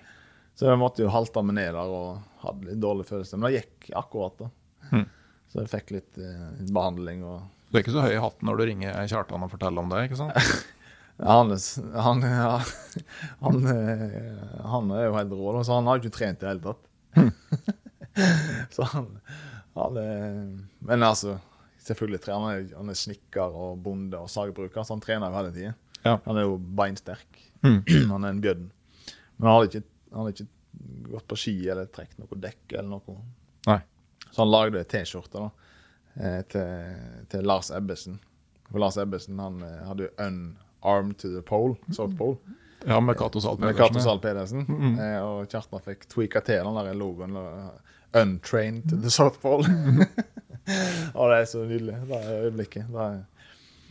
[0.54, 3.38] så jeg måtte jo halte meg ned der og hadde litt dårlig følelse.
[3.38, 4.50] Men det gikk akkurat, da.
[4.92, 5.08] Mm.
[5.50, 7.42] Så jeg fikk litt eh, behandling og
[7.74, 10.04] Du er ikke så høy i hatten når du ringer Kjartan og forteller om det,
[10.06, 10.36] ikke sant?
[11.26, 11.48] han,
[12.04, 12.20] han,
[13.40, 16.62] han, eh, han er jo helt rå, så han har ikke trent i det hele
[16.68, 16.84] tatt.
[18.76, 19.08] så han,
[20.86, 21.34] Men altså,
[21.82, 22.70] selvfølgelig trener han.
[22.78, 25.74] Han er snekker og bonde og sagbruker, så han trener jo hele tida.
[26.04, 26.14] Ja.
[26.28, 27.42] Han er jo beinsterk.
[27.66, 27.80] Mm.
[28.12, 28.70] han er en bjødden.
[29.34, 32.94] Men han hadde ikke, han hadde ikke gått på ski eller trukket noe dekk eller
[32.94, 33.18] noe.
[33.66, 33.80] Nei.
[34.30, 35.50] Så han lagde ei T-skjorte da,
[36.50, 36.94] til,
[37.30, 38.20] til Lars Ebbesen.
[38.70, 42.36] For Lars Ebbesen han eh, hadde jo 'Unarmed to the Pole', South Pole,
[42.86, 43.74] Ja, med Cato Zahl med
[44.22, 44.64] Pedersen.
[44.68, 45.02] Mm -hmm.
[45.02, 47.36] Eh, og Kjartan fikk tweaka til den der logoen.
[47.36, 47.68] eh,
[48.14, 49.68] 'Untrained to the South Pole'.
[51.18, 52.84] og det er så nydelig, det er øyeblikket.
[52.92, 53.20] Det er,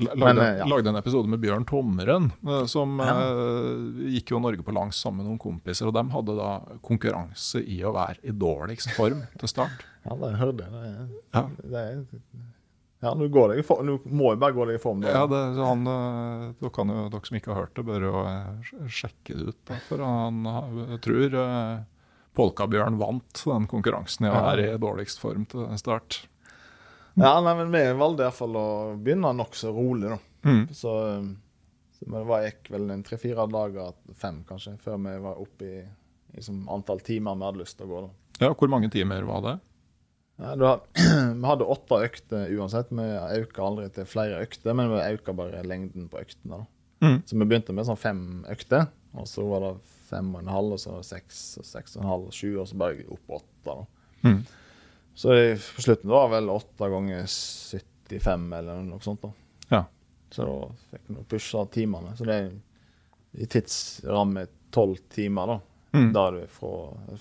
[0.02, 0.66] Lagde, Men, eh, ja.
[0.66, 5.22] lagde en episode med Bjørn Tommeren, som som uh, gikk jo Norge på langs sammen
[5.22, 5.89] med noen kompiser.
[5.89, 6.50] Og de hadde da
[6.86, 9.86] konkurranse i å være i dårligst form til start.
[10.08, 11.06] ja, det hørte jeg.
[11.36, 12.02] Ja, det er,
[13.04, 13.88] ja, nå går deg i form.
[13.88, 15.02] Nå må jeg bare gå deg i form.
[15.04, 15.12] Da.
[15.12, 18.06] ja det, så han, eh, da kan jo dere som ikke har hørt det, bør
[18.08, 19.58] jo eh, sjekke det ut.
[19.68, 20.39] Da, for han,
[21.04, 21.74] tror eh,
[22.34, 26.24] Polkabjørn vant den konkurransen i å være i dårligst form til start.
[27.20, 30.20] Ja, nei, men vi valgte iallfall å begynne nokså rolig, da.
[30.49, 30.64] Mm.
[30.74, 30.93] Så,
[31.93, 35.68] så men det var, gikk vel en tre-fire dager, fem kanskje, før vi var oppe
[35.70, 35.84] i
[36.34, 38.01] liksom, antall timer vi hadde lyst til å gå.
[38.07, 38.11] da.
[38.47, 39.55] Ja, hvor mange timer var det?
[40.41, 40.74] Ja, da,
[41.41, 42.89] vi hadde åtte økter uansett.
[42.89, 43.07] Vi
[43.43, 46.64] økte aldri til flere økter, men vi økte bare lengden på øktene.
[47.03, 47.20] Mm.
[47.28, 49.74] Så vi begynte med sånn fem økter, og så var det
[50.09, 52.80] fem og en halv, og så seks, og seks og en halv, sju, og så
[52.80, 53.70] bare opp åtte.
[53.70, 53.78] da.
[54.24, 54.39] Mm.
[55.16, 59.22] Så i- på slutten var det vel åtte ganger 75 eller noe sånt.
[59.22, 59.32] da.
[59.70, 59.84] Ja.
[60.34, 62.16] Så da fikk vi pusha timene.
[62.18, 62.51] Så det er
[63.43, 65.59] i tidsramme tolv timer, da.
[65.93, 66.11] Mm.
[66.14, 66.72] Da er du fra,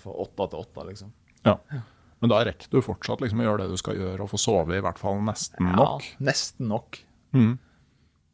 [0.01, 1.12] fra åtte til åtte, liksom.
[1.45, 1.59] Ja.
[2.22, 4.76] Men da rekker du fortsatt liksom å gjøre det du skal gjøre, og få sove
[4.78, 6.03] i hvert fall nesten nok.
[6.07, 6.99] Ja, nesten nok.
[7.34, 7.59] Mm.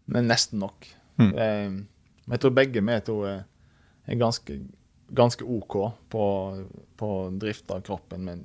[0.06, 0.86] Men nesten nok.
[1.18, 1.32] Mm.
[1.34, 3.44] Jeg, men jeg tror begge vi to er,
[4.06, 4.61] er ganske,
[5.12, 5.74] ganske OK
[6.12, 6.24] på,
[7.00, 8.44] på drift av kroppen, men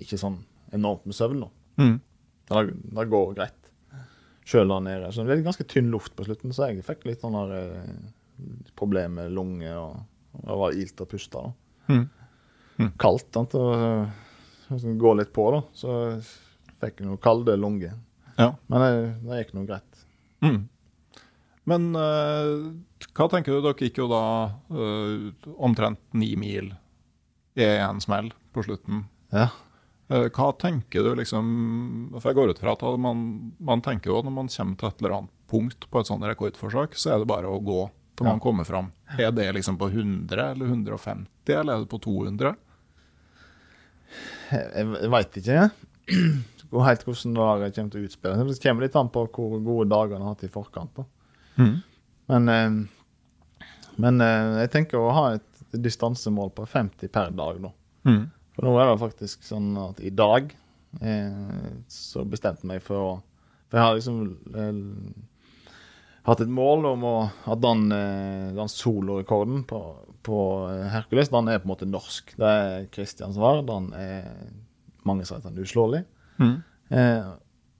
[0.00, 0.40] ikke sånn
[0.74, 1.44] enormt med søvn.
[1.44, 1.50] da.
[1.82, 1.96] Mm.
[2.50, 2.62] Det,
[2.98, 3.58] det går greit.
[4.50, 5.10] Kjøler nede.
[5.14, 7.92] Så det er ganske tynn luft på slutten, så jeg fikk litt sånn eh,
[8.78, 10.00] problem med lunge og,
[10.40, 11.44] og det var ilt å puste.
[11.44, 11.52] da.
[11.90, 12.92] Mm.
[13.00, 13.28] Kaldt.
[13.34, 13.54] Sant?
[13.58, 14.08] Og,
[14.70, 15.62] så gå litt på, da.
[15.76, 15.94] Så
[16.80, 17.96] fikk jeg noe kalde lunger.
[18.36, 18.54] Ja.
[18.70, 18.92] Men det,
[19.26, 20.04] det gikk nå greit.
[20.44, 20.60] Mm.
[21.68, 22.70] Men uh,
[23.14, 23.60] hva tenker du?
[23.64, 24.22] Dere gikk jo da
[24.72, 26.72] uh, omtrent ni mil
[27.58, 29.04] i en smell på slutten.
[29.34, 29.50] Ja.
[30.10, 31.50] Eh, hva tenker du liksom
[32.16, 33.20] For jeg går ut fra at man,
[33.62, 36.96] man tenker jo når man kommer til et eller annet punkt på et sånt rekordforsøk,
[36.98, 37.84] så er det bare å gå
[38.18, 38.90] til man kommer fram.
[39.18, 42.52] Er det liksom på 100 eller 150, eller er det på 200?
[44.50, 45.56] Jeg, veit ikke.
[45.56, 45.70] jeg.
[46.70, 48.50] Helt hvordan der kommer til å utspille seg.
[48.50, 51.02] Det kommer litt an på hvor gode dager en har hatt i forkant.
[51.58, 51.76] Mm.
[52.30, 53.64] Men, eh,
[53.98, 57.72] men eh, jeg tenker å ha et distansemål på 50 per dag, da.
[58.06, 58.22] Mm.
[58.60, 60.50] For nå er det faktisk sånn at i dag
[61.00, 63.10] eh, så bestemte jeg meg for å
[63.70, 64.20] For jeg har liksom
[64.60, 65.26] eh,
[66.28, 67.16] hatt et mål om å,
[67.48, 69.78] at den, eh, den solorekorden på,
[70.26, 70.38] på
[70.68, 72.34] eh, Hercules den er på en måte norsk.
[72.36, 73.62] Det er Christian som har.
[73.64, 74.26] Den er
[75.08, 76.02] mange sier at den er uslåelig.
[76.42, 76.58] Mm.
[76.92, 77.30] Eh,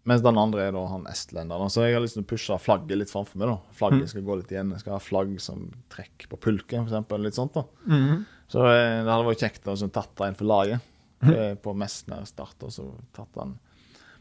[0.08, 1.68] mens den andre er da han estlenderen.
[1.70, 3.50] Så jeg har lyst til å pushe flagget litt framfor meg.
[3.52, 3.58] da.
[3.76, 4.10] Flagget Mm.
[4.14, 4.70] skal gå litt igjen.
[4.72, 7.66] Jeg skal ha flagg som trekk på pulken, eksempel, Litt sånt da.
[7.86, 8.24] Mhm.
[8.50, 10.86] Så eh, det hadde vært kjekt å tatt en for laget.
[11.20, 13.52] Eh, på Messner start, og så tatt den.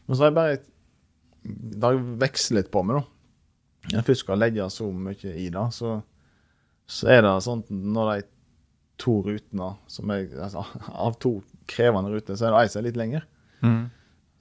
[0.04, 0.58] Men så har jeg bare
[1.42, 3.04] Det har vekslet på meg, da.
[3.88, 5.94] Når jeg først skal legge så mye i det, så,
[6.84, 8.26] så er det sånn når de
[9.00, 11.38] to rutene som jeg, altså, Av to
[11.70, 13.24] krevende ruter, så er det ei som er litt lenger.
[13.64, 13.86] Mm.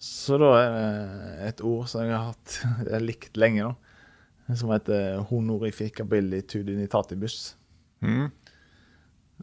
[0.04, 4.56] Så da er det et ord som jeg har hatt jeg har likt lenge, da.
[4.58, 7.56] Som heter 'honorificability tudinitatibus'.
[8.02, 8.32] Mhm.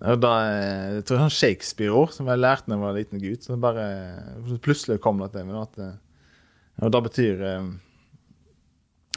[0.04, 3.46] Og da, jeg tror sånn Shakespeare-ord som jeg lærte da jeg var liten gutt.
[3.46, 3.86] Så bare,
[4.64, 5.70] plutselig kom det til meg.
[5.76, 5.96] Det-
[6.84, 7.68] og da betyr eh,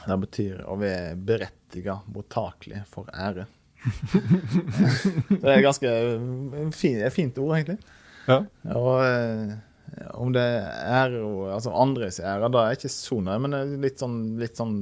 [0.08, 3.44] Det betyr å være berettiget, mottakelig for ære.
[5.42, 7.80] det er ganske eh, fin, fint ord, egentlig.
[8.30, 8.40] Ja.
[8.78, 9.58] Og eh,
[10.16, 10.70] om det er
[11.04, 11.20] ære
[11.56, 14.60] altså andres ære, da er jeg ikke så nøye, men det er litt sånn litt
[14.60, 14.76] sånn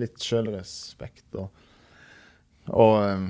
[0.00, 1.62] litt sjølrespekt og
[2.66, 3.26] og, eh,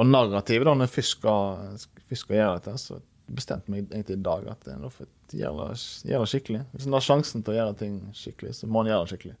[0.00, 1.78] og narrativet, da, når først skal,
[2.08, 2.98] skal gjøre dette, så
[3.30, 6.60] bestemte meg egentlig i dag at nå får jeg gjøre det, gjøre det skikkelig.
[6.72, 9.36] Hvis en har sjansen til å gjøre ting skikkelig, så må en gjøre det skikkelig.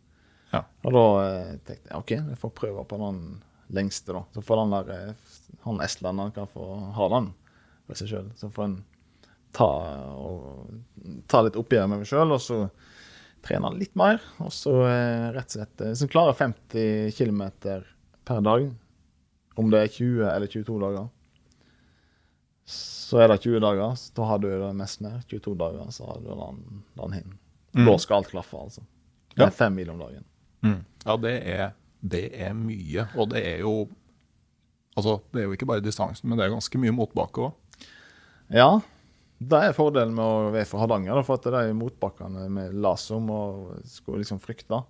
[0.50, 0.64] Ja.
[0.84, 3.20] Og da eh, tenkte jeg OK, jeg får prøve på den
[3.74, 4.22] lengste, da.
[4.34, 5.34] Så får den der eh,
[5.64, 7.32] han estlenderen kan få ha den
[7.86, 8.30] for seg sjøl.
[8.38, 8.78] Så får en
[9.56, 9.68] ta,
[11.30, 12.62] ta litt oppgjør med meg sjøl, og så
[13.46, 14.20] trene litt mer.
[14.44, 17.42] Og så eh, rett og slett Hvis Så klarer 50 km
[18.28, 18.70] per dag.
[19.60, 21.08] Om det er 20 eller 22 dager.
[22.70, 25.22] Så er det 20 dager, så da har du det mest ned.
[25.30, 26.60] 22 dager, så har du den,
[27.00, 27.32] den hin.
[27.74, 27.86] Mm.
[27.88, 28.84] Da skal alt klaffe, altså.
[29.34, 29.46] Det Ja.
[29.46, 30.24] er fem mil om dagen.
[30.62, 30.84] Mm.
[31.06, 33.08] Ja, det er, det er mye.
[33.16, 33.88] Og det er jo
[34.98, 37.52] Altså, det er jo ikke bare distansen, men det er ganske mye motbakke òg.
[38.52, 38.80] Ja,
[39.40, 43.30] det er fordelen med å være fra Hardanger, da, for at de motbakkene med lasom
[43.30, 44.82] og skulle liksom frykte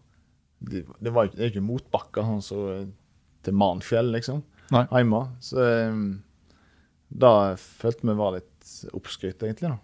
[0.65, 2.93] det, Det var det er ikke motbakker sånn som
[3.45, 4.41] til Manfjell, liksom,
[4.71, 4.85] Nei.
[4.93, 5.23] hjemme.
[5.45, 6.05] Så um,
[7.11, 9.73] da følte vi var litt oppskrytt, egentlig.
[9.73, 9.79] da.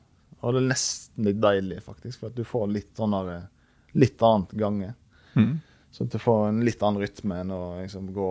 [0.45, 3.49] Og det er nesten litt deilig, faktisk, for at du får litt sånn der,
[3.99, 4.93] litt annet gange.
[5.35, 5.57] Mm.
[5.91, 8.31] Så at du får en litt annen rytme enn å liksom gå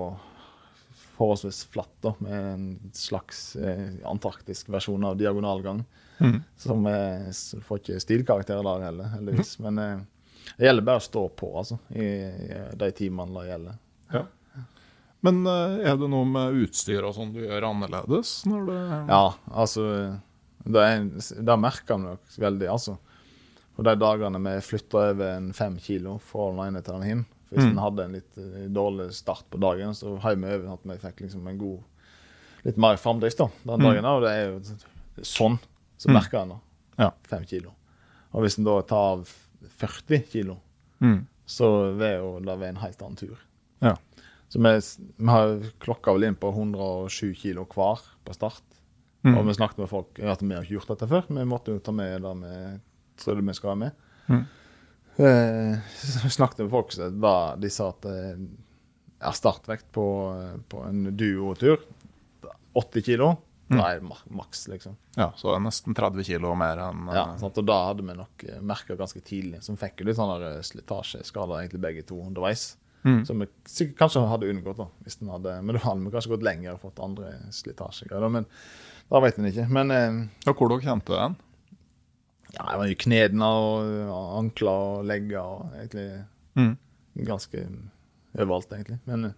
[1.15, 5.83] forholdsvis flatt, da, med en slags eh, antarktisk versjon av diagonalgang.
[6.19, 6.41] Mm.
[6.59, 9.55] Som er, så du får ikke stilkarakterer der heller, heldigvis.
[9.63, 10.03] Men eh,
[10.57, 13.79] det gjelder bare å stå på, altså, i, i de timene det gjelder.
[15.25, 18.73] Men eh, er det noe med utstyr og sånn du gjør annerledes når du...
[19.09, 19.85] Ja, altså
[20.65, 21.03] Det, er,
[21.45, 22.95] det merker vi nok veldig, altså.
[23.77, 27.63] Og de dagene vi flytta over en fem kilo fra den til den hin Hvis
[27.65, 27.71] Mm.
[27.75, 30.97] en hadde en litt eh, dårlig start på dagen, så heiv vi over at vi
[31.03, 31.83] fikk liksom en god
[32.65, 33.83] Litt mer framdrift da, den Mm.
[33.85, 34.03] dagen.
[34.03, 34.59] da, Og det er jo
[35.21, 35.59] sånn.
[35.97, 36.13] Så Mm.
[36.17, 36.59] merker en da.
[36.97, 37.11] Ja.
[37.29, 37.71] Fem kilo.
[38.33, 39.29] Og hvis en da tar av
[39.77, 40.57] 40 kilo,
[40.99, 41.27] mm.
[41.45, 43.37] så vil jo det være en helt annen tur.
[43.81, 43.93] Ja.
[44.55, 44.79] Så vi,
[45.17, 48.63] vi har klokka vel inn på 107 kilo hver på start.
[49.27, 49.33] Mm.
[49.35, 51.25] Og vi snakket med folk at vi har ikke gjort dette før.
[51.27, 52.53] Vi måtte jo ta med det vi
[53.19, 54.05] trodde vi skulle ha med.
[54.31, 54.45] Mm.
[55.17, 57.25] Eh, så vi snakket med folk som
[57.59, 58.45] de sa at eh,
[59.19, 60.05] ja, startvekt på,
[60.71, 61.83] på en duotur
[62.79, 63.33] 80 kilo.
[63.67, 63.81] Mm.
[63.81, 64.95] Det ma maks, liksom.
[65.17, 67.59] Ja, så det er nesten 30 kilo mer enn Ja, eh, sant?
[67.59, 71.83] Og da hadde vi nok merka ganske tidlig, vi fikk jo litt sånn slitasjeskader egentlig
[71.89, 72.77] begge to underveis.
[73.05, 73.21] Mm.
[73.29, 76.33] Som vi sikkert kanskje hadde unngått, da, hvis den hadde, men da hadde vi kanskje
[76.35, 78.31] gått lenger og fått andre slitasjegreier.
[78.33, 78.47] Men
[79.11, 79.67] da vet en ikke.
[79.69, 81.35] Men eh, Ja, Hvor dere kjente den?
[82.55, 86.07] ja, det var jo knærne og ankler og legger og egentlig
[86.55, 86.77] Mm.
[87.27, 87.65] ganske
[88.39, 88.99] overalt, egentlig.
[89.05, 89.31] Men eh,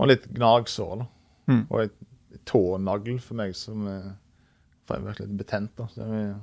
[0.00, 1.06] og litt gnagsår, da.
[1.52, 1.66] Mm.
[1.68, 1.94] Og et
[2.48, 4.10] tånagl for meg som eh,
[4.88, 5.74] for jeg ble litt betent.
[5.76, 5.86] da.
[5.92, 6.34] Så, jeg,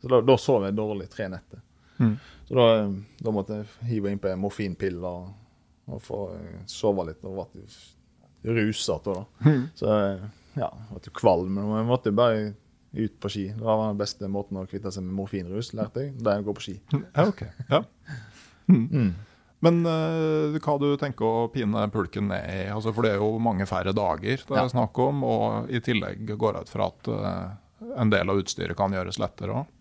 [0.00, 1.60] så da, da sov jeg dårlig tre netter.
[2.00, 2.14] Mm.
[2.48, 5.28] Så da, eh, da måtte jeg hive innpå en morfinpille og,
[5.90, 7.24] og få eh, sove litt.
[7.24, 9.16] Og ble rusete.
[9.44, 9.62] Mm.
[9.78, 10.24] Så eh,
[10.60, 11.56] ja, ble kvalm.
[11.58, 12.52] Men jeg måtte bare
[12.94, 13.48] ut på ski.
[13.56, 16.16] Det var den beste måten å kvitte seg med morfinrus, lærte jeg.
[16.20, 16.74] Det er å gå på ski.
[16.94, 17.42] Ja, ok.
[17.72, 17.80] Ja.
[18.70, 19.14] Mm.
[19.64, 22.60] Men uh, hva du tenker å pine pulken ned i?
[22.72, 24.62] Altså, for det er jo mange færre dager det Ja.
[24.64, 28.40] er snakk om, og i tillegg går jeg ut fra at uh, en del av
[28.42, 29.72] utstyret kan gjøres lettere òg.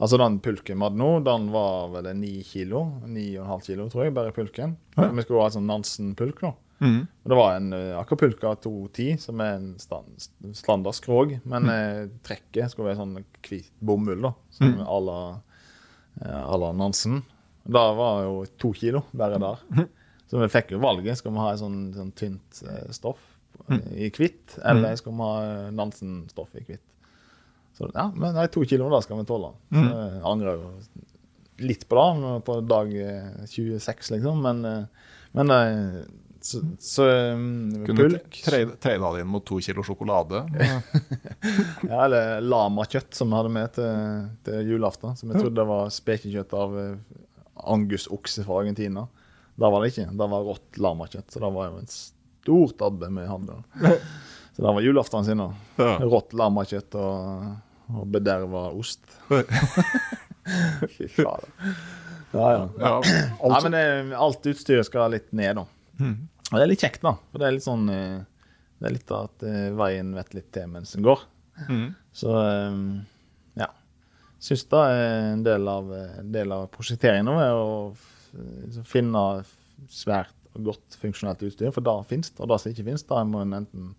[0.00, 2.80] Altså Den pulken vi hadde nå, den var vel en 9 kilo.
[3.04, 4.76] 9,5 kilo, tror jeg, bare pulken.
[4.96, 5.10] Ja.
[5.12, 6.54] Vi skulle ha en sånn Nansen-pulk, da.
[6.80, 7.02] Mm.
[7.04, 11.34] Og Det var en akapulka Acapulca 210, som er en stand, standard skrog.
[11.44, 14.32] Men eh, trekket skulle være sånn hvit bomull, da.
[14.56, 14.86] Som Mm.
[14.88, 15.18] à la
[16.24, 17.22] eh, la Nansen.
[17.66, 19.86] Det var jo to kilo bare der.
[20.30, 21.18] Så vi fikk jo valget.
[21.18, 23.18] Skal vi ha et sånn, sånn tynt eh, stoff
[23.68, 23.82] Mm.
[23.92, 26.80] i hvitt, eller skal vi ha eh, Nansen-stoff i hvitt?
[27.80, 29.54] Så ja, men nei, to kilo, da skal vi tåle.
[29.72, 29.90] Så Mm.
[29.90, 30.70] jeg angrer jo
[31.64, 36.02] litt på det på dag eh, 26, liksom, men, eh, men eh,
[36.40, 37.40] så, så eh,
[37.84, 40.44] Kunne pulk tre- trade det inn mot to kilo sjokolade.
[41.88, 45.16] Ja, eller lamakjøtt som vi hadde med til, til julaften.
[45.16, 46.94] Som jeg trodde var spekekjøtt av eh,
[47.64, 49.06] angusokse fra Argentina.
[49.60, 50.08] Det var det ikke.
[50.16, 51.28] Det var rått lamakjøtt.
[51.32, 53.58] Så det var jo en stor tabbe vi hadde.
[54.56, 55.40] Så det var julaften sin.
[55.44, 55.50] da.
[56.04, 57.50] Rått lamakjøtt og,
[57.96, 59.02] og bederva ost.
[60.96, 61.50] Fy fader.
[62.32, 62.68] Ja, ja.
[62.78, 62.92] Ja,
[63.42, 65.66] alt, men det, alt utstyret skal litt ned, da.
[66.00, 66.16] Mm.
[66.50, 67.14] Og det er litt kjekt, da.
[67.30, 68.18] For det er litt sånn eh,
[68.80, 71.24] Det er litt at eh, veien vet litt til mens den går.
[71.68, 71.88] Mm.
[72.16, 72.80] Så eh,
[73.60, 73.70] ja.
[74.40, 79.24] Syns det er en del av, en del av prosjekteringen nå, er å finne
[79.90, 81.74] svært og godt funksjonelt utstyr.
[81.74, 83.92] For det fins, og det som ikke fins, da må en enten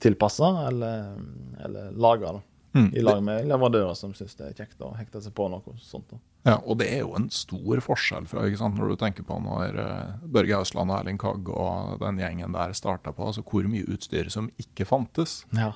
[0.00, 1.16] tilpasse eller,
[1.64, 2.30] eller lage.
[2.38, 2.49] da.
[2.72, 2.90] Mhm.
[2.94, 6.12] I lag med leverandører som syns det er kjekt å hekte seg på noe sånt.
[6.46, 9.36] Ja, og det er jo en stor forskjell fra, ikke sant, når du tenker på
[9.42, 13.66] når eh, Børge Ausland og Erling Kagg og den gjengen der starta på, altså hvor
[13.68, 15.42] mye utstyr som ikke fantes.
[15.56, 15.72] Ja.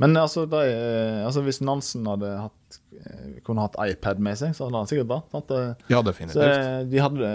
[0.00, 4.56] Men altså, de, eh, altså hvis Nansen hadde hatt, eh, kunne hatt iPad med seg,
[4.56, 5.20] så hadde han sikkert det.
[5.34, 5.52] Sant?
[5.92, 6.40] Ja, definitivt.
[6.40, 7.34] Så de hadde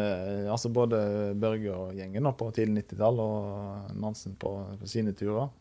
[0.49, 1.03] altså både
[1.37, 5.53] Børge og gjengen på tidlig 90-tall og Nansen på, på sine turer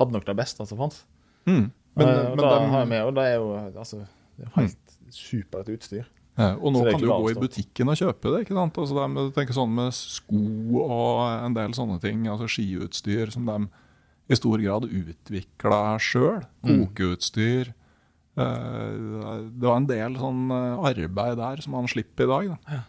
[0.00, 1.02] hadde nok det beste som fantes.
[1.48, 1.70] Mm.
[1.98, 3.48] Men, Eh, og men da, den, har jeg med, og det er jo
[3.82, 4.04] altså,
[4.38, 6.06] det er helt helt supert utstyr.
[6.38, 8.44] Ja, og nå kan du jo gå i butikken og kjøpe det.
[8.46, 8.78] ikke sant?
[8.78, 13.58] Altså de, tenker sånn Med sko og en del sånne ting, altså skiutstyr som de
[14.30, 16.44] i stor grad utvikla sjøl.
[16.62, 16.86] Mm.
[16.86, 17.72] Kokeutstyr.
[18.38, 18.86] Eh,
[19.50, 22.54] Det var en del sånn eh, arbeid der som man slipper i dag.
[22.54, 22.80] Da.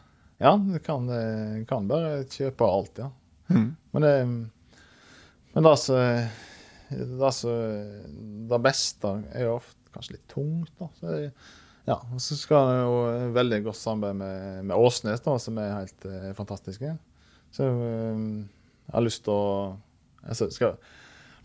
[0.42, 3.10] Ja, du kan, eh, kan bare kjøpe alt, ja.
[3.50, 3.76] Mm.
[3.92, 4.16] Men det,
[5.52, 5.98] men det som
[6.92, 7.56] det, så,
[8.52, 10.74] det beste er jo ofte kanskje litt tungt.
[10.80, 10.90] da.
[11.00, 11.20] Så,
[11.90, 12.98] ja, og så skal det jo
[13.36, 16.96] veldig godt samarbeid med, med Åsnes, da, som er helt eh, fantastiske.
[17.52, 18.26] Så eh,
[18.88, 19.48] jeg har lyst til å
[20.22, 20.76] jeg skal,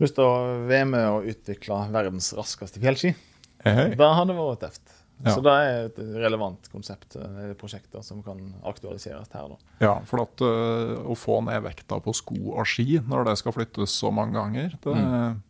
[0.02, 3.14] lyst til å være med og utvikle verdens raskeste fjellski.
[3.64, 3.94] Hey, hey.
[3.96, 4.95] Det hadde vært tøft.
[5.24, 5.32] Ja.
[5.32, 9.48] Så det er et relevant konsept, eh, prosjekt som kan aktualiseres her.
[9.48, 9.56] da.
[9.80, 13.52] Ja, for at eh, å få ned vekta på sko og ski når det skal
[13.56, 15.40] flyttes så mange ganger, det, Mm.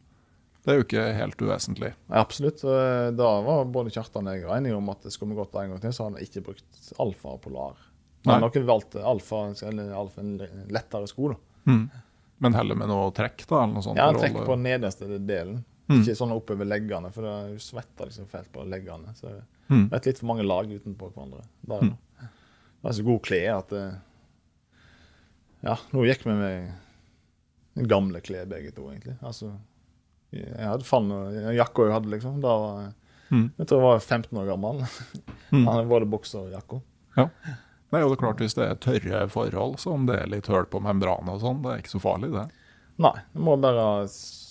[0.63, 1.93] det er jo ikke helt uvesentlig.
[2.09, 2.63] Ja, absolutt.
[2.65, 5.71] Eh, Da var både Kjartan og jeg enige om at det skulle vi gått en
[5.71, 7.75] gang til, så hadde vi ikke brukt alfa og polar.
[8.25, 8.39] Nei.
[8.41, 10.39] Men noen valgte alfa, eller alfa en
[10.71, 11.29] lettere sko.
[11.29, 11.37] da.
[11.67, 11.91] Mm.
[12.39, 13.63] Men heller med noe trekk, da?
[13.65, 13.97] eller noe sånt?
[13.97, 15.65] Ja, trekk på den nederste delen.
[15.89, 16.01] Mm.
[16.03, 19.15] Ikke sånn oppover leggene, for du svetter liksom fælt på leggene.
[19.15, 19.31] Så
[19.71, 19.89] Mm.
[19.91, 21.45] det er litt for mange lag utenpå hverandre.
[21.67, 21.97] Det er, Mm.
[22.83, 23.85] det er så gode klær at det,
[25.65, 29.17] Ja, nå gikk vi med gamle klær begge to, egentlig.
[29.23, 29.53] Altså,
[30.33, 32.41] jeg hadde faen og jakka jeg hadde, liksom.
[32.41, 32.95] Da var
[33.29, 33.51] Mm.
[33.59, 34.87] Jeg tror jeg var 15 år gammel.
[35.53, 35.65] Mm.
[35.67, 36.81] Han hadde både bukser og Jakko.
[37.17, 40.47] Nei, og det er klart Hvis det er tørre forhold, så om det er litt
[40.51, 42.51] hull på membranen og sånn, det er ikke så farlig, det.
[42.99, 44.07] Nei, Det må bare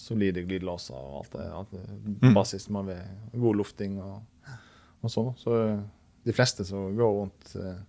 [0.05, 1.45] solide glidelåser og alt det.
[1.59, 1.83] Alt det.
[2.21, 2.33] Mm.
[2.37, 4.21] Basis man vil god lufting og,
[5.01, 5.31] og sånn.
[5.41, 5.57] Så
[6.25, 7.79] de fleste som går rundt eh,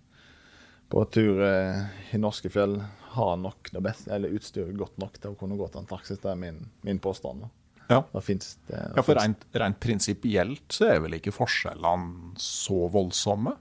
[0.89, 1.83] på tur eh,
[2.15, 2.79] i norske fjell,
[3.17, 6.19] har nok det beste, eller utstyret godt nok til å kunne gå til Antarktis.
[6.21, 7.45] Det er min, min påstand.
[7.45, 7.53] da.
[7.87, 8.01] Ja.
[8.11, 8.37] Det
[8.67, 13.55] Ja, For rent, rent prinsipielt så er vel ikke forskjellene så voldsomme?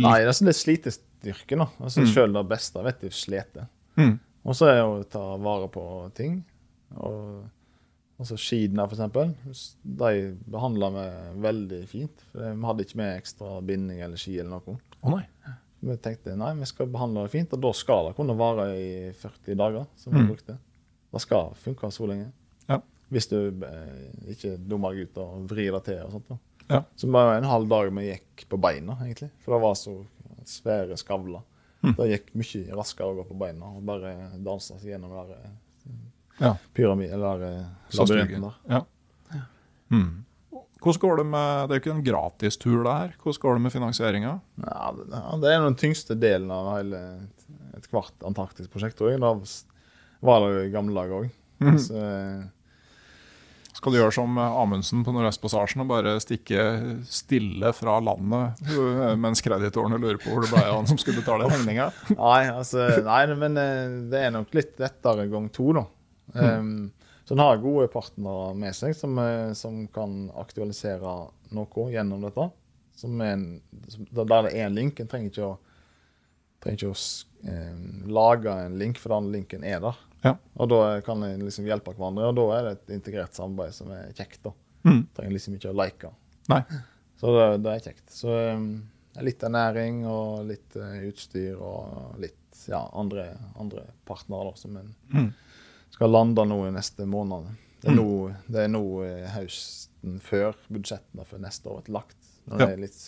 [0.00, 1.68] Nei, det er sånn litt slitestyrke, da.
[1.78, 2.10] Altså, Mm.
[2.14, 3.68] Selv det beste vet du sliter.
[3.96, 4.18] Mm.
[4.44, 5.84] Og så er det å ta vare på
[6.16, 6.40] ting.
[6.96, 7.44] Og
[8.18, 9.34] altså skidene, eksempel.
[9.82, 10.10] De
[10.50, 11.06] behandla vi
[11.44, 12.24] veldig fint.
[12.32, 14.78] For Vi hadde ikke med ekstra binding eller ski eller noe.
[15.02, 15.24] Å nei.
[15.84, 19.10] Vi tenkte nei, vi skal behandle det fint, og da skal det kunne vare i
[19.12, 19.86] 40 dager.
[19.96, 20.28] som vi Mm.
[20.30, 20.58] brukte.
[21.12, 22.32] Det skal funke så lenge.
[22.68, 22.80] Ja.
[23.12, 25.98] Hvis du eh, ikke dummer deg ut og vrir det til.
[26.06, 26.28] og sånt.
[26.28, 26.38] Da.
[26.70, 26.84] Ja.
[26.96, 29.30] Så det var en halv dag vi gikk på beina, egentlig.
[29.44, 30.06] For det var så
[30.44, 31.42] svære skavler.
[31.82, 31.94] Mm.
[31.96, 35.36] Det gikk mye raskere å gå på beina og bare danse seg gjennom det
[36.40, 36.54] Ja.
[36.54, 37.64] eh, pyramid, eller eh,
[37.98, 38.60] labyrinten der.
[38.70, 38.84] Ja.
[39.92, 40.24] Mm.
[40.84, 43.12] Hvordan går det med Det er jo ikke en gratistur, det her.
[43.22, 44.32] Hvordan går det med finansieringa?
[44.64, 44.90] Ja,
[45.40, 47.00] det, er den tyngste delen av hele
[47.78, 49.22] et kvart Antarktis-prosjekt, tror jeg.
[49.22, 49.32] Da
[50.24, 51.32] var det jo i gamle dager òg.
[51.64, 51.78] Mhm.
[51.80, 52.44] Så eh,
[53.74, 56.60] Skal du gjøre som Amundsen på Nordvestpassasjen og bare stikke
[57.08, 61.24] stille fra landet øh, mens kreditorene lurer på hvor det ble av han som skulle
[61.24, 61.88] betale regninga?
[62.14, 65.84] Nei, altså, nei, men eh, det er nok litt lettere gang to, da.
[66.34, 66.92] Um,
[67.24, 71.14] så en har gode partnere med seg som, eh, som kan aktualisere
[71.56, 72.50] noe gjennom dette.
[72.94, 73.46] Som er en,
[74.10, 75.00] der det er en link.
[75.00, 75.54] En trenger ikke å
[76.64, 77.78] trenger ikke å eh,
[78.08, 80.00] lage en link, for den linken er der.
[80.24, 80.34] Ja.
[80.56, 83.92] Og da kan en liksom hjelpe hverandre, og da er det et integrert samarbeid som
[83.92, 84.40] er kjekt.
[84.46, 84.54] da.
[84.88, 85.02] Mm.
[85.16, 86.12] Trenger liksom ikke å like.
[86.52, 86.62] Nei.
[87.20, 88.06] Så det, det er kjekt.
[88.12, 88.70] Så um,
[89.24, 93.28] litt ernæring og litt uh, utstyr og litt ja, andre,
[93.60, 95.32] andre partnere da, som en Mm.
[95.94, 97.52] Skal lande nå i neste måned.
[97.84, 97.98] Det er Mm.
[98.00, 102.16] nå, det er nå eh, høsten før budsjettene for neste år er lagt.
[102.48, 103.00] Når det er litt,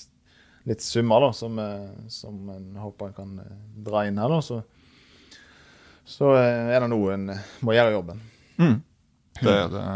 [0.68, 3.54] litt summer da, som, eh, som en håper en kan eh,
[3.86, 4.60] dra inn her, da, så,
[6.06, 7.30] så er det nå en
[7.64, 8.20] må gjøre jobben.
[8.60, 8.76] Mm.
[9.40, 9.86] Det er det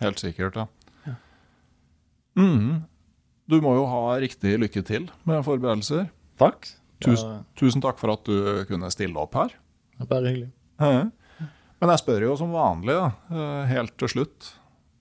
[0.00, 0.66] helt sikkert, ja.
[2.38, 2.82] Mm.
[3.50, 6.06] Du må jo ha riktig lykke til med forberedelser.
[6.40, 6.70] Takk.
[7.02, 9.50] Tusen, tusen takk for at du kunne stille opp her.
[10.00, 10.48] Er bare hyggelig.
[10.80, 11.02] Ja.
[11.82, 14.52] Men jeg spør jo som vanlig, da, eh, helt til slutt.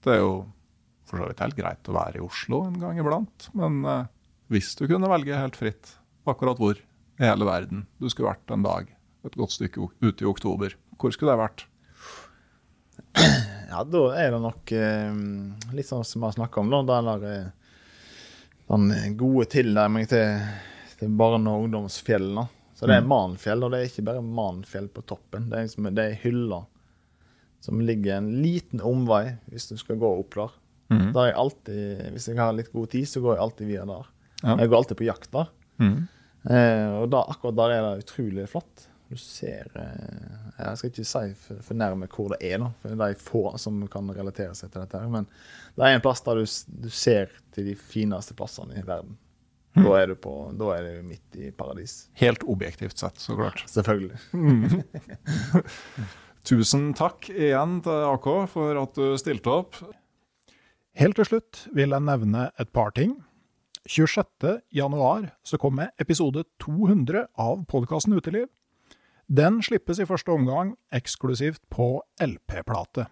[0.01, 0.31] Det er jo
[1.05, 4.07] for så vidt helt greit å være i Oslo en gang iblant, men eh,
[4.49, 5.91] hvis du kunne velge helt fritt
[6.25, 8.89] akkurat hvor i hele verden du skulle vært en dag,
[9.21, 11.67] et godt stykke ute i oktober, hvor skulle det vært?
[13.71, 15.21] Ja, da er det nok eh,
[15.77, 16.97] litt sånn som vi har snakka om, da.
[17.21, 17.53] Der
[18.71, 20.41] den gode tilnærming til,
[20.97, 22.49] til barne- og ungdomsfjellene.
[22.73, 25.51] Så det er Manfjell, og det er ikke bare Manfjell på toppen.
[25.51, 26.63] Det er, liksom, det er hylla
[27.61, 30.55] som ligger en liten omvei hvis du skal gå opp der.
[30.91, 31.11] Mm.
[31.15, 33.85] Der er jeg alltid, Hvis jeg har litt god tid, så går jeg alltid via
[33.87, 34.07] der.
[34.41, 34.55] Ja.
[34.59, 35.51] Jeg går alltid på jakt der.
[35.79, 35.99] Mm.
[36.49, 38.87] Eh, og da, akkurat der er det utrolig flott.
[39.11, 42.95] Du ser eh, Jeg skal ikke si for, for nærme hvor det er, da, for
[42.95, 44.99] det er få som kan relatere seg til dette.
[44.99, 45.27] her, Men
[45.77, 46.47] det er en plass der du,
[46.85, 49.17] du ser til de fineste plassene i verden.
[49.71, 52.09] Da er du på, da er du midt i paradis.
[52.19, 53.63] Helt objektivt sett, så klart.
[53.71, 54.19] Selvfølgelig.
[56.41, 59.77] Tusen takk igjen til AK for at du stilte opp.
[60.97, 63.19] Helt til slutt vil jeg nevne et par ting.
[63.85, 64.61] 26.
[64.73, 68.47] januar så kommer episode 200 av podkasten Uteliv.
[69.29, 73.05] Den slippes i første omgang eksklusivt på LP-plate.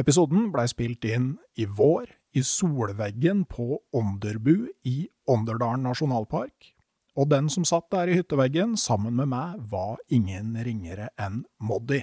[0.00, 4.96] Episoden blei spilt inn i vår i solveggen på Ånderbu i
[5.28, 6.72] Ånderdalen nasjonalpark.
[7.12, 12.00] Og den som satt der i hytteveggen sammen med meg, var ingen ringere enn Moddi.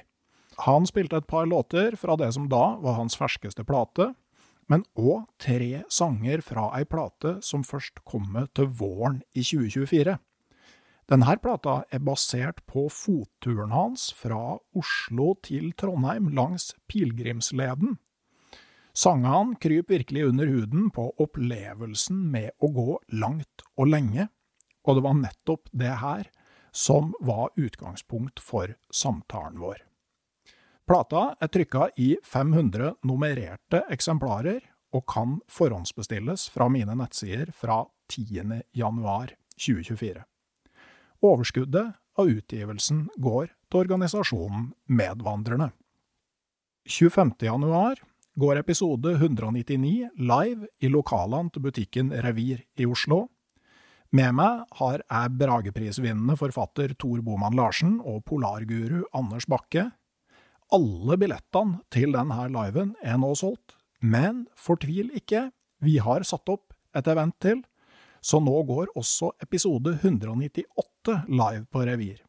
[0.66, 4.12] Han spilte et par låter fra det som da var hans ferskeste plate,
[4.70, 10.18] men òg tre sanger fra ei plate som først kommer til våren i 2024.
[11.10, 17.98] Denne plata er basert på fotturen hans fra Oslo til Trondheim langs pilegrimsleden.
[18.94, 24.28] Sangene kryper virkelig under huden på opplevelsen med å gå langt og lenge,
[24.86, 26.30] og det var nettopp det her
[26.76, 29.89] som var utgangspunkt for samtalen vår.
[30.90, 34.64] Plata er trykka i 500 nummererte eksemplarer
[34.98, 38.64] og kan forhåndsbestilles fra mine nettsider fra 10.
[38.74, 40.24] januar 2024.
[41.30, 45.70] Overskuddet av utgivelsen går til organisasjonen Medvandrerne.
[46.90, 47.36] 25.
[47.46, 48.02] januar
[48.34, 53.28] går episode 199 live i lokalene til butikken Revir i Oslo.
[54.10, 59.92] Med meg har jeg Brageprisvinnende forfatter Tor Boman Larsen og polarguru Anders Bakke.
[60.70, 63.74] Alle billettene til denne liven er nå solgt,
[64.06, 65.50] men fortvil ikke,
[65.82, 67.64] vi har satt opp et event til,
[68.22, 72.20] så nå går også episode 198 live på Revir.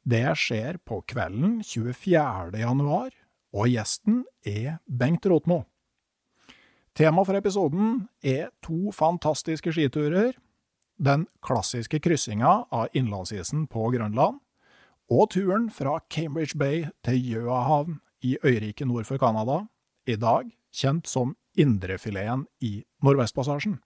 [0.00, 2.56] Det skjer på kvelden 24.
[2.56, 3.10] januar,
[3.52, 5.66] og gjesten er Bengt Rotmo.
[6.96, 10.32] Tema for episoden er to fantastiske skiturer,
[10.98, 14.40] den klassiske kryssinga av innlandsisen på Grønland,
[15.08, 19.64] og turen fra Cambridge Bay til Gjøahavn i øyriket nord for Canada,
[20.06, 23.78] i dag kjent som Indrefileten i Nordvestpassasjen.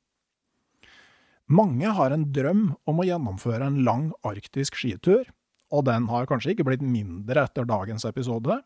[1.52, 5.24] Mange har en drøm om å gjennomføre en lang arktisk skitur,
[5.72, 8.58] og den har kanskje ikke blitt mindre etter dagens episode.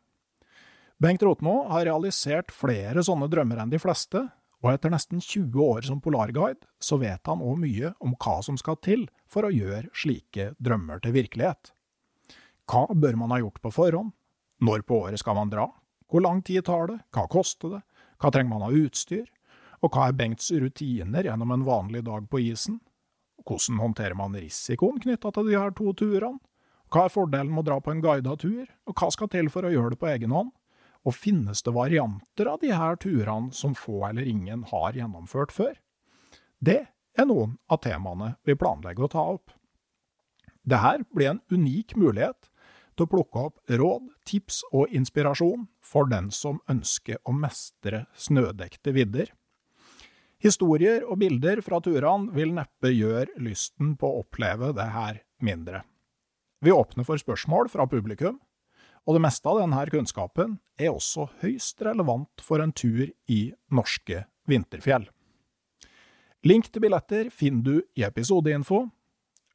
[1.02, 4.24] Bengt Rotmo har realisert flere sånne drømmer enn de fleste,
[4.64, 8.56] og etter nesten 20 år som polarguide, så vet han òg mye om hva som
[8.58, 11.75] skal til for å gjøre slike drømmer til virkelighet.
[12.66, 14.12] Hva bør man ha gjort på forhånd?
[14.66, 15.68] Når på året skal man dra?
[16.10, 16.98] Hvor lang tid tar det?
[17.14, 17.82] Hva koster det?
[18.22, 19.26] Hva trenger man av utstyr?
[19.84, 22.80] Og hva er Bengts rutiner gjennom en vanlig dag på isen?
[23.46, 26.40] Hvordan håndterer man risikoen knytta til de her to turene?
[26.90, 29.66] Hva er fordelen med å dra på en guida tur, og hva skal til for
[29.66, 30.52] å gjøre det på egen hånd?
[31.06, 35.74] Og finnes det varianter av de her turene som få eller ingen har gjennomført før?
[36.58, 36.80] Det
[37.18, 39.54] er noen av temaene vi planlegger å ta opp.
[40.66, 42.50] Dette blir en unik mulighet
[42.96, 48.94] til å plukke opp råd, tips og inspirasjon for den som ønsker å mestre snødekte
[48.96, 49.30] vidder.
[50.42, 55.82] Historier og bilder fra turene vil neppe gjøre lysten på å oppleve det her mindre.
[56.64, 58.38] Vi åpner for spørsmål fra publikum,
[59.06, 63.40] og det meste av denne kunnskapen er også høyst relevant for en tur i
[63.70, 65.06] norske vinterfjell.
[66.46, 68.84] Link til billetter finner du i episodeinfo.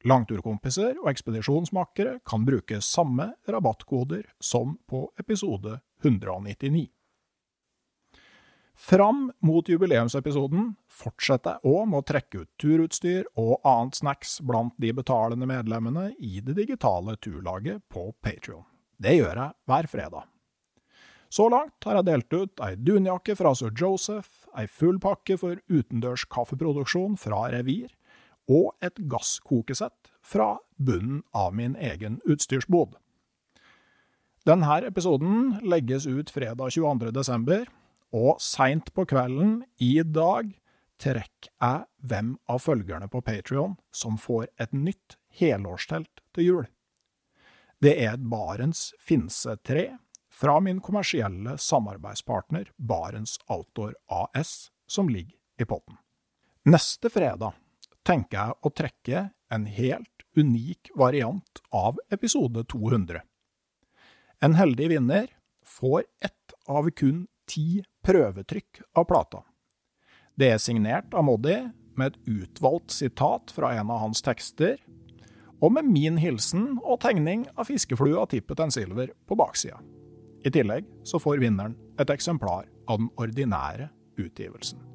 [0.08, 6.88] Langturkompiser og ekspedisjonsmakere kan bruke samme rabattkoder som på episode 199.
[8.82, 14.74] Fram mot jubileumsepisoden fortsetter jeg òg med å trekke ut turutstyr og annet snacks blant
[14.82, 18.64] de betalende medlemmene i det digitale turlaget på Patrion.
[18.98, 20.26] Det gjør jeg hver fredag.
[21.32, 25.62] Så langt har jeg delt ut ei dunjakke fra sir Joseph, ei full pakke for
[25.70, 27.94] utendørs kaffeproduksjon fra Revir,
[28.50, 32.96] og et gasskokesett fra bunnen av min egen utstyrsbod.
[34.46, 37.12] Denne episoden legges ut fredag 22.
[37.14, 37.68] desember,
[38.12, 40.50] og seint på kvelden i dag
[41.02, 46.66] trekker jeg hvem av følgerne på Patrion som får et nytt helårstelt til jul.
[47.82, 49.88] Det er et Barents Finse 3
[50.32, 55.98] fra min kommersielle samarbeidspartner Barents Outdoor AS, som ligger i potten.
[56.66, 57.56] Neste fredag
[58.06, 59.22] tenker jeg å trekke
[59.52, 63.20] en helt unik variant av episode 200.
[64.42, 65.28] En heldig vinner
[65.66, 69.42] får ett av kun ti prøvetrykk av plata.
[70.34, 71.58] Det er signert av Moddi
[71.98, 74.78] med et utvalgt sitat fra en av hans tekster,
[75.62, 79.78] og med min hilsen og tegning av fiskeflua tippet en silver på baksida.
[80.42, 84.91] I tillegg så får vinneren et eksemplar av den ordinære utgivelsen.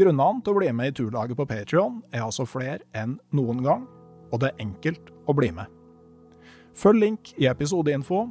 [0.00, 3.82] Grunnene til å bli med i turlaget på Patrion er altså flere enn noen gang,
[4.32, 5.68] og det er enkelt å bli med.
[6.72, 8.22] Følg link i episodeinfo,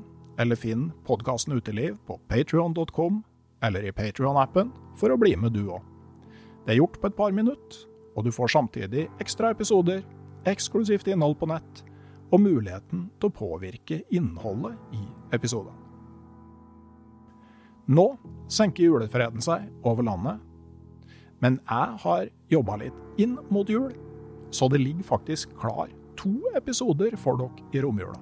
[0.41, 3.19] eller finn podkasten Uteliv på patrion.com
[3.67, 5.83] eller i Patrion-appen for å bli med du òg.
[6.65, 7.83] Det er gjort på et par minutter,
[8.17, 10.01] og du får samtidig ekstra episoder,
[10.49, 11.83] eksklusivt innhold på nett
[12.31, 15.05] og muligheten til å påvirke innholdet i
[15.35, 15.75] episoden.
[17.89, 18.13] Nå
[18.49, 20.39] senker julefreden seg over landet,
[21.39, 23.93] men jeg har jobba litt inn mot jul,
[24.51, 28.17] så det ligger faktisk klar to episoder for dere i romjula.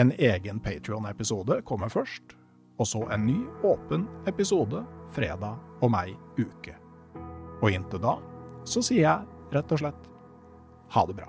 [0.00, 2.32] En egen Patrion-episode kommer først,
[2.80, 3.36] og så en ny
[3.68, 4.80] åpen episode
[5.12, 6.74] fredag om ei uke.
[7.60, 8.16] Og inntil da
[8.64, 10.10] så sier jeg rett og slett
[10.96, 11.28] ha det bra.